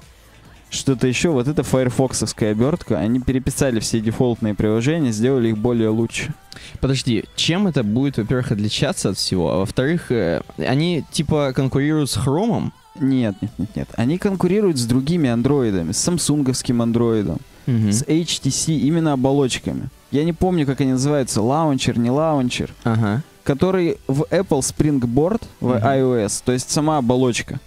Что-то 0.69 1.07
еще, 1.07 1.29
вот 1.29 1.47
это 1.47 1.63
файрфоксовская 1.63 2.51
обертка. 2.51 2.97
Они 2.99 3.19
переписали 3.19 3.79
все 3.79 4.01
дефолтные 4.01 4.53
приложения, 4.53 5.11
сделали 5.11 5.49
их 5.49 5.57
более 5.57 5.89
лучше. 5.89 6.33
Подожди, 6.81 7.23
чем 7.35 7.67
это 7.67 7.83
будет, 7.83 8.17
во-первых, 8.17 8.51
отличаться 8.51 9.09
от 9.09 9.17
всего, 9.17 9.51
а 9.51 9.57
во-вторых, 9.59 10.11
э, 10.11 10.41
они 10.57 11.03
типа 11.11 11.53
конкурируют 11.55 12.09
с 12.09 12.15
Хромом? 12.15 12.73
Нет, 12.99 13.35
нет, 13.41 13.51
нет, 13.57 13.69
нет. 13.75 13.89
Они 13.95 14.17
конкурируют 14.17 14.77
с 14.77 14.85
другими 14.85 15.29
андроидами, 15.29 15.91
с 15.91 15.97
самсунговским 15.99 16.81
андроидом. 16.81 17.37
Мгм. 17.67 17.91
с 17.91 18.01
HTC 18.03 18.77
именно 18.77 19.11
оболочками. 19.11 19.89
Я 20.11 20.23
не 20.23 20.31
помню, 20.31 20.65
как 20.65 20.79
они 20.79 20.93
называются, 20.93 21.41
лаунчер, 21.41 21.99
не 21.99 22.09
лаунчер, 22.09 22.73
Ага. 22.85 23.23
который 23.43 23.97
в 24.07 24.21
Apple 24.31 24.61
Springboard, 24.61 25.41
в 25.59 25.67
Мгм. 25.75 25.83
iOS, 25.85 26.41
то 26.45 26.53
есть 26.53 26.69
сама 26.71 26.97
оболочка. 26.99 27.59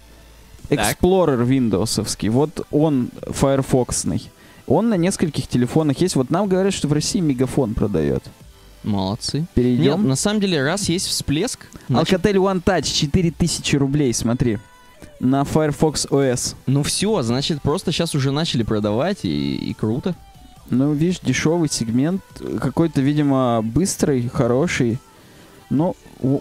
Explorer 0.71 1.45
Windowsовский, 1.45 2.29
вот 2.29 2.65
он 2.71 3.09
Firefoxный. 3.27 4.29
Он 4.67 4.89
на 4.89 4.95
нескольких 4.95 5.47
телефонах 5.47 5.99
есть. 5.99 6.15
Вот 6.15 6.29
нам 6.29 6.47
говорят, 6.47 6.73
что 6.73 6.87
в 6.87 6.93
России 6.93 7.19
Мегафон 7.19 7.73
продает. 7.73 8.23
Молодцы. 8.83 9.39
Нет, 9.39 9.49
Перейдем. 9.53 10.07
на 10.07 10.15
самом 10.15 10.39
деле, 10.39 10.63
раз 10.63 10.89
есть 10.89 11.07
всплеск, 11.07 11.67
значит, 11.87 12.19
Alcatel 12.19 12.35
One 12.35 12.63
Touch 12.63 12.83
4000 12.83 13.75
рублей, 13.75 14.13
смотри. 14.13 14.59
На 15.19 15.43
Firefox 15.43 16.07
OS. 16.09 16.55
ну 16.65 16.81
все, 16.81 17.21
значит, 17.21 17.61
просто 17.61 17.91
сейчас 17.91 18.15
уже 18.15 18.31
начали 18.31 18.63
продавать, 18.63 19.19
и, 19.23 19.55
и 19.55 19.73
круто. 19.73 20.15
Ну, 20.69 20.93
видишь, 20.93 21.19
дешевый 21.19 21.69
сегмент, 21.69 22.21
какой-то, 22.59 23.01
видимо, 23.01 23.61
быстрый, 23.61 24.27
хороший. 24.29 24.99
Но 25.71 25.95
у- 26.19 26.39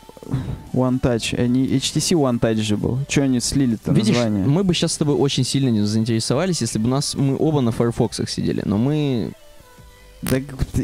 One 0.75 1.01
Touch, 1.01 1.41
они 1.41 1.65
HTC 1.67 2.15
One 2.17 2.39
Touch 2.41 2.57
же 2.61 2.77
был. 2.77 2.99
Че 3.09 3.23
они 3.23 3.41
слили-то 3.41 3.93
Видишь, 3.93 4.15
название? 4.17 4.45
мы 4.47 4.65
бы 4.65 4.75
сейчас 4.75 4.93
с 4.93 4.99
тобой 4.99 5.15
очень 5.15 5.45
сильно 5.45 5.69
не 5.71 5.81
заинтересовались, 5.83 6.61
если 6.61 6.79
бы 6.79 6.87
у 6.87 6.91
нас 6.91 7.15
мы 7.15 7.37
оба 7.39 7.61
на 7.61 7.71
Firefox 7.73 8.21
сидели, 8.29 8.63
но 8.65 8.77
мы... 8.77 9.33
Да, 10.23 10.37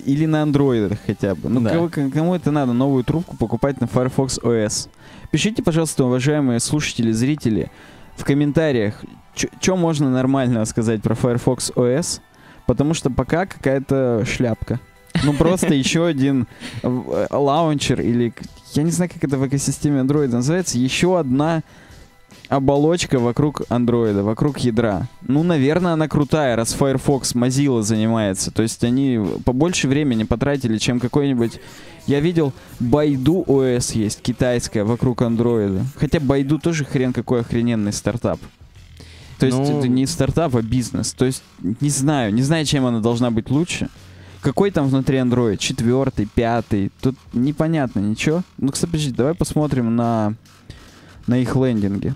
или 0.06 0.24
на 0.26 0.42
андроидах 0.42 0.98
хотя 1.06 1.34
бы. 1.34 1.48
Ну, 1.50 1.60
Да. 1.60 1.70
кого- 1.70 1.90
кому 1.90 2.34
это 2.34 2.50
надо, 2.50 2.72
новую 2.72 3.04
трубку 3.04 3.36
покупать 3.36 3.80
на 3.80 3.86
Firefox 3.86 4.40
OS? 4.42 4.88
Пишите, 5.30 5.62
пожалуйста, 5.62 6.04
уважаемые 6.04 6.58
слушатели, 6.60 7.10
зрители, 7.12 7.70
в 8.16 8.24
комментариях, 8.24 9.02
что 9.60 9.76
можно 9.76 10.08
нормального 10.10 10.64
сказать 10.64 11.02
про 11.02 11.14
Firefox 11.14 11.72
OS, 11.74 12.20
потому 12.66 12.94
что 12.94 13.10
пока 13.10 13.44
какая-то 13.44 14.24
шляпка. 14.24 14.80
Ну, 15.24 15.32
просто 15.32 15.74
еще 15.74 16.06
один 16.06 16.46
э, 16.82 17.26
лаунчер 17.30 18.00
или... 18.00 18.32
Я 18.74 18.82
не 18.82 18.90
знаю, 18.90 19.10
как 19.12 19.24
это 19.24 19.38
в 19.38 19.46
экосистеме 19.46 20.00
Android 20.00 20.28
называется. 20.28 20.78
Еще 20.78 21.18
одна 21.18 21.62
оболочка 22.48 23.18
вокруг 23.18 23.62
андроида, 23.68 24.22
вокруг 24.22 24.58
ядра. 24.58 25.08
Ну, 25.26 25.42
наверное, 25.42 25.94
она 25.94 26.08
крутая, 26.08 26.56
раз 26.56 26.72
Firefox 26.72 27.34
Mozilla 27.34 27.82
занимается. 27.82 28.50
То 28.50 28.62
есть 28.62 28.84
они 28.84 29.20
побольше 29.44 29.88
времени 29.88 30.24
потратили, 30.24 30.78
чем 30.78 31.00
какой-нибудь... 31.00 31.60
Я 32.06 32.20
видел, 32.20 32.52
Baidu 32.80 33.44
OS 33.46 33.98
есть, 33.98 34.22
китайская, 34.22 34.84
вокруг 34.84 35.22
андроида. 35.22 35.84
Хотя 35.96 36.18
Baidu 36.18 36.60
тоже 36.60 36.84
хрен 36.84 37.12
какой 37.12 37.40
охрененный 37.40 37.92
стартап. 37.92 38.38
То 39.38 39.46
есть 39.46 39.58
Ну- 39.58 39.78
это 39.78 39.88
не 39.88 40.06
стартап, 40.06 40.54
а 40.54 40.62
бизнес. 40.62 41.12
То 41.12 41.24
есть 41.24 41.42
не 41.80 41.90
знаю, 41.90 42.32
не 42.32 42.42
знаю, 42.42 42.64
чем 42.64 42.86
она 42.86 43.00
должна 43.00 43.30
быть 43.30 43.50
лучше. 43.50 43.88
Какой 44.40 44.70
там 44.70 44.88
внутри 44.88 45.18
Android? 45.18 45.56
Четвертый, 45.56 46.26
пятый? 46.26 46.92
Тут 47.00 47.16
непонятно 47.32 48.00
ничего. 48.00 48.42
Ну, 48.58 48.70
кстати, 48.70 48.90
подожди, 48.90 49.12
давай 49.12 49.34
посмотрим 49.34 49.96
на, 49.96 50.34
на 51.26 51.38
их 51.38 51.56
лендинге. 51.56 52.14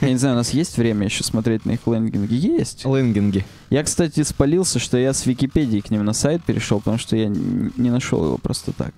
Я 0.00 0.08
не 0.08 0.16
знаю, 0.16 0.34
у 0.34 0.38
нас 0.38 0.50
есть 0.50 0.78
время 0.78 1.04
еще 1.04 1.22
смотреть 1.22 1.64
на 1.64 1.72
их 1.72 1.86
лендинги? 1.86 2.34
Есть. 2.34 2.84
Лэнгинги. 2.84 3.44
Я, 3.70 3.84
кстати, 3.84 4.22
спалился, 4.22 4.78
что 4.78 4.96
я 4.96 5.12
с 5.12 5.26
Википедии 5.26 5.80
к 5.80 5.90
ним 5.90 6.04
на 6.04 6.12
сайт 6.12 6.42
перешел, 6.44 6.78
потому 6.78 6.98
что 6.98 7.16
я 7.16 7.28
не 7.28 7.90
нашел 7.90 8.24
его 8.24 8.38
просто 8.38 8.72
так. 8.72 8.94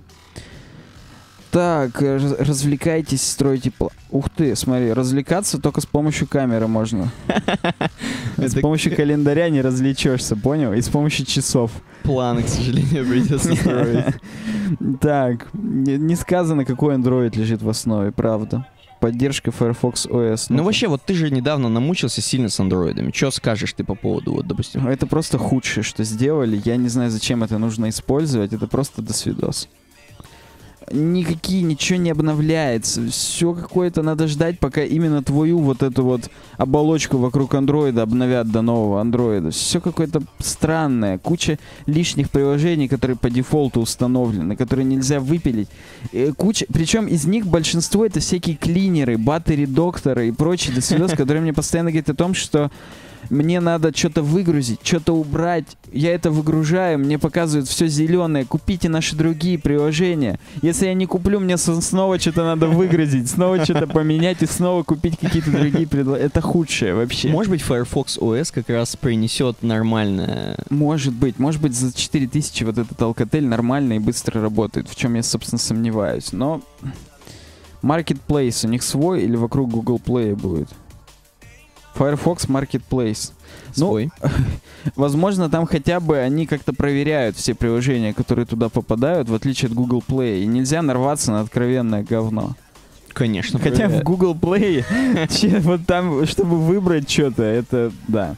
Так, 1.51 2.03
э, 2.03 2.17
раз- 2.19 2.39
развлекайтесь, 2.39 3.23
стройте 3.23 3.73
пла- 3.79 3.91
Ух 4.11 4.29
ты, 4.29 4.55
смотри, 4.55 4.93
развлекаться 4.93 5.59
только 5.59 5.81
с 5.81 5.87
помощью 5.87 6.27
камеры 6.27 6.67
можно. 6.67 7.11
С 8.37 8.55
помощью 8.61 8.95
календаря 8.95 9.49
не 9.49 9.61
развлечешься, 9.63 10.37
понял? 10.37 10.73
И 10.73 10.81
с 10.81 10.89
помощью 10.89 11.27
часов. 11.27 11.73
Планы, 12.05 12.43
к 12.45 12.49
сожалению, 12.49 13.05
придется 13.09 13.55
строить. 13.55 14.05
Так, 15.01 15.49
не 15.55 16.15
сказано, 16.15 16.65
какой 16.67 16.95
Android 16.97 17.37
лежит 17.37 17.63
в 17.63 17.69
основе, 17.69 18.13
правда. 18.13 18.67
Поддержка 19.01 19.51
Firefox 19.51 20.07
OS. 20.07 20.47
Ну 20.51 20.57
Ну-ка. 20.57 20.65
вообще, 20.67 20.89
вот 20.89 21.03
ты 21.05 21.15
же 21.15 21.31
недавно 21.31 21.69
намучился 21.69 22.21
сильно 22.21 22.49
с 22.49 22.61
андроидами. 22.61 23.11
Что 23.15 23.31
скажешь 23.31 23.73
ты 23.73 23.83
по 23.85 23.95
поводу, 23.95 24.35
вот, 24.35 24.47
допустим? 24.47 24.87
Это 24.87 25.07
просто 25.07 25.39
худшее, 25.39 25.83
что 25.85 26.05
сделали. 26.05 26.61
Я 26.65 26.77
не 26.77 26.89
знаю, 26.89 27.11
зачем 27.11 27.43
это 27.43 27.59
нужно 27.59 27.89
использовать. 27.89 28.53
Это 28.53 28.67
просто 28.67 29.01
досвидос. 29.03 29.69
Никакие, 30.93 31.63
ничего 31.63 31.99
не 31.99 32.11
обновляется. 32.11 33.07
Все 33.09 33.55
какое-то 33.55 34.03
надо 34.03 34.27
ждать, 34.27 34.59
пока 34.59 34.83
именно 34.83 35.23
твою 35.23 35.59
вот 35.59 35.83
эту 35.83 36.05
вот 36.05 36.31
оболочку 36.57 37.19
вокруг 37.19 37.55
андроида 37.55 38.03
обновят 38.03 38.51
до 38.51 38.63
нового 38.63 39.01
андроида. 39.01 39.51
Все 39.51 39.81
какое-то 39.81 40.23
странное. 40.39 41.19
Куча 41.19 41.59
лишних 41.87 42.31
приложений, 42.31 42.89
которые 42.89 43.17
по 43.17 43.31
дефолту 43.31 43.81
установлены, 43.81 44.57
которые 44.57 44.85
нельзя 44.85 45.21
выпилить. 45.21 45.69
Э, 46.13 46.33
Куча, 46.37 46.67
причем 46.73 47.07
из 47.07 47.25
них 47.25 47.47
большинство 47.47 48.05
это 48.05 48.21
всякие 48.21 48.57
клинеры, 48.57 49.19
батареи 49.19 49.67
докторы 49.67 50.29
и 50.29 50.33
прочие 50.33 50.75
досвидос, 50.75 51.13
которые 51.17 51.43
мне 51.43 51.53
постоянно 51.53 51.91
говорят 51.91 52.11
о 52.11 52.15
том, 52.15 52.35
что 52.35 52.71
мне 53.31 53.61
надо 53.61 53.97
что-то 53.97 54.23
выгрузить, 54.23 54.81
что-то 54.83 55.13
убрать. 55.13 55.67
Я 55.93 56.15
это 56.15 56.31
выгружаю, 56.31 56.99
мне 56.99 57.19
показывают 57.19 57.69
все 57.69 57.87
зеленое. 57.89 58.45
Купите 58.45 58.89
наши 58.89 59.17
другие 59.17 59.59
приложения. 59.59 60.39
Если 60.63 60.87
я 60.87 60.95
не 60.95 61.07
куплю, 61.07 61.41
мне 61.41 61.57
снова 61.57 62.19
что-то 62.19 62.45
надо 62.45 62.67
выгрузить, 62.69 63.29
снова 63.31 63.65
что-то 63.65 63.87
поменять 63.87 64.43
и 64.43 64.47
снова 64.47 64.83
купить 64.83 65.19
какие-то 65.19 65.51
другие 65.51 65.87
предложения. 65.87 66.27
Это 66.27 66.41
худшее 66.41 66.95
вообще. 66.95 67.29
Может 67.29 67.51
быть, 67.51 67.63
Firefox 67.63 68.19
OS 68.19 68.53
как 68.53 68.69
раз 68.71 68.97
принесет 68.97 69.63
нормальное... 69.63 70.57
Может 70.71 71.15
быть, 71.15 71.39
может 71.39 71.61
быть 71.61 71.75
за 71.75 71.93
4000 71.93 72.65
вот 72.65 72.79
этот 72.79 72.99
Alcatel 72.99 73.43
нормально 73.43 73.95
и 73.95 73.99
быстро 73.99 74.41
работает, 74.41 74.89
в 74.89 74.97
чем 74.97 75.15
я, 75.15 75.23
собственно, 75.23 75.59
сомневаюсь. 75.59 76.33
Но 76.33 76.63
Marketplace 77.83 78.67
у 78.67 78.69
них 78.69 78.83
свой 78.83 79.23
или 79.23 79.37
вокруг 79.37 79.71
Google 79.71 80.01
Play 80.05 80.35
будет? 80.35 80.69
Firefox 81.95 82.47
Marketplace. 82.49 83.33
Ну, 83.77 83.87
свой. 83.87 84.11
Возможно, 84.97 85.49
там 85.49 85.67
хотя 85.67 86.01
бы 86.01 86.19
они 86.19 86.47
как-то 86.47 86.73
проверяют 86.73 87.37
все 87.37 87.55
приложения, 87.55 88.13
которые 88.13 88.47
туда 88.47 88.69
попадают, 88.69 89.29
в 89.29 89.35
отличие 89.35 89.69
от 89.69 89.75
Google 89.75 90.03
Play. 90.07 90.43
И 90.43 90.47
нельзя 90.47 90.83
нарваться 90.83 91.33
на 91.33 91.41
откровенное 91.41 92.03
говно. 92.03 92.55
Конечно. 93.13 93.59
Хотя 93.59 93.89
в 93.89 94.03
проверяют. 94.03 94.05
Google 94.05 94.35
Play, 94.35 95.61
вот 95.61 95.87
там, 95.87 96.27
чтобы 96.27 96.57
выбрать 96.59 97.11
что-то, 97.11 97.43
это, 97.43 97.93
да. 98.07 98.37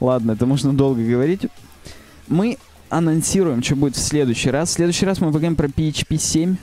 Ладно, 0.00 0.32
это 0.32 0.46
можно 0.46 0.72
долго 0.72 1.02
говорить. 1.02 1.42
Мы 2.26 2.58
анонсируем, 2.88 3.62
что 3.62 3.76
будет 3.76 3.96
в 3.96 4.00
следующий 4.02 4.50
раз. 4.50 4.70
В 4.70 4.72
следующий 4.72 5.06
раз 5.06 5.20
мы 5.20 5.28
поговорим 5.28 5.56
про 5.56 5.68
PHP 5.68 6.16
7. 6.16 6.56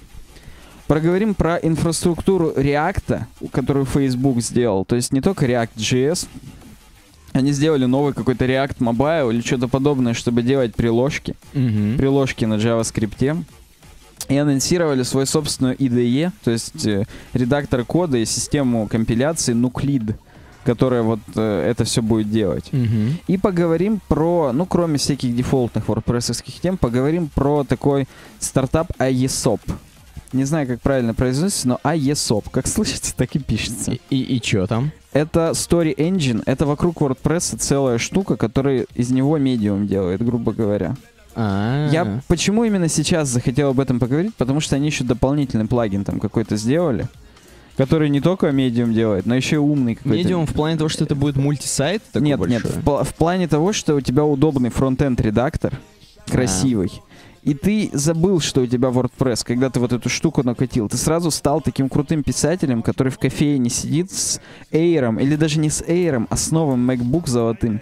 Проговорим 0.87 1.33
про 1.33 1.57
инфраструктуру 1.57 2.51
React, 2.55 3.21
которую 3.51 3.85
Facebook 3.85 4.41
сделал. 4.41 4.85
То 4.85 4.95
есть 4.95 5.11
не 5.11 5.21
только 5.21 5.45
React.js. 5.45 6.27
Они 7.33 7.51
сделали 7.51 7.85
новый 7.85 8.13
какой-то 8.13 8.45
React 8.45 8.77
Mobile 8.79 9.33
или 9.33 9.41
что-то 9.41 9.67
подобное, 9.67 10.13
чтобы 10.13 10.41
делать 10.41 10.73
приложки 10.75 11.35
Мгм. 11.53 11.97
приложки 11.97 12.45
на 12.45 12.55
JavaScript 12.55 13.43
и 14.29 14.37
анонсировали 14.37 15.03
свою 15.03 15.25
собственную 15.25 15.75
IDE, 15.77 16.31
то 16.43 16.51
есть 16.51 16.85
э, 16.85 17.05
редактор 17.33 17.85
кода 17.85 18.17
и 18.17 18.25
систему 18.25 18.87
компиляции 18.87 19.53
Nuclid, 19.53 20.15
которая 20.63 21.01
вот 21.03 21.19
э, 21.35 21.69
это 21.69 21.83
все 21.83 22.01
будет 22.01 22.29
делать. 22.31 22.73
Мгм. 22.73 23.19
И 23.27 23.37
поговорим 23.37 24.01
про, 24.07 24.51
ну, 24.53 24.65
кроме 24.65 24.97
всяких 24.97 25.35
дефолтных 25.35 25.85
wordpress 25.85 26.43
тем, 26.61 26.77
поговорим 26.77 27.29
про 27.33 27.63
такой 27.63 28.07
стартап 28.39 28.91
IESOP. 28.99 29.59
Не 30.33 30.43
знаю, 30.43 30.67
как 30.67 30.81
правильно 30.81 31.13
произносится, 31.13 31.67
но 31.67 31.79
IESOP. 31.83 32.45
Как 32.51 32.67
слышится, 32.67 33.15
так 33.15 33.35
и 33.35 33.39
пишется. 33.39 33.91
И, 33.91 33.99
и, 34.09 34.35
и 34.37 34.41
чё 34.41 34.67
там? 34.67 34.91
Это 35.13 35.51
Story 35.51 35.95
Engine, 35.95 36.43
это 36.45 36.65
вокруг 36.65 37.01
WordPress 37.01 37.57
целая 37.57 37.97
штука, 37.97 38.35
которая 38.37 38.85
из 38.93 39.09
него 39.09 39.37
медиум 39.37 39.87
делает, 39.87 40.23
грубо 40.23 40.51
говоря. 40.53 40.95
А, 41.35 41.89
Я 41.91 42.21
почему 42.27 42.63
именно 42.63 42.87
сейчас 42.87 43.27
захотел 43.29 43.69
об 43.69 43.79
этом 43.79 43.99
поговорить? 43.99 44.33
Потому 44.35 44.59
что 44.59 44.75
они 44.75 44.87
еще 44.87 45.03
дополнительный 45.03 45.65
плагин 45.67 46.03
там 46.03 46.19
какой-то 46.19 46.55
сделали, 46.57 47.07
который 47.77 48.09
не 48.09 48.21
только 48.21 48.51
медиум 48.51 48.93
делает, 48.93 49.25
но 49.27 49.35
еще 49.35 49.55
и 49.55 49.59
умный 49.59 49.95
какой-то. 49.95 50.17
Медиум 50.17 50.45
в 50.47 50.53
плане 50.53 50.77
того, 50.77 50.89
что 50.89 51.03
это 51.03 51.13
будет 51.15 51.35
мультисайт 51.35 52.01
Нет, 52.15 52.23
нет, 52.23 52.39
большой? 52.39 52.59
в, 52.71 52.77
пла- 52.83 53.03
в 53.03 53.13
плане 53.13 53.47
того, 53.47 53.71
что 53.73 53.95
у 53.95 54.01
тебя 54.01 54.23
удобный 54.25 54.69
фронтенд 54.71 55.21
редактор, 55.21 55.79
красивый. 56.27 56.91
И 57.47 57.53
ты 57.53 57.89
забыл, 57.93 58.41
что 58.41 58.59
у 58.59 58.67
тебя 58.67 58.89
WordPress, 58.89 59.45
когда 59.45 59.69
ты 59.69 59.79
вот 59.79 59.93
эту 59.93 60.09
штуку 60.09 60.43
накатил. 60.43 60.89
Ты 60.89 60.97
сразу 60.97 61.31
стал 61.31 61.61
таким 61.61 61.87
крутым 61.87 62.21
писателем, 62.21 62.81
который 62.81 63.09
в 63.09 63.17
кофейне 63.17 63.69
сидит 63.69 64.11
с 64.11 64.41
Эйром, 64.69 65.17
или 65.17 65.37
даже 65.37 65.57
не 65.59 65.69
с 65.69 65.81
Эйром, 65.87 66.27
а 66.29 66.35
с 66.35 66.51
новым 66.51 66.91
MacBook 66.91 67.29
золотым. 67.29 67.79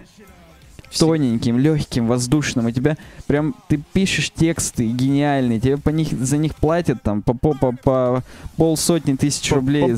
тоненьким, 0.98 1.58
легким, 1.58 2.06
воздушным. 2.06 2.66
У 2.66 2.70
тебя 2.70 2.96
прям 3.26 3.56
ты 3.68 3.82
пишешь 3.92 4.30
тексты 4.30 4.86
гениальные, 4.86 5.60
тебе 5.60 5.76
по 5.78 5.90
них 5.90 6.12
за 6.12 6.36
них 6.36 6.54
платят 6.54 7.02
там 7.02 7.22
по, 7.22 7.34
по, 7.34 7.54
по, 7.54 7.72
по 7.72 8.22
полсотни 8.56 9.14
тысяч 9.16 9.50
рублей 9.52 9.94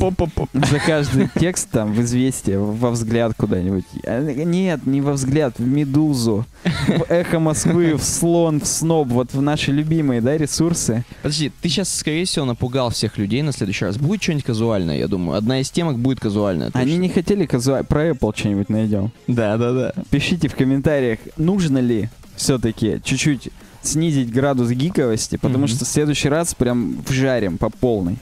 за 0.55 0.79
каждый 0.79 1.29
текст 1.39 1.71
там 1.71 1.93
в 1.93 2.01
известие, 2.01 2.59
во 2.59 2.91
взгляд 2.91 3.35
куда-нибудь. 3.37 3.85
А, 4.05 4.23
Нет, 4.23 4.87
не 4.87 5.01
во 5.01 5.13
взгляд, 5.13 5.59
в 5.59 5.67
Медузу, 5.67 6.47
в 6.89 7.05
Эхо 7.11 7.39
Москвы, 7.39 7.95
в 7.95 8.03
Слон, 8.03 8.61
в 8.61 8.67
Сноб, 8.67 9.09
вот 9.09 9.33
в 9.33 9.41
наши 9.41 9.71
любимые, 9.73 10.21
да, 10.21 10.37
ресурсы. 10.37 11.05
Подожди, 11.23 11.53
ты 11.61 11.69
сейчас, 11.69 11.95
скорее 11.95 12.25
всего, 12.25 12.45
напугал 12.45 12.91
всех 12.91 13.19
людей 13.19 13.43
на 13.43 13.53
следующий 13.53 13.85
раз. 13.85 13.97
Будет 13.99 14.23
что-нибудь 14.23 14.45
казуальное, 14.45 14.99
я 14.99 15.09
думаю. 15.09 15.37
Одна 15.39 15.61
из 15.61 15.71
темок 15.71 15.99
будет 15.99 16.21
казуальная. 16.21 16.71
Они 16.75 16.93
точно. 16.93 17.03
не 17.03 17.09
хотели 17.09 17.47
казуа- 17.47 17.85
про 17.85 18.09
Apple 18.11 18.33
что-нибудь 18.37 18.69
найдем. 18.69 19.13
Да, 19.27 19.57
да, 19.57 19.73
да. 19.73 19.93
Пишите 20.11 20.49
в 20.49 20.55
комментариях, 20.55 21.19
нужно 21.37 21.79
ли 21.79 22.09
все-таки 22.37 23.01
чуть-чуть 23.05 23.51
снизить 23.83 24.31
градус 24.33 24.71
гиковости, 24.71 25.37
потому 25.37 25.65
Мгм. 25.67 25.69
что 25.69 25.85
в 25.85 25.89
следующий 25.89 26.29
раз 26.29 26.55
прям 26.55 27.01
вжарим 27.09 27.59
по 27.59 27.71
полной. 27.71 28.17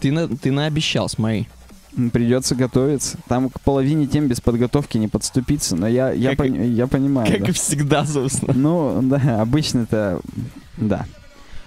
Ты, 0.00 0.12
на, 0.12 0.28
ты 0.28 0.50
наобещал, 0.50 1.08
смотри. 1.08 1.46
Придется 2.12 2.54
готовиться. 2.54 3.18
Там 3.28 3.50
к 3.50 3.60
половине 3.60 4.06
тем 4.06 4.28
без 4.28 4.40
подготовки 4.40 4.96
не 4.98 5.08
подступиться, 5.08 5.74
но 5.76 5.88
я, 5.88 6.12
я, 6.12 6.30
Как 6.30 6.38
пони- 6.46 6.66
я 6.66 6.86
понимаю. 6.86 7.40
да. 7.40 7.48
и 7.48 7.52
всегда, 7.52 8.04
собственно. 8.06 8.52
Ну, 8.54 9.00
да, 9.02 9.40
обычно 9.40 9.80
это... 9.80 10.20
Да. 10.76 11.04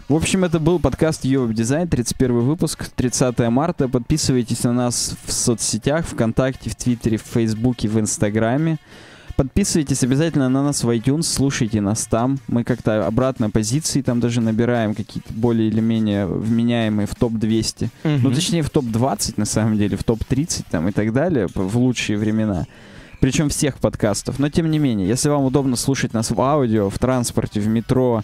В 0.10 0.16
общем, 0.16 0.44
это 0.44 0.60
был 0.60 0.80
подкаст 0.80 1.24
Europe 1.26 1.54
Design, 1.54 1.88
31 1.88 2.40
выпуск, 2.42 2.90
30 2.96 3.40
марта. 3.50 3.88
Подписывайтесь 3.88 4.64
на 4.64 4.74
нас 4.74 5.16
в 5.26 5.32
соцсетях, 5.32 6.06
ВКонтакте, 6.06 6.70
в 6.70 6.76
Твиттере, 6.76 7.18
в 7.18 7.22
Фейсбуке, 7.24 7.88
в 7.88 8.00
Инстаграме. 8.00 8.78
Подписывайтесь 9.36 10.04
обязательно 10.04 10.48
на 10.48 10.64
нас 10.64 10.84
в 10.84 10.90
iTunes, 10.90 11.24
слушайте 11.24 11.82
нас 11.82 12.06
там. 12.06 12.38
Мы 12.48 12.64
как-то 12.64 13.08
обратно 13.08 13.50
позиции 13.50 14.02
там 14.02 14.20
даже 14.20 14.42
набираем 14.42 14.94
какие-то 14.94 15.34
более 15.34 15.68
или 15.70 15.82
менее 15.82 16.28
вменяемые 16.28 17.08
в 17.08 17.16
топ-200. 17.16 17.90
Ну, 18.04 18.32
точнее, 18.32 18.62
в 18.62 18.70
топ-20, 18.70 19.34
на 19.38 19.46
самом 19.46 19.78
деле, 19.78 19.98
в 19.98 20.04
топ-30 20.04 20.66
там 20.70 20.88
и 20.88 20.92
так 20.92 21.14
далее, 21.14 21.48
в 21.54 21.78
лучшие 21.78 22.18
времена. 22.18 22.66
Причем 23.20 23.50
всех 23.50 23.80
подкастов. 23.80 24.38
Но, 24.38 24.50
тем 24.50 24.70
не 24.70 24.80
менее, 24.80 25.08
если 25.08 25.30
вам 25.30 25.46
удобно 25.46 25.78
слушать 25.78 26.14
нас 26.14 26.30
в 26.30 26.40
аудио, 26.40 26.90
в 26.90 27.00
транспорте, 27.00 27.60
в 27.60 27.68
метро, 27.68 28.22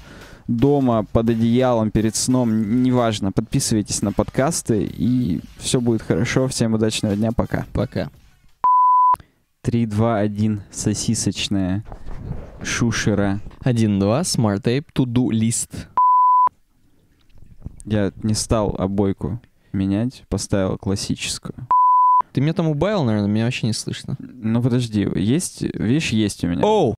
дома, 0.47 1.05
под 1.11 1.29
одеялом, 1.29 1.89
перед 1.89 2.15
сном, 2.15 2.83
неважно, 2.83 3.31
подписывайтесь 3.31 4.01
на 4.01 4.11
подкасты, 4.11 4.83
и 4.83 5.41
все 5.57 5.79
будет 5.79 6.01
хорошо. 6.01 6.47
Всем 6.47 6.73
удачного 6.73 7.15
дня, 7.15 7.31
пока. 7.31 7.65
Пока. 7.73 8.09
3, 9.69 9.85
2, 9.85 10.17
1, 10.17 10.61
сосисочная 10.71 11.83
шушера. 12.63 13.39
1-2, 13.61 13.99
Smart 14.21 14.63
Tape, 14.63 14.85
To-Do 14.95 15.27
List. 15.27 15.85
Я 17.85 18.11
не 18.23 18.33
стал 18.33 18.75
обойку 18.79 19.39
менять, 19.71 20.23
поставил 20.27 20.79
классическую. 20.79 21.53
Ты 22.33 22.41
меня 22.41 22.53
там 22.53 22.67
убавил, 22.67 23.03
наверное, 23.03 23.29
меня 23.29 23.45
вообще 23.45 23.67
не 23.67 23.73
слышно. 23.73 24.15
Ну, 24.17 24.59
подожди, 24.63 25.07
есть, 25.13 25.61
вещь 25.61 26.13
есть 26.13 26.43
у 26.43 26.47
меня. 26.47 26.65
Оу! 26.65 26.95